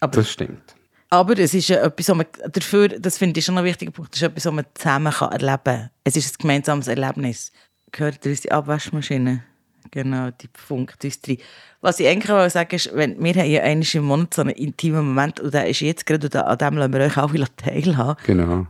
Aber, 0.00 0.16
das 0.16 0.30
stimmt. 0.30 0.74
Aber 1.10 1.38
es 1.38 1.52
ist 1.52 1.68
ja 1.68 1.82
etwas, 1.82 2.08
was 2.08 2.16
man 2.16 2.26
dafür, 2.50 2.88
das 2.88 3.18
finde 3.18 3.38
ich 3.38 3.44
schon 3.44 3.58
ein 3.58 3.64
wichtiger 3.64 3.90
Punkt, 3.90 4.12
das 4.12 4.22
ist 4.22 4.28
etwas, 4.28 4.46
was 4.46 4.52
man 4.52 4.64
zusammen 4.74 5.12
kann 5.12 5.32
erleben 5.32 5.62
kann. 5.64 5.90
Es 6.04 6.16
ist 6.16 6.34
ein 6.34 6.38
gemeinsames 6.40 6.88
Erlebnis. 6.88 7.52
Gehört 7.92 8.24
unsere 8.24 8.54
Abwaschmaschine? 8.54 9.44
Genau, 9.90 10.30
die 10.30 10.48
funkt 10.52 11.02
uns 11.04 11.20
drin. 11.20 11.38
Was 11.80 11.98
ich 11.98 12.06
eigentlich 12.06 12.30
auch 12.30 12.48
sagen 12.50 12.74
ist, 12.74 12.94
wenn, 12.94 13.22
wir 13.22 13.34
haben 13.34 13.50
ja 13.50 13.62
einmal 13.62 13.86
im 13.90 14.04
Monat 14.04 14.34
so 14.34 14.42
einen 14.42 14.50
intimen 14.50 15.06
Moment 15.06 15.40
und 15.40 15.54
der 15.54 15.66
ist 15.66 15.80
jetzt 15.80 16.04
gerade, 16.04 16.26
und 16.26 16.36
an 16.36 16.58
dem 16.58 16.76
lassen 16.76 16.92
wir 16.92 17.00
euch 17.00 17.16
auch 17.16 17.32
wieder 17.32 17.46
teilhaben. 17.56 18.16
Genau 18.26 18.66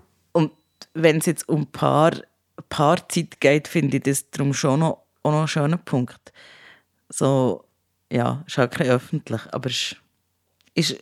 wenn 0.95 1.19
es 1.19 1.27
jetzt 1.27 1.49
um 1.49 1.67
Paar, 1.67 2.13
Paarzeit 2.69 3.41
geht, 3.41 3.69
finde 3.69 3.99
ich 3.99 4.03
das 4.03 4.31
darum 4.31 4.55
schon 4.55 4.81
noch, 4.81 5.03
auch 5.23 5.31
noch 5.31 5.39
einen 5.39 5.49
schönen 5.49 5.79
Punkt. 5.79 6.33
So, 7.09 7.65
ja, 8.13 8.43
ist 8.47 8.59
halt 8.59 8.73
kein 8.73 8.89
öffentlich, 8.89 9.41
aber 9.53 9.71
es 9.71 9.97
ist 10.75 10.97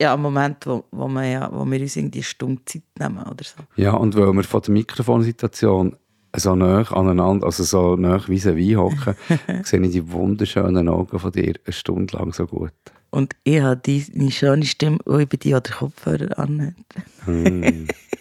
ja 0.00 0.14
ein 0.14 0.22
Moment, 0.22 0.66
wo, 0.66 0.84
wo, 0.90 1.08
wir, 1.08 1.24
ja, 1.24 1.50
wo 1.52 1.64
wir 1.64 1.80
uns 1.80 1.96
irgendwie 1.96 2.18
eine 2.18 2.24
Stunde 2.24 2.64
Zeit 2.64 2.82
nehmen 2.98 3.22
oder 3.22 3.44
so. 3.44 3.62
Ja, 3.76 3.92
und 3.92 4.16
weil 4.16 4.32
wir 4.32 4.44
von 4.44 4.62
der 4.62 4.72
Mikrofonsituation 4.72 5.96
so 6.36 6.54
nah 6.54 6.82
aneinander, 6.92 7.46
also 7.46 7.64
so 7.64 7.96
nah 7.96 8.20
wie 8.28 8.38
à 8.38 8.54
vis 8.54 8.76
hocken, 8.76 9.14
sehe 9.64 9.80
ich 9.80 9.90
die 9.90 10.12
wunderschönen 10.12 10.88
Augen 10.88 11.18
von 11.18 11.32
dir 11.32 11.54
eine 11.64 11.72
Stunde 11.72 12.16
lang 12.16 12.32
so 12.32 12.46
gut. 12.46 12.72
Und 13.10 13.34
ich 13.42 13.60
habe 13.60 13.80
deine 13.84 14.30
schöne 14.30 14.64
Stimme, 14.64 14.98
die 15.04 15.26
bei 15.26 15.36
dir 15.36 15.60
den 15.60 15.74
Kopfhörer 15.74 16.38
anhört. 16.38 16.74
Mm. 17.26 17.86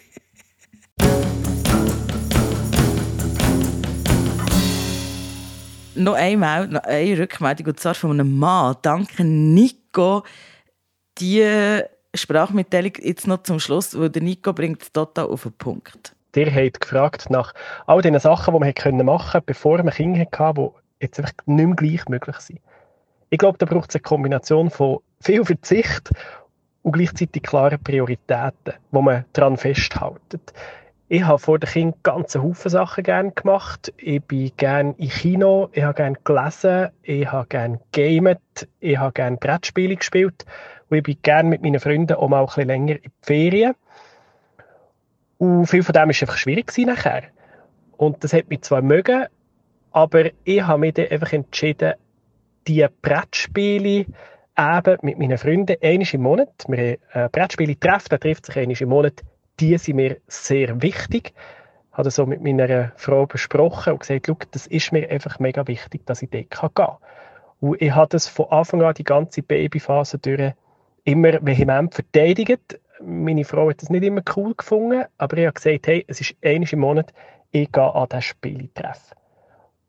noch 6.00 6.14
einmal 6.16 6.68
noch 6.68 6.84
eine 6.84 7.20
Rückmeldung, 7.20 7.68
und 7.68 7.80
zwar 7.80 7.94
von 7.94 8.12
einem 8.12 8.38
Mann. 8.38 8.76
Danke, 8.82 9.24
Nico. 9.24 10.24
Die 11.20 11.82
Sprachmitteilung 12.16 12.94
jetzt 13.00 13.28
noch 13.28 13.44
zum 13.44 13.60
Schluss, 13.60 13.98
weil 14.00 14.10
der 14.10 14.22
Nico 14.22 14.54
bringt 14.54 14.82
es 14.82 14.92
total 14.92 15.26
auf 15.26 15.44
den 15.44 15.54
Punkt. 15.54 16.16
Ihr 16.36 16.54
habt 16.54 16.82
gefragt 16.82 17.30
nach 17.30 17.54
all 17.86 18.02
den 18.02 18.18
Sachen, 18.20 18.54
die 18.54 18.60
man 18.60 19.06
machen 19.06 19.32
konnte, 19.32 19.42
bevor 19.46 19.84
man 19.84 19.94
Kinder 19.94 20.20
hatte, 20.20 20.54
die 20.54 21.06
jetzt 21.06 21.20
einfach 21.20 21.34
nicht 21.46 21.66
mehr 21.66 21.76
gleich 21.76 22.08
möglich 22.08 22.38
sind. 22.38 22.60
Ich 23.30 23.38
glaube, 23.38 23.58
da 23.58 23.66
braucht 23.66 23.90
es 23.90 23.96
eine 23.96 24.02
Kombination 24.02 24.70
von 24.70 25.00
viel 25.22 25.44
Verzicht 25.44 26.10
und 26.84 26.94
gleichzeitig 26.94 27.44
klaren 27.44 27.82
Prioritäten, 27.84 28.74
wo 28.92 29.02
man 29.02 29.26
daran 29.34 29.58
festhält. 29.58 30.20
Ich 31.12 31.24
habe 31.24 31.40
vor 31.40 31.58
den 31.58 31.68
Kindern 31.68 32.00
ganz 32.04 32.36
Haufen 32.36 32.70
Sachen 32.70 33.04
gerne 33.04 33.32
gemacht. 33.32 33.92
Ich 33.98 34.22
bin 34.22 34.52
gerne 34.58 34.94
im 35.00 35.10
Kino, 35.10 35.70
ich 35.72 35.82
habe 35.82 35.96
gerne 35.96 36.18
gelesen, 36.24 36.90
ich 37.02 37.32
habe 37.32 37.48
gerne 37.48 37.80
gamet, 37.92 38.40
ich 38.80 38.96
habe 38.96 39.14
gerne 39.14 39.38
Brettspiele 39.38 39.96
gespielt 39.96 40.46
und 40.88 40.98
ich 40.98 41.04
bin 41.04 41.18
gerne 41.24 41.50
mit 41.50 41.64
meinen 41.64 41.80
Freunden 41.80 42.14
auch 42.14 42.30
mal 42.30 42.42
ein 42.42 42.46
bisschen 42.46 42.68
länger 42.68 42.98
in 42.98 43.02
die 43.02 43.12
Ferien. 43.24 43.74
Und 45.40 45.66
viel 45.66 45.82
von 45.82 45.94
dem 45.94 46.02
war 46.02 46.10
einfach 46.10 46.38
schwierig 46.38 46.72
nachher. 46.86 47.24
Und 47.98 48.24
das 48.24 48.32
hat 48.34 48.48
mich 48.52 48.62
zwar 48.62 48.84
mögen, 48.84 49.26
aber 49.92 50.26
ich 50.44 50.62
habe 50.62 50.80
mich 50.80 50.94
dann 50.94 51.08
einfach 51.08 51.34
entschieden, 51.34 51.94
die 52.68 52.86
Brettspiele 53.02 54.06
eben 54.56 54.98
mit 55.02 55.18
meinen 55.18 55.40
Freunden 55.40 55.76
einmal 55.82 56.08
im 56.12 56.22
Monat, 56.22 56.66
wir 56.68 56.98
haben 57.16 57.32
Brettspiele 57.32 57.80
treffen, 57.80 58.10
der 58.12 58.20
trifft 58.20 58.46
sich 58.46 58.58
einmal 58.60 58.78
im 58.80 58.90
Monat, 58.90 59.24
die 59.60 59.78
sind 59.78 59.96
mir 59.96 60.18
sehr 60.28 60.82
wichtig. 60.82 61.34
Ich 61.92 61.94
habe 61.94 62.04
das 62.04 62.16
so 62.16 62.26
mit 62.26 62.42
meiner 62.42 62.92
Frau 62.96 63.26
besprochen 63.26 63.94
und 63.94 64.00
gesagt, 64.00 64.30
das 64.52 64.68
ist 64.68 64.92
mir 64.92 65.10
einfach 65.10 65.40
mega 65.40 65.68
wichtig, 65.68 66.06
dass 66.06 66.22
ich 66.22 66.30
dort 66.30 66.50
gehen 66.50 66.70
kann. 66.74 66.98
Und 67.60 67.82
ich 67.82 67.92
habe 67.92 68.08
das 68.10 68.28
von 68.28 68.50
Anfang 68.50 68.82
an, 68.84 68.94
die 68.94 69.04
ganze 69.04 69.42
Babyphase 69.42 70.18
durch, 70.18 70.54
immer 71.04 71.46
vehement 71.46 71.94
verteidigt. 71.94 72.80
Meine 73.02 73.44
Frau 73.44 73.70
hat 73.70 73.82
das 73.82 73.90
nicht 73.90 74.04
immer 74.04 74.22
cool 74.36 74.56
gefunden, 74.56 75.06
aber 75.18 75.38
ich 75.38 75.46
habe 75.46 75.54
gesagt, 75.54 75.88
hey, 75.88 76.06
es 76.08 76.22
ist 76.22 76.36
einmal 76.44 76.70
im 76.72 76.80
Monat, 76.80 77.14
ich 77.52 77.72
gehe 77.72 77.94
an 77.94 78.08
dieses 78.10 78.26
Spieltreffen. 78.26 79.18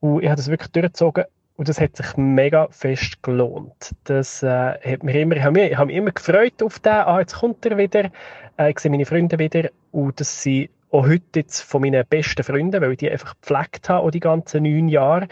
Und 0.00 0.22
ich 0.22 0.28
habe 0.28 0.37
das 0.37 0.48
wirklich 0.48 0.72
durchgezogen 0.72 1.24
und 1.61 1.68
das 1.68 1.79
hat 1.79 1.94
sich 1.94 2.16
mega 2.16 2.68
fest 2.70 3.23
gelohnt. 3.23 3.94
Das 4.05 4.42
äh, 4.42 4.49
hat 4.49 5.03
mich 5.03 5.14
immer, 5.14 5.37
ich 5.37 5.42
habe 5.42 5.61
mich, 5.61 5.73
ich 5.73 5.77
habe 5.77 5.88
mich 5.88 5.96
immer 5.96 6.11
gefreut 6.11 6.62
auf 6.62 6.79
den, 6.79 6.92
ah, 6.92 7.20
jetzt 7.20 7.35
kommt 7.35 7.66
er 7.66 7.77
wieder, 7.77 8.11
äh, 8.57 8.70
ich 8.70 8.79
sehe 8.79 8.90
meine 8.90 9.05
Freunde 9.05 9.38
wieder 9.38 9.68
und 9.92 10.18
das 10.18 10.42
sind 10.42 10.70
auch 10.90 11.07
heute 11.07 11.40
jetzt 11.40 11.61
von 11.61 11.83
meinen 11.83 12.03
besten 12.09 12.42
Freunden, 12.44 12.81
weil 12.81 12.92
ich 12.92 12.96
die 12.96 13.11
einfach 13.11 13.35
gepflegt 13.38 13.90
habe, 13.90 14.11
die 14.11 14.20
ganzen 14.20 14.62
neun 14.62 14.88
Jahre. 14.88 15.29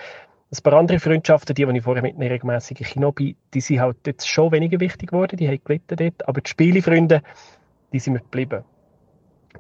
Ein 0.53 0.62
paar 0.62 0.75
andere 0.75 1.01
Freundschaften, 1.01 1.55
die, 1.55 1.64
die 1.64 1.79
ich 1.79 1.83
vorher 1.83 2.03
mit 2.03 2.17
einem 2.17 2.29
regelmäßigen 2.31 2.87
Kino 2.87 3.11
bin, 3.11 3.35
die 3.55 3.62
sind 3.62 3.81
halt 3.81 3.97
jetzt 4.07 4.29
schon 4.29 4.53
weniger 4.53 4.81
wichtig 4.81 5.09
geworden, 5.09 5.38
die 5.38 5.49
haben 5.49 5.64
gelitten 5.64 5.97
dort, 5.97 6.29
aber 6.29 6.43
die 6.43 6.51
Spielefreunde, 6.51 7.23
die 7.95 8.01
sind 8.01 8.12
mir 8.12 8.21
geblieben. 8.21 8.64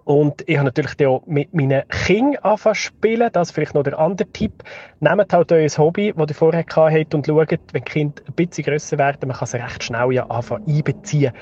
Und 0.04 0.42
ich 0.48 0.56
habe 0.56 0.66
natürlich 0.66 1.06
auch 1.06 1.22
mit 1.26 1.52
meinen 1.52 1.86
Kindern 1.88 2.42
angefangen 2.42 2.74
zu 2.74 2.80
spielen. 2.80 3.28
Das 3.32 3.48
ist 3.48 3.54
vielleicht 3.54 3.74
noch 3.74 3.82
der 3.82 3.98
andere 3.98 4.28
Tipp. 4.30 4.64
Nehmt 5.00 5.32
halt 5.32 5.52
euer 5.52 5.68
Hobby, 5.68 6.14
das 6.16 6.28
ihr 6.28 6.34
vorher 6.34 6.64
habt 6.68 7.14
und 7.14 7.26
schaut, 7.26 7.50
wenn 7.50 7.58
die 7.72 7.80
Kinder 7.80 8.22
ein 8.26 8.32
bisschen 8.34 8.64
grösser 8.64 8.98
werden, 8.98 9.28
man 9.28 9.36
kann 9.36 9.46
sie 9.46 9.58
recht 9.58 9.84
schnell 9.84 10.12
ja 10.12 10.26
anfangen 10.26 10.64
einbeziehen. 10.66 11.32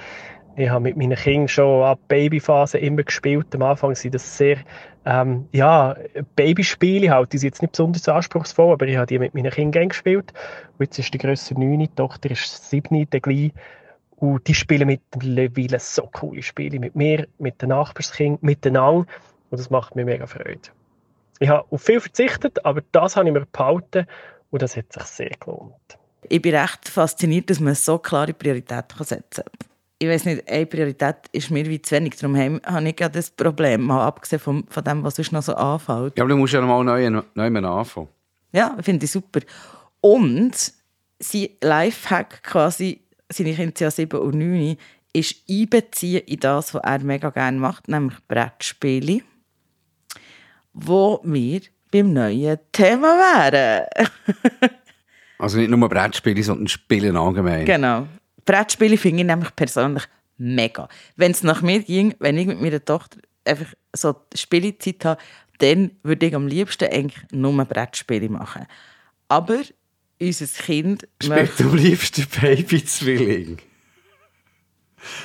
Ich 0.59 0.71
habe 0.71 0.81
mit 0.81 0.97
meinen 0.97 1.17
Kindern 1.17 1.49
schon 1.49 1.85
ab 1.85 2.01
Babyphase 2.09 2.79
immer 2.79 3.03
gespielt. 3.03 3.55
Am 3.55 3.63
Anfang 3.63 3.95
sind 3.95 4.15
das 4.15 4.39
sehr, 4.39 4.57
ähm, 5.05 5.49
ja, 5.53 5.95
Babyspiele 6.35 7.11
halt. 7.11 7.35
Die 7.35 7.39
sind 7.39 7.49
jetzt 7.49 7.61
nicht 7.61 7.73
besonders 7.73 8.09
anspruchsvoll, 8.09 8.73
aber 8.73 8.87
ich 8.87 8.97
habe 8.97 9.07
die 9.07 9.19
mit 9.19 9.35
meinen 9.35 9.51
Kindern 9.51 9.91
gespielt. 9.91 10.33
Und 10.79 10.87
jetzt 10.87 10.99
ist 10.99 11.13
die 11.13 11.19
Größe 11.19 11.53
9, 11.53 11.81
die 11.81 11.89
Tochter 11.89 12.31
ist 12.31 12.71
7, 12.71 13.09
der 13.11 13.21
gleich. 13.21 13.53
Und 14.17 14.47
die 14.49 14.55
spielen 14.55 14.89
mittlerweile 14.89 15.79
so 15.79 16.09
coole 16.13 16.43
Spiele 16.43 16.79
mit 16.79 16.97
mir, 16.97 17.27
mit 17.39 17.61
den 17.61 17.69
Nachbarskindern, 17.69 18.39
miteinander. 18.41 19.07
Und 19.51 19.61
das 19.61 19.71
macht 19.71 19.95
mir 19.95 20.05
mega 20.05 20.27
Freude. 20.27 20.61
Ich 21.39 21.49
habe 21.49 21.67
auf 21.71 21.83
viel 21.83 22.01
verzichtet, 22.01 22.65
aber 22.65 22.83
das 22.93 23.17
habe 23.17 23.29
ich 23.29 23.35
mir 23.35 23.47
behalten 23.47 24.07
und 24.51 24.63
das 24.63 24.77
hat 24.77 24.93
sich 24.93 25.03
sehr 25.03 25.31
gelohnt. 25.39 25.75
Ich 26.29 26.41
bin 26.41 26.55
recht 26.55 26.89
fasziniert, 26.89 27.51
dass 27.51 27.61
man 27.61 27.75
so 27.75 27.99
klare 27.99 28.33
Prioritäten 28.33 29.05
setzen 29.05 29.45
kann. 29.45 29.69
Ich 29.99 30.09
weiß 30.09 30.27
nicht, 30.27 30.49
eine 30.49 30.67
Priorität 30.67 31.17
ist 31.33 31.51
mir 31.51 31.67
wie 31.67 31.81
zu 31.81 31.95
wenig. 31.95 32.17
Darum 32.17 32.37
habe 32.37 32.89
ich 32.89 33.01
ja 33.01 33.09
das 33.09 33.31
Problem, 33.31 33.83
mal 33.83 34.05
abgesehen 34.07 34.41
von, 34.41 34.65
von 34.69 34.85
dem, 34.85 35.03
was 35.03 35.17
sonst 35.17 35.33
noch 35.33 35.43
so 35.43 35.55
anfällt. 35.55 36.19
Ja, 36.19 36.25
aber 36.25 36.31
du 36.31 36.37
musst 36.37 36.53
ja 36.53 36.61
noch 36.61 36.69
mal 36.69 36.85
neu, 36.85 37.23
neu 37.35 37.69
anfangen. 37.69 38.09
Ja, 38.53 38.77
finde 38.81 39.07
ich 39.07 39.11
super. 39.11 39.41
Und 40.01 40.73
sein 41.19 41.49
Lifehack 41.63 42.43
quasi 42.43 43.06
seine 43.29 43.55
Kinder 43.55 43.65
sind 43.65 43.81
ja 43.81 43.91
7 43.91 44.21
und 44.21 44.39
9, 44.39 44.77
ist 45.13 45.37
einbeziehen 45.49 46.23
in 46.27 46.41
das, 46.41 46.75
was 46.75 46.83
er 46.83 46.99
mega 47.01 47.31
gerne 47.31 47.59
macht, 47.59 47.89
nämlich 47.89 48.17
Brettspiele, 48.29 49.23
wo 50.73 51.21
wir 51.25 51.61
beim 51.91 52.13
neuen 52.13 52.59
Thema 52.73 53.17
wären. 53.17 53.87
also 55.39 55.59
nicht 55.59 55.71
nur 55.71 55.89
Brettspiele, 55.89 56.43
sondern 56.43 56.69
Spiele 56.69 57.19
allgemein. 57.19 57.65
Genau. 57.65 58.07
Brettspiele 58.45 58.99
finde 58.99 59.21
ich 59.23 59.27
nämlich 59.27 59.57
persönlich 59.57 60.05
mega. 60.37 60.89
Wenn 61.17 61.33
es 61.33 61.43
nach 61.43 61.63
mir 61.63 61.83
ging, 61.83 62.15
wenn 62.19 62.37
ich 62.37 62.47
mit 62.47 62.61
meiner 62.61 62.85
Tochter 62.85 63.19
einfach 63.45 63.73
so 63.95 64.15
Spielezeit 64.35 65.05
habe, 65.05 65.21
dann 65.59 65.93
würde 66.03 66.27
ich 66.27 66.35
am 66.35 66.47
liebsten 66.47 66.93
eigentlich 66.93 67.25
nur 67.33 67.65
Brettspiele 67.65 68.29
machen. 68.29 68.67
Aber 69.29 69.61
unser 70.21 70.47
Kind 70.47 71.09
Spielt 71.23 71.61
am 71.61 71.77
liebsten 71.77 72.27
Babyzwilling. 72.41 73.59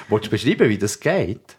Willst 0.10 0.26
du 0.26 0.30
beschreiben, 0.30 0.70
wie 0.70 0.78
das 0.78 1.00
geht? 1.00 1.58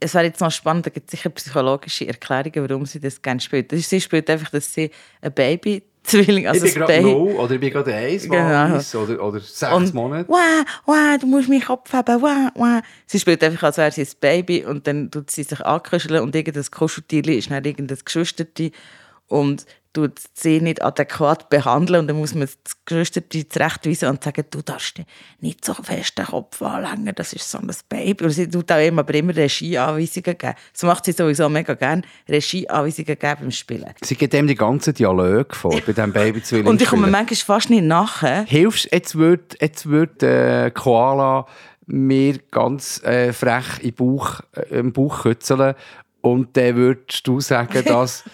Es 0.00 0.14
wäre 0.14 0.24
jetzt 0.24 0.40
noch 0.40 0.50
spannend, 0.50 0.86
da 0.86 0.90
gibt 0.90 1.06
es 1.06 1.12
sicher 1.12 1.30
psychologische 1.30 2.06
Erklärungen, 2.06 2.68
warum 2.68 2.86
sie 2.86 2.98
das 2.98 3.22
gerne 3.22 3.40
spielt. 3.40 3.70
Sie 3.70 4.00
spielt 4.00 4.28
einfach, 4.28 4.50
dass 4.50 4.72
sie 4.74 4.90
ein 5.20 5.32
Baby 5.32 5.84
Zwilling, 6.02 6.46
also 6.46 6.64
ich 6.64 6.72
bin 6.74 6.82
gerade 6.82 7.02
null 7.02 7.32
oder 7.34 7.54
ich 7.54 7.60
bin 7.60 7.70
gerade 7.70 7.94
eins, 7.94 8.22
Genau. 8.22 8.34
weiss, 8.74 8.94
oder, 8.94 9.22
oder 9.22 9.38
sechs 9.38 9.70
Und 9.70 9.92
Monate. 9.92 10.28
Wah, 10.30 10.64
wah, 10.86 11.18
du 11.18 11.26
musst 11.26 11.48
meinen 11.48 11.60
Kopf 11.62 11.92
haben, 11.92 12.22
wah, 12.22 12.50
wah. 12.54 12.82
Sie 13.06 13.20
spielt 13.20 13.44
einfach, 13.44 13.64
als 13.64 13.76
wäre 13.76 13.92
sie 13.92 14.00
ein 14.02 14.08
Baby 14.18 14.64
und 14.64 14.86
dann 14.86 15.10
tut 15.10 15.30
sie 15.30 15.42
sich 15.42 15.60
ankuscheln 15.60 16.22
und 16.22 16.34
irgendein 16.34 16.64
Kuscheltierchen 16.70 17.34
ist 17.34 17.50
dann 17.50 17.64
irgendein 17.64 17.98
Geschwisterte 18.02 18.70
und 19.26 19.66
tut 19.92 20.20
sie 20.34 20.60
nicht 20.60 20.82
adäquat 20.82 21.50
behandeln 21.50 22.00
und 22.00 22.08
dann 22.08 22.16
muss 22.16 22.34
man 22.34 22.42
das 22.42 22.76
Geschwisterte 22.84 23.48
zurechtweisen 23.48 24.08
und 24.08 24.22
sagen, 24.22 24.44
du 24.50 24.62
darfst 24.62 25.02
nicht 25.40 25.64
so 25.64 25.74
fest 25.74 26.16
den 26.16 26.26
Kopf 26.26 26.62
anlängen, 26.62 27.12
das 27.14 27.32
ist 27.32 27.50
so 27.50 27.58
ein 27.58 27.70
Baby. 27.88 28.24
Und 28.24 28.30
sie 28.30 28.48
tut 28.48 28.70
auch 28.70 28.78
immer, 28.78 29.00
aber 29.00 29.14
immer 29.14 29.34
Regieanweisungen 29.34 30.38
geben. 30.38 30.54
Das 30.72 30.82
macht 30.82 31.04
sie 31.04 31.12
sowieso 31.12 31.48
mega 31.48 31.74
gerne, 31.74 32.02
Regieanweisungen 32.28 33.18
geben 33.18 33.36
beim 33.40 33.50
Spielen. 33.50 33.92
Sie 34.02 34.14
gibt 34.14 34.32
dem 34.32 34.46
die 34.46 34.54
ganzen 34.54 34.94
Dialoge 34.94 35.54
vor, 35.54 35.72
bei 35.72 35.92
diesem 35.92 36.12
Baby-Zwilling. 36.12 36.66
Und 36.68 36.80
ich 36.80 36.88
komme 36.88 37.08
manchmal 37.08 37.36
fast 37.36 37.70
nicht 37.70 37.84
nachher. 37.84 38.44
Hilfst, 38.44 38.88
jetzt 38.92 39.16
wird, 39.16 39.56
jetzt 39.60 39.88
wird 39.88 40.22
äh, 40.22 40.70
Koala 40.70 41.46
mir 41.86 42.38
ganz 42.50 43.02
äh, 43.02 43.32
frech 43.32 43.80
im 43.82 43.94
Bauch, 43.94 44.40
äh, 44.54 44.78
im 44.78 44.92
Bauch 44.92 45.22
kützeln 45.22 45.74
und 46.20 46.56
dann 46.56 46.76
würdest 46.76 47.26
du 47.26 47.40
sagen, 47.40 47.84
dass 47.86 48.24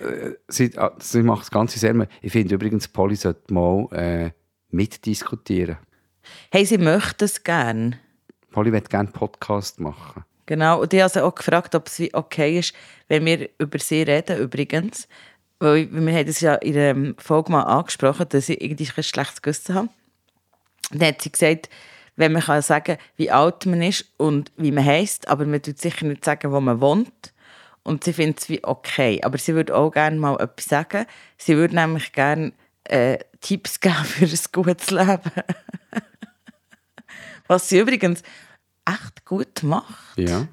äh, 0.00 0.32
sie, 0.48 0.76
ah, 0.76 0.92
sie 0.98 1.22
macht 1.22 1.42
das 1.42 1.50
Ganze 1.50 1.78
sehr... 1.78 1.94
Ich 2.22 2.32
finde 2.32 2.54
übrigens, 2.54 2.88
Polly 2.88 3.16
sollte 3.16 3.52
mal 3.52 3.88
äh, 3.92 4.30
mitdiskutieren. 4.70 5.78
Hey, 6.50 6.64
sie 6.64 6.78
möchte 6.78 7.24
es 7.24 7.42
gerne. 7.42 7.98
Polly 8.50 8.70
möchte 8.70 8.88
gerne 8.88 9.08
einen 9.08 9.12
Podcast 9.12 9.80
machen. 9.80 10.24
Genau, 10.46 10.80
und 10.80 10.92
ich 10.94 11.00
habe 11.00 11.10
sie 11.10 11.22
auch 11.22 11.34
gefragt, 11.34 11.74
ob 11.74 11.88
es 11.88 12.02
okay 12.14 12.58
ist, 12.58 12.74
wenn 13.08 13.26
wir 13.26 13.50
über 13.58 13.78
sie 13.78 14.02
reden, 14.02 14.38
übrigens. 14.38 15.06
Weil 15.58 15.90
wir 15.92 16.12
haben 16.14 16.26
das 16.26 16.40
ja 16.40 16.54
in 16.54 16.72
der 16.72 17.14
Folge 17.18 17.52
mal 17.52 17.64
angesprochen, 17.64 18.26
dass 18.30 18.48
ich 18.48 18.62
irgendwie 18.62 18.88
ein 18.96 19.02
schlechtes 19.02 19.42
Gewissen 19.42 19.74
habe. 19.74 19.88
Dann 20.90 21.08
hat 21.08 21.22
sie 21.22 21.32
gesagt, 21.32 21.68
wenn 22.16 22.32
man 22.32 22.42
kann 22.42 22.62
sagen 22.62 22.96
wie 23.16 23.30
alt 23.30 23.66
man 23.66 23.82
ist 23.82 24.06
und 24.16 24.50
wie 24.56 24.72
man 24.72 24.84
heisst, 24.84 25.28
aber 25.28 25.44
man 25.44 25.62
tut 25.62 25.78
sicher 25.78 26.06
nicht 26.06 26.24
sagen, 26.24 26.50
wo 26.50 26.60
man 26.60 26.80
wohnt. 26.80 27.32
Und 27.88 28.04
sie 28.04 28.12
findet 28.12 28.40
es 28.40 28.48
wie 28.50 28.62
okay. 28.64 29.18
Aber 29.22 29.38
sie 29.38 29.54
würde 29.54 29.74
auch 29.74 29.90
gerne 29.90 30.18
mal 30.18 30.38
etwas 30.38 30.66
sagen. 30.66 31.06
Sie 31.38 31.56
würde 31.56 31.74
nämlich 31.74 32.12
gerne 32.12 32.52
äh, 32.84 33.16
Tipps 33.40 33.80
geben 33.80 34.04
für 34.04 34.26
ein 34.26 34.38
gutes 34.52 34.90
Leben. 34.90 35.32
Was 37.46 37.70
sie 37.70 37.78
übrigens 37.78 38.22
echt 38.84 39.24
gut 39.24 39.62
macht. 39.62 40.18
Ja. 40.18 40.46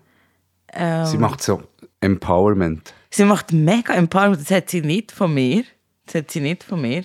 Ähm, 0.72 1.06
Sie 1.08 1.18
macht 1.18 1.44
so 1.44 1.64
Empowerment. 2.00 2.94
Sie 3.10 3.26
macht 3.26 3.52
mega 3.52 3.94
Empowerment. 3.94 4.40
Das 4.40 4.52
hat 4.52 4.70
sie 4.70 4.80
nicht 4.80 5.12
von 5.12 5.34
mir. 5.34 5.66
Das 6.06 6.16
hat 6.16 6.32
sie 6.32 6.40
nicht 6.40 6.64
von 6.64 6.82
mir. 6.82 7.04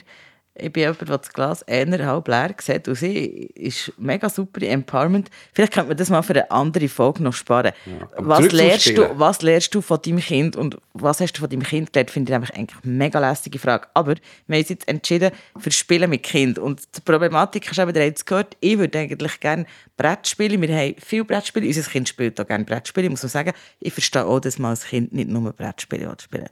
Ich 0.61 0.73
bin 0.73 0.83
jemand, 0.83 1.01
der 1.01 1.19
das 1.19 1.33
Glas 1.33 1.63
eher 1.63 2.07
halb 2.07 2.29
leer 2.29 2.55
sieht. 2.61 2.89
Und 2.89 2.95
sie 2.95 3.51
ist 3.55 3.93
mega 3.99 4.29
super 4.29 4.63
Empowerment. 4.63 5.31
Vielleicht 5.53 5.73
könnte 5.73 5.89
man 5.89 5.97
das 5.97 6.11
mal 6.11 6.23
für 6.23 6.35
eine 6.35 6.51
andere 6.51 6.89
Folge 6.89 7.23
noch 7.23 7.33
sparen. 7.33 7.73
aber 8.17 8.29
was, 8.29 8.53
lernst 8.53 8.97
du, 8.97 9.19
was 9.19 9.43
lernst 9.43 9.75
du 9.75 9.81
von 9.81 10.01
deinem 10.03 10.19
Kind 10.19 10.57
und 10.57 10.77
was 10.93 11.21
hast 11.21 11.33
du 11.33 11.41
von 11.41 11.51
deinem 11.51 11.63
Kind 11.63 11.93
gelernt, 11.93 12.11
finde 12.11 12.33
ich 12.33 12.37
einfach 12.37 12.55
eigentlich 12.55 12.85
eine 12.85 12.93
mega 12.93 13.19
lästige 13.19 13.59
Frage. 13.59 13.89
Aber 13.95 14.15
wir 14.47 14.57
haben 14.57 14.61
uns 14.61 14.69
jetzt 14.69 14.89
entschieden 14.89 15.31
für 15.59 15.71
Spielen 15.71 16.11
mit 16.11 16.23
Kind. 16.23 16.59
Und 16.59 16.83
die 16.97 17.01
Problematik 17.01 17.71
ist 17.71 17.79
eben, 17.79 17.95
ihr 17.95 18.05
habt 18.05 18.19
es 18.19 18.25
gehört, 18.25 18.57
ich 18.61 18.79
würde 18.79 18.99
eigentlich 18.99 19.41
gerne 19.41 19.67
Brettspiele. 19.97 20.61
Wir 20.61 20.77
haben 20.77 20.95
viele 20.99 21.25
Brettspiele. 21.25 21.67
Unser 21.67 21.83
Kind 21.83 22.09
spielt 22.09 22.41
auch 22.41 22.47
gerne 22.47 22.65
Brettspiele. 22.65 23.07
Ich 23.07 23.11
muss 23.11 23.23
man 23.23 23.31
sagen, 23.31 23.53
ich 23.81 23.93
verstehe 23.93 24.25
auch, 24.25 24.41
dass 24.41 24.59
man 24.59 24.71
als 24.71 24.85
Kind 24.85 25.13
nicht 25.13 25.29
nur 25.29 25.53
Brettspiele 25.53 26.09
will 26.09 26.17
spielen 26.21 26.49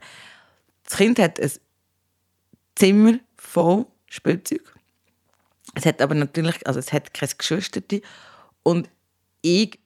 Das 0.83 0.97
Kind 0.97 1.19
hat 1.19 1.39
ein 1.39 1.51
Zimmer 2.75 3.19
voll 3.35 3.85
Spielzeug. 4.09 4.73
Es 5.75 5.85
hat 5.85 6.01
aber 6.01 6.15
natürlich, 6.15 6.65
also 6.67 6.79
es 6.79 6.91
hat 6.91 7.13
keine 7.13 7.31
Geschwisterte. 7.37 8.01
Und 8.63 8.89
ich 9.41 9.79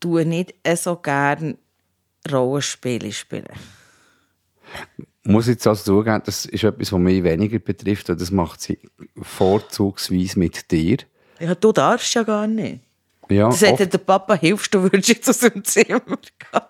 tue 0.00 0.24
nicht 0.24 0.54
so 0.76 0.96
gerne 0.96 1.58
Rollenspiele 2.30 3.12
spielen. 3.12 3.46
Muss 5.24 5.46
ich 5.46 5.54
jetzt 5.54 5.66
also 5.66 5.84
zugeben, 5.84 6.22
das 6.24 6.46
ist 6.46 6.64
etwas, 6.64 6.92
was 6.92 6.98
mich 6.98 7.22
weniger 7.22 7.58
betrifft, 7.58 8.08
und 8.08 8.20
das 8.20 8.30
macht 8.30 8.62
sie 8.62 8.78
vorzugsweise 9.20 10.38
mit 10.38 10.70
dir. 10.70 10.98
Ja, 11.38 11.54
du 11.54 11.72
darfst 11.72 12.14
ja 12.14 12.22
gar 12.22 12.46
nicht. 12.46 12.80
Ja, 13.28 13.48
Das 13.50 13.60
ja 13.60 13.76
der 13.76 13.98
Papa, 13.98 14.34
hilfst 14.34 14.72
du, 14.72 14.82
würdest 14.82 15.08
jetzt 15.08 15.28
aus 15.28 15.40
dem 15.40 15.62
Zimmer 15.62 16.00
gehen. 16.00 16.60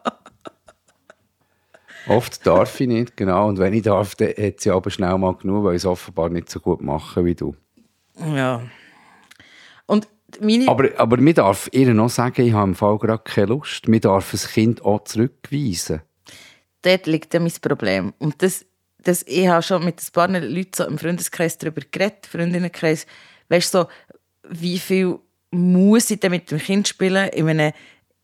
Oft 2.09 2.46
darf 2.46 2.80
ich 2.80 2.88
nicht, 2.88 3.16
genau. 3.16 3.48
Und 3.48 3.59
wenn 3.59 3.72
ich 3.72 3.82
darf, 3.82 4.14
dann 4.14 4.28
hat 4.28 4.61
sie 4.61 4.70
aber 4.70 4.90
schnell 4.90 5.16
mal 5.18 5.34
genug, 5.34 5.64
weil 5.64 5.74
ich 5.74 5.82
es 5.82 5.86
offenbar 5.86 6.28
nicht 6.28 6.50
so 6.50 6.61
gut 6.61 6.80
mache 6.80 7.24
wie 7.24 7.34
du. 7.34 7.54
Ja. 8.34 8.62
Und 9.86 10.09
meine... 10.40 10.68
Aber, 10.68 10.88
aber 10.96 11.16
mir 11.18 11.34
darf 11.34 11.68
ihr 11.72 11.92
noch 11.94 12.11
sagen, 12.11 12.42
ich 12.42 12.52
habe 12.52 12.70
im 12.70 12.74
Fall 12.74 12.98
gerade 12.98 13.22
keine 13.24 13.46
Lust. 13.46 13.88
Mir 13.88 14.00
darf 14.00 14.32
ein 14.32 14.50
Kind 14.52 14.84
auch 14.84 15.04
zurückweisen. 15.04 16.02
dort 16.82 17.06
liegt 17.06 17.34
ja 17.34 17.40
mein 17.40 17.52
Problem. 17.61 18.12
Und 18.18 18.42
das, 18.42 18.64
das, 19.02 19.22
ich 19.26 19.48
habe 19.48 19.62
schon 19.62 19.84
mit 19.84 20.00
ein 20.00 20.12
paar 20.12 20.28
Leuten 20.28 20.70
so 20.74 20.84
im 20.84 20.98
Freundeskreis 20.98 21.59
darüber 21.59 21.82
geredet, 21.90 22.26
Freundinnenkreis. 22.26 23.06
Weißt 23.48 23.72
du, 23.74 23.78
so, 23.78 23.88
wie 24.50 24.78
viel 24.78 25.18
muss 25.50 26.11
ich 26.11 26.20
denn 26.20 26.30
mit 26.30 26.50
dem 26.50 26.59
Kind 26.59 26.88
spielen? 26.88 27.30
Ich 27.32 27.42
meine, 27.42 27.72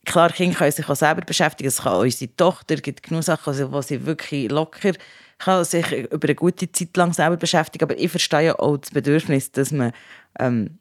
klar, 0.05 0.31
Kinder 0.31 0.57
können 0.57 0.73
sich 0.73 0.89
auch 0.89 0.97
selber 0.97 1.23
beschäftigen. 1.23 1.69
Es 1.69 1.83
kann 1.83 1.95
auch 1.95 2.03
unsere 2.03 2.35
Tochter, 2.37 2.75
es 2.75 2.83
gibt 2.83 3.03
genug 3.03 3.25
Sachen, 3.25 3.73
wo 3.73 3.83
sie 3.83 4.05
wirklich 4.07 4.51
locker 4.51 4.93
kann 5.39 5.65
sich 5.65 5.91
über 5.93 6.29
eine 6.29 6.35
gute 6.35 6.71
Zeit 6.71 6.97
lang 6.97 7.13
selber 7.13 7.37
beschäftigen. 7.37 7.85
Aber 7.85 7.99
ich 7.99 8.11
verstehe 8.11 8.47
ja 8.47 8.59
auch 8.59 8.77
das 8.77 8.91
Bedürfnis, 8.91 9.51
dass 9.53 9.73
man 9.73 9.93
ähm, 10.39 10.79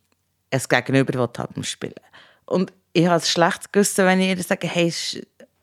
ein 0.51 0.61
Gegenüber 0.69 1.13
will 1.13 1.29
haben 1.37 1.53
beim 1.53 1.63
Spielen. 1.63 1.93
Und 2.45 2.71
ich 2.93 3.05
habe 3.05 3.15
ein 3.15 3.21
schlechtes 3.21 3.71
Gewissen, 3.71 4.05
wenn 4.05 4.19
ich 4.19 4.37
ihr 4.37 4.43
sage, 4.43 4.67
hey, 4.67 4.93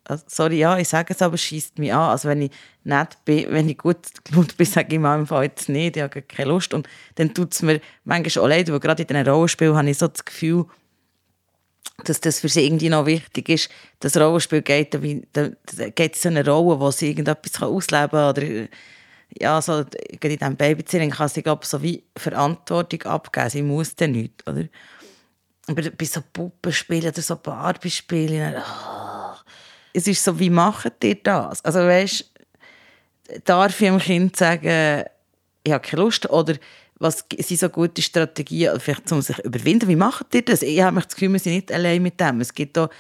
also, 0.04 0.24
sorry, 0.26 0.58
ja, 0.58 0.76
ich 0.76 0.88
sage 0.88 1.14
es, 1.14 1.22
aber 1.22 1.34
es 1.34 1.42
schießt 1.42 1.78
mich 1.78 1.92
an. 1.92 2.10
Also 2.10 2.28
wenn 2.28 2.42
ich 2.42 2.50
nett 2.82 3.16
bin, 3.24 3.46
wenn 3.50 3.68
ich 3.68 3.78
gut 3.78 3.98
gelaunt 4.24 4.56
bin, 4.56 4.66
sage 4.66 4.94
ich 4.94 5.00
mir 5.00 5.14
im 5.14 5.26
Fall 5.26 5.44
jetzt 5.44 5.68
nicht, 5.68 5.96
ich 5.96 6.02
habe 6.02 6.22
keine 6.22 6.50
Lust. 6.50 6.74
Und 6.74 6.88
dann 7.14 7.32
tut 7.32 7.54
es 7.54 7.62
mir 7.62 7.80
manchmal 8.04 8.44
auch 8.44 8.48
leid, 8.48 8.72
weil 8.72 8.80
gerade 8.80 9.02
in 9.02 9.08
diesen 9.08 9.28
Rollenspielen 9.28 9.76
habe 9.76 9.88
ich 9.88 9.98
so 9.98 10.08
das 10.08 10.24
Gefühl, 10.24 10.66
dass 12.04 12.20
das 12.20 12.40
für 12.40 12.48
sie 12.48 12.66
irgendwie 12.66 12.88
noch 12.88 13.06
wichtig 13.06 13.48
ist. 13.48 13.68
Das 14.00 14.16
Rollenspiel 14.16 14.62
geht, 14.62 14.98
geht 15.94 16.16
so 16.16 16.28
eine 16.28 16.46
Rolle, 16.46 16.80
wo 16.80 16.90
sie 16.90 17.08
irgendetwas 17.10 17.62
ausleben 17.62 18.10
kann. 18.10 18.30
Oder 18.30 18.68
ja, 19.38 19.60
so, 19.60 19.80
in 19.80 20.18
diesem 20.20 20.56
Babyzimmer 20.56 21.08
kann 21.08 21.28
sie 21.28 21.42
glaub, 21.42 21.64
so 21.64 21.82
wie 21.82 22.02
Verantwortung 22.16 23.02
abgeben. 23.02 23.50
Sie 23.50 23.62
muss 23.62 23.94
dann 23.94 24.12
nichts, 24.12 24.46
oder? 24.46 24.64
Aber 25.66 25.82
bei 25.82 26.04
so 26.04 26.20
Puppenspielen 26.32 27.10
oder 27.10 27.22
so 27.22 27.36
Barbie-Spielen, 27.36 28.56
oh, 28.56 29.34
es 29.92 30.06
ist 30.06 30.24
so, 30.24 30.38
wie 30.38 30.50
macht 30.50 31.04
ihr 31.04 31.16
das? 31.16 31.64
Also 31.64 31.80
weißt, 31.80 32.28
darf 33.44 33.80
ich 33.80 33.86
dem 33.86 33.98
Kind 33.98 34.36
sagen, 34.36 35.04
ich 35.62 35.72
habe 35.72 35.86
keine 35.86 36.02
Lust 36.02 36.28
oder 36.28 36.54
was 37.00 37.24
sind 37.38 37.58
so 37.58 37.68
gute 37.70 38.02
Strategien, 38.02 38.78
vielleicht 38.78 39.10
um 39.10 39.22
sich 39.22 39.36
zu 39.36 39.42
überwinden? 39.42 39.88
Wie 39.88 39.96
macht 39.96 40.34
ihr 40.34 40.42
das? 40.42 40.62
Ich 40.62 40.80
habe 40.82 41.00
das 41.00 41.08
Gefühl, 41.08 41.32
wir 41.32 41.38
sind 41.40 41.54
nicht 41.54 41.72
allein 41.72 42.02
mit 42.02 42.20
dem. 42.20 42.40
Es 42.40 42.52
gibt 42.54 42.76
auch, 42.76 42.90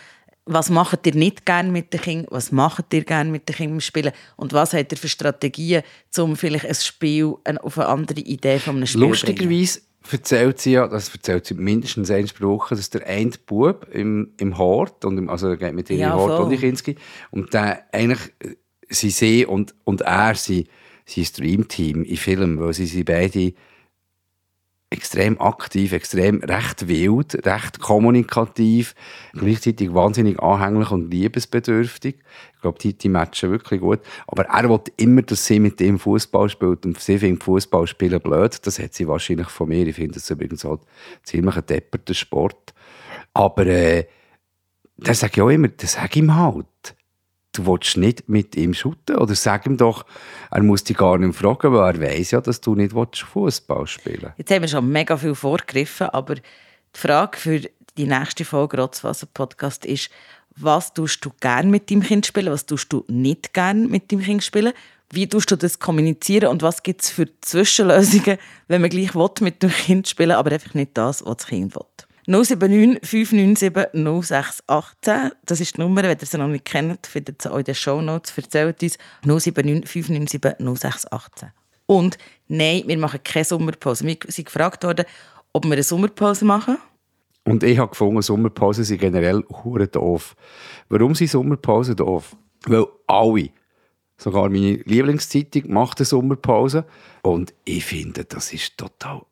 was 0.46 0.70
macht 0.70 1.06
ihr 1.06 1.14
nicht 1.14 1.44
gerne 1.44 1.70
mit 1.70 1.92
den 1.92 2.00
Kindern? 2.00 2.26
Was 2.30 2.50
macht 2.50 2.92
ihr 2.94 3.04
gerne 3.04 3.30
mit 3.30 3.46
den 3.48 3.54
Kindern 3.54 3.74
beim 3.74 3.80
Spielen? 3.80 4.12
Und 4.36 4.54
was 4.54 4.72
habt 4.72 4.90
ihr 4.90 4.98
für 4.98 5.08
Strategien, 5.08 5.82
um 6.16 6.34
vielleicht 6.34 6.64
ein 6.64 6.74
Spiel 6.74 7.34
auf 7.62 7.78
eine 7.78 7.88
andere 7.88 8.20
Idee 8.20 8.58
von 8.58 8.76
einem 8.76 8.86
Spiel? 8.86 9.02
Lustigerweise 9.02 9.80
erzählt 10.10 10.58
sie 10.60 10.72
ja, 10.72 10.88
das 10.88 11.10
erzählt 11.10 11.44
sie 11.44 11.54
mindestens 11.54 12.10
einen 12.10 12.26
Spruch, 12.26 12.70
dass 12.70 12.88
der 12.88 13.06
eine 13.06 13.32
Bub 13.46 13.86
im, 13.92 14.32
im 14.38 14.56
Hort, 14.56 15.04
und 15.04 15.18
im, 15.18 15.28
also 15.28 15.48
er 15.48 15.58
geht 15.58 15.74
mit 15.74 15.90
ihr 15.90 15.98
Ja, 15.98 16.12
im 16.14 16.18
Hort 16.18 16.36
voll. 16.36 16.44
und 16.44 16.50
die 16.50 16.56
Kinski, 16.56 16.96
und 17.30 17.52
der 17.52 17.84
eigentlich, 17.92 18.32
äh, 18.40 18.56
sie 18.88 19.10
sie 19.10 19.44
und, 19.44 19.74
und 19.84 20.00
er, 20.00 20.34
sie, 20.34 20.68
sie 21.04 21.20
ist 21.20 21.38
Dreamteam 21.38 22.02
in 22.02 22.16
Filmen, 22.16 22.58
weil 22.58 22.72
sie 22.72 22.86
sind 22.86 23.04
beide 23.04 23.52
extrem 24.90 25.40
aktiv, 25.40 25.92
extrem 25.92 26.42
recht 26.42 26.88
wild, 26.88 27.46
recht 27.46 27.78
kommunikativ, 27.78 28.96
gleichzeitig 29.32 29.94
wahnsinnig 29.94 30.40
anhänglich 30.40 30.90
und 30.90 31.12
liebesbedürftig. 31.12 32.16
Ich 32.54 32.60
glaube, 32.60 32.78
die, 32.80 32.98
die 32.98 33.08
matchen 33.08 33.52
wirklich 33.52 33.80
gut. 33.80 34.00
Aber 34.26 34.46
er 34.46 34.68
will 34.68 34.80
immer, 34.96 35.22
dass 35.22 35.46
sie 35.46 35.60
mit 35.60 35.80
ihm 35.80 36.00
Fußball 36.00 36.48
spielt 36.48 36.84
und 36.84 36.98
sie 36.98 37.18
findet 37.18 37.44
Fußball 37.44 37.86
spielen 37.86 38.20
blöd. 38.20 38.66
Das 38.66 38.80
hat 38.80 38.94
sie 38.94 39.06
wahrscheinlich 39.06 39.48
von 39.48 39.68
mir. 39.68 39.86
Ich 39.86 39.94
finde 39.94 40.14
das 40.14 40.28
übrigens 40.28 40.64
auch 40.64 40.80
ziemlich 41.22 41.56
ein 41.56 41.66
depperter 41.66 42.14
Sport. 42.14 42.74
Aber 43.32 43.66
äh, 43.66 44.06
da 44.96 45.14
sage 45.14 45.34
ich 45.36 45.42
auch 45.42 45.50
immer, 45.50 45.68
das 45.68 45.92
sag 45.92 46.16
ihm 46.16 46.34
halt. 46.34 46.66
Du 47.60 47.66
willst 47.66 47.98
nicht 47.98 48.26
mit 48.28 48.56
ihm 48.56 48.72
shooten 48.72 49.16
oder 49.16 49.34
sag 49.34 49.66
ihm 49.66 49.76
doch, 49.76 50.06
er 50.50 50.62
muss 50.62 50.82
dich 50.82 50.96
gar 50.96 51.18
nicht 51.18 51.36
fragen, 51.36 51.74
weil 51.74 51.94
er 51.94 52.00
weiß 52.00 52.30
ja, 52.30 52.40
dass 52.40 52.60
du 52.62 52.74
nicht 52.74 52.94
Fußball 52.94 53.86
spielen 53.86 54.22
willst. 54.22 54.38
Jetzt 54.38 54.50
haben 54.50 54.62
wir 54.62 54.68
schon 54.68 54.90
mega 54.90 55.16
viel 55.16 55.34
vorgegriffen, 55.34 56.08
aber 56.08 56.36
die 56.36 56.42
Frage 56.94 57.36
für 57.36 57.60
die 57.98 58.06
nächste 58.06 58.46
Folge 58.46 58.78
Rotzwasser 58.78 59.26
Podcast 59.32 59.84
ist, 59.84 60.10
was 60.56 60.94
tust 60.94 61.22
du 61.24 61.30
gern 61.40 61.70
mit 61.70 61.90
deinem 61.90 62.02
Kind 62.02 62.24
spielen, 62.24 62.50
was 62.50 62.64
tust 62.64 62.90
du 62.92 63.04
nicht 63.08 63.52
gern 63.52 63.88
mit 63.88 64.10
deinem 64.10 64.22
Kind 64.22 64.42
spielen? 64.42 64.72
Wie 65.12 65.28
tust 65.28 65.50
du 65.50 65.56
das 65.56 65.78
kommunizieren 65.78 66.48
und 66.48 66.62
was 66.62 66.82
gibt 66.82 67.02
es 67.02 67.10
für 67.10 67.28
Zwischenlösungen, 67.40 68.38
wenn 68.68 68.80
man 68.80 68.88
gleich 68.88 69.14
will, 69.14 69.28
mit 69.40 69.62
dem 69.62 69.70
Kind 69.70 70.08
spielen 70.08 70.32
aber 70.32 70.52
einfach 70.52 70.72
nicht 70.72 70.92
das, 70.94 71.24
was 71.26 71.38
das 71.38 71.46
Kind 71.46 71.74
will? 71.74 71.84
079 72.30 73.00
597 73.02 73.90
0618. 73.92 75.32
Das 75.44 75.60
ist 75.60 75.76
die 75.76 75.80
Nummer, 75.80 76.04
wenn 76.04 76.16
ihr 76.16 76.26
sie 76.26 76.38
noch 76.38 76.46
nicht 76.46 76.64
kennt, 76.64 77.04
findet 77.08 77.44
auch 77.44 77.58
in 77.58 77.64
den 77.64 77.74
Shownotes. 77.74 78.38
Erzählt 78.38 78.80
uns 78.82 78.98
079 79.24 79.88
597 79.88 80.64
0618. 80.78 81.50
Und 81.86 82.18
nein, 82.46 82.84
wir 82.86 82.98
machen 82.98 83.18
keine 83.24 83.44
Sommerpause. 83.44 84.06
Wir 84.06 84.16
sind 84.28 84.44
gefragt 84.44 84.84
worden, 84.84 85.06
ob 85.52 85.64
wir 85.64 85.72
eine 85.72 85.82
Sommerpause 85.82 86.44
machen. 86.44 86.78
Und 87.44 87.64
ich 87.64 87.78
habe 87.78 87.90
gefunden, 87.90 88.22
Sommerpausen 88.22 88.84
sind 88.84 89.00
generell 89.00 89.42
hure 89.64 89.88
doof. 89.88 90.36
Warum 90.88 91.16
sind 91.16 91.30
Sommerpausen 91.30 91.96
doof? 91.96 92.36
Weil 92.66 92.86
alle, 93.08 93.48
sogar 94.18 94.48
meine 94.50 94.74
Lieblingszeitung, 94.84 95.72
macht 95.72 95.98
eine 95.98 96.04
Sommerpause. 96.04 96.84
Und 97.22 97.54
ich 97.64 97.84
finde, 97.84 98.24
das 98.24 98.52
ist 98.52 98.78
total. 98.78 99.22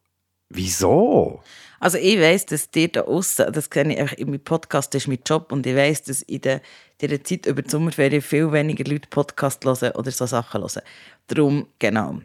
Wieso? 0.51 1.43
Also 1.81 1.99
ich 1.99 2.19
weiss, 2.19 2.47
dass 2.47 2.71
dir 2.71 2.89
da 2.89 3.03
außen, 3.03 3.53
das 3.53 3.71
kenne 3.71 3.95
ich 3.95 4.01
einfach 4.01 4.17
in 4.17 4.31
meinem 4.31 4.41
Podcast, 4.41 4.95
das 4.95 5.03
ist 5.03 5.09
mein 5.09 5.21
Job 5.25 5.53
und 5.53 5.67
ich 5.67 5.77
weiss, 5.77 6.03
dass 6.03 6.23
in 6.23 6.41
der, 6.41 6.61
dieser 7.01 7.23
Zeit 7.23 7.47
über 7.47 7.63
die 7.63 7.71
Sommerferien 7.71 8.23
viel 8.23 8.51
weniger 8.51 8.85
Leute 8.85 9.09
Podcast 9.09 9.65
hören 9.65 9.93
oder 9.93 10.11
so 10.11 10.27
Sachen 10.27 10.61
hören. 10.61 10.83
Darum, 11.29 11.69
genau. 11.79 12.21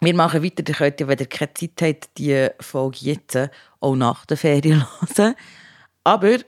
Wir 0.00 0.14
machen 0.14 0.42
weiter, 0.42 0.64
ihr 0.66 0.74
könnt 0.74 1.00
ja, 1.00 1.08
wenn 1.08 1.18
ihr 1.18 1.26
keine 1.26 1.54
Zeit 1.54 1.82
habt, 1.82 2.18
die 2.18 2.48
Folge 2.60 2.98
jetzt 3.00 3.38
auch 3.80 3.96
nach 3.96 4.26
der 4.26 4.36
Ferien 4.36 4.84
hören. 5.16 5.34
Aber 6.04 6.38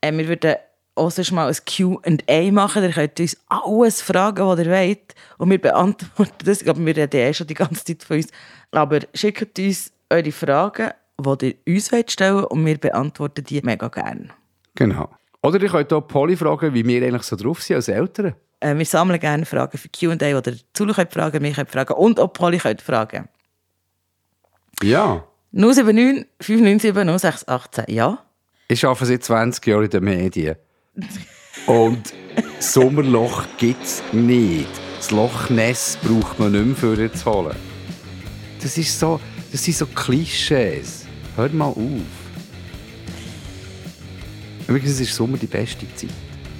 äh, 0.00 0.12
wir 0.12 0.28
würden 0.28 0.56
auch 0.94 1.10
sonst 1.10 1.32
mal 1.32 1.48
ein 1.48 1.56
Q&A 1.64 2.50
machen. 2.50 2.82
Ihr 2.82 2.92
könnt 2.92 3.20
uns 3.20 3.36
alles 3.48 4.02
fragen, 4.02 4.46
was 4.46 4.58
ihr 4.58 4.70
wollt. 4.70 5.14
Und 5.38 5.50
wir 5.50 5.60
beantworten 5.60 6.44
das. 6.44 6.58
Ich 6.58 6.64
glaube, 6.64 6.84
wir 6.84 6.96
reden 6.96 7.20
eh 7.20 7.34
schon 7.34 7.46
die 7.46 7.54
ganze 7.54 7.84
Zeit 7.84 8.02
von 8.02 8.16
uns. 8.16 8.28
Aber 8.70 9.00
schickt 9.14 9.58
uns 9.58 9.92
eure 10.10 10.32
Fragen, 10.32 10.90
die 11.18 11.56
ihr 11.64 11.74
uns 11.74 11.90
stellen 12.12 12.36
wollt, 12.36 12.50
und 12.50 12.66
wir 12.66 12.78
beantworten 12.78 13.44
die 13.44 13.60
mega 13.62 13.88
gerne. 13.88 14.28
Genau. 14.74 15.10
Oder 15.42 15.60
ihr 15.60 15.68
könnt 15.68 15.92
auch 15.92 16.02
Polly 16.02 16.36
fragen, 16.36 16.74
wie 16.74 16.84
wir 16.84 17.02
eigentlich 17.02 17.22
so 17.22 17.36
drauf 17.36 17.62
sind 17.62 17.76
als 17.76 17.88
Eltern. 17.88 18.34
Äh, 18.60 18.76
wir 18.76 18.84
sammeln 18.84 19.18
gerne 19.18 19.46
Fragen 19.46 19.78
für 19.78 19.88
Q&A, 19.88 20.36
oder 20.36 20.52
Zulu 20.74 20.92
könnt 20.92 21.12
fragen, 21.12 21.42
wir 21.42 21.52
könnt 21.52 21.70
fragen 21.70 21.94
und 21.94 22.20
auch 22.20 22.32
Polly 22.32 22.58
könnt 22.58 22.82
fragen. 22.82 23.28
Ja. 24.82 25.24
079 25.52 26.26
597 26.40 26.94
0618, 26.94 27.84
ja? 27.88 28.18
Ich 28.68 28.84
arbeite 28.84 29.06
seit 29.06 29.24
20 29.24 29.66
Jahren 29.66 29.84
in 29.84 29.90
den 29.90 30.04
Medien. 30.04 30.56
Und 31.66 32.14
Sommerloch 32.60 33.44
gibt 33.58 33.82
es 33.82 34.02
nicht. 34.12 34.68
Das 34.98 35.10
Loch 35.10 35.50
Ness 35.50 35.98
braucht 36.02 36.38
man 36.38 36.52
nicht 36.52 36.66
mehr 36.66 36.96
für 36.96 37.12
zu 37.12 37.24
holen. 37.24 37.56
Das, 38.62 38.76
ist 38.76 38.98
so, 38.98 39.18
das 39.52 39.64
sind 39.64 39.76
so 39.76 39.86
Klischees. 39.86 41.06
Hört 41.36 41.54
mal 41.54 41.66
auf. 41.66 41.76
Übrigens 44.68 45.00
ist 45.00 45.14
Sommer 45.14 45.36
die 45.36 45.46
beste 45.46 45.86
Zeit. 45.94 46.10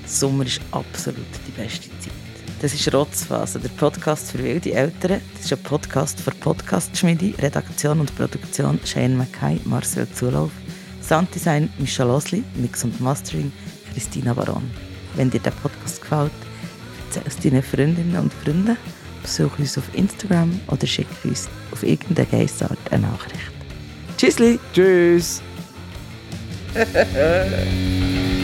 Sommer 0.07 0.45
ist 0.45 0.61
absolut 0.73 1.27
die 1.47 1.53
beste 1.53 1.89
Zeit. 2.01 2.13
Das 2.61 2.75
ist 2.75 2.93
Rotzphase, 2.93 3.59
der 3.59 3.69
Podcast 3.71 4.33
für 4.33 4.39
wilde 4.39 4.73
Eltern. 4.73 5.21
Das 5.35 5.45
ist 5.45 5.53
ein 5.53 5.63
Podcast 5.63 6.21
für 6.21 6.31
Podcast-Schmiede, 6.33 7.33
Redaktion 7.41 8.01
und 8.01 8.15
Produktion 8.17 8.79
Shane 8.85 9.17
Mackay, 9.17 9.61
Marcel 9.65 10.07
Zulauf, 10.13 10.51
Sounddesign 11.01 11.71
Michel 11.79 12.11
Osli, 12.11 12.45
Mix 12.57 12.85
und 12.85 13.01
Mastering 13.01 13.51
Christina 13.95 14.35
Baron. 14.35 14.71
Wenn 15.15 15.31
dir 15.31 15.41
der 15.41 15.53
Podcast 15.53 16.03
gefällt, 16.03 16.33
erzähl 17.07 17.23
es 17.27 17.39
deinen 17.39 17.63
Freundinnen 17.63 18.17
und 18.17 18.33
Freunden, 18.33 18.77
besuch 19.23 19.59
uns 19.59 19.79
auf 19.79 19.85
Instagram 19.95 20.61
oder 20.69 20.87
schick 20.87 21.07
uns 21.25 21.49
auf 21.73 21.83
irgendeine 21.83 22.27
Geissart 22.27 22.79
eine 22.91 23.07
Nachricht. 23.07 23.53
Tschüssli! 24.17 24.59
Tschüss! 24.75 25.43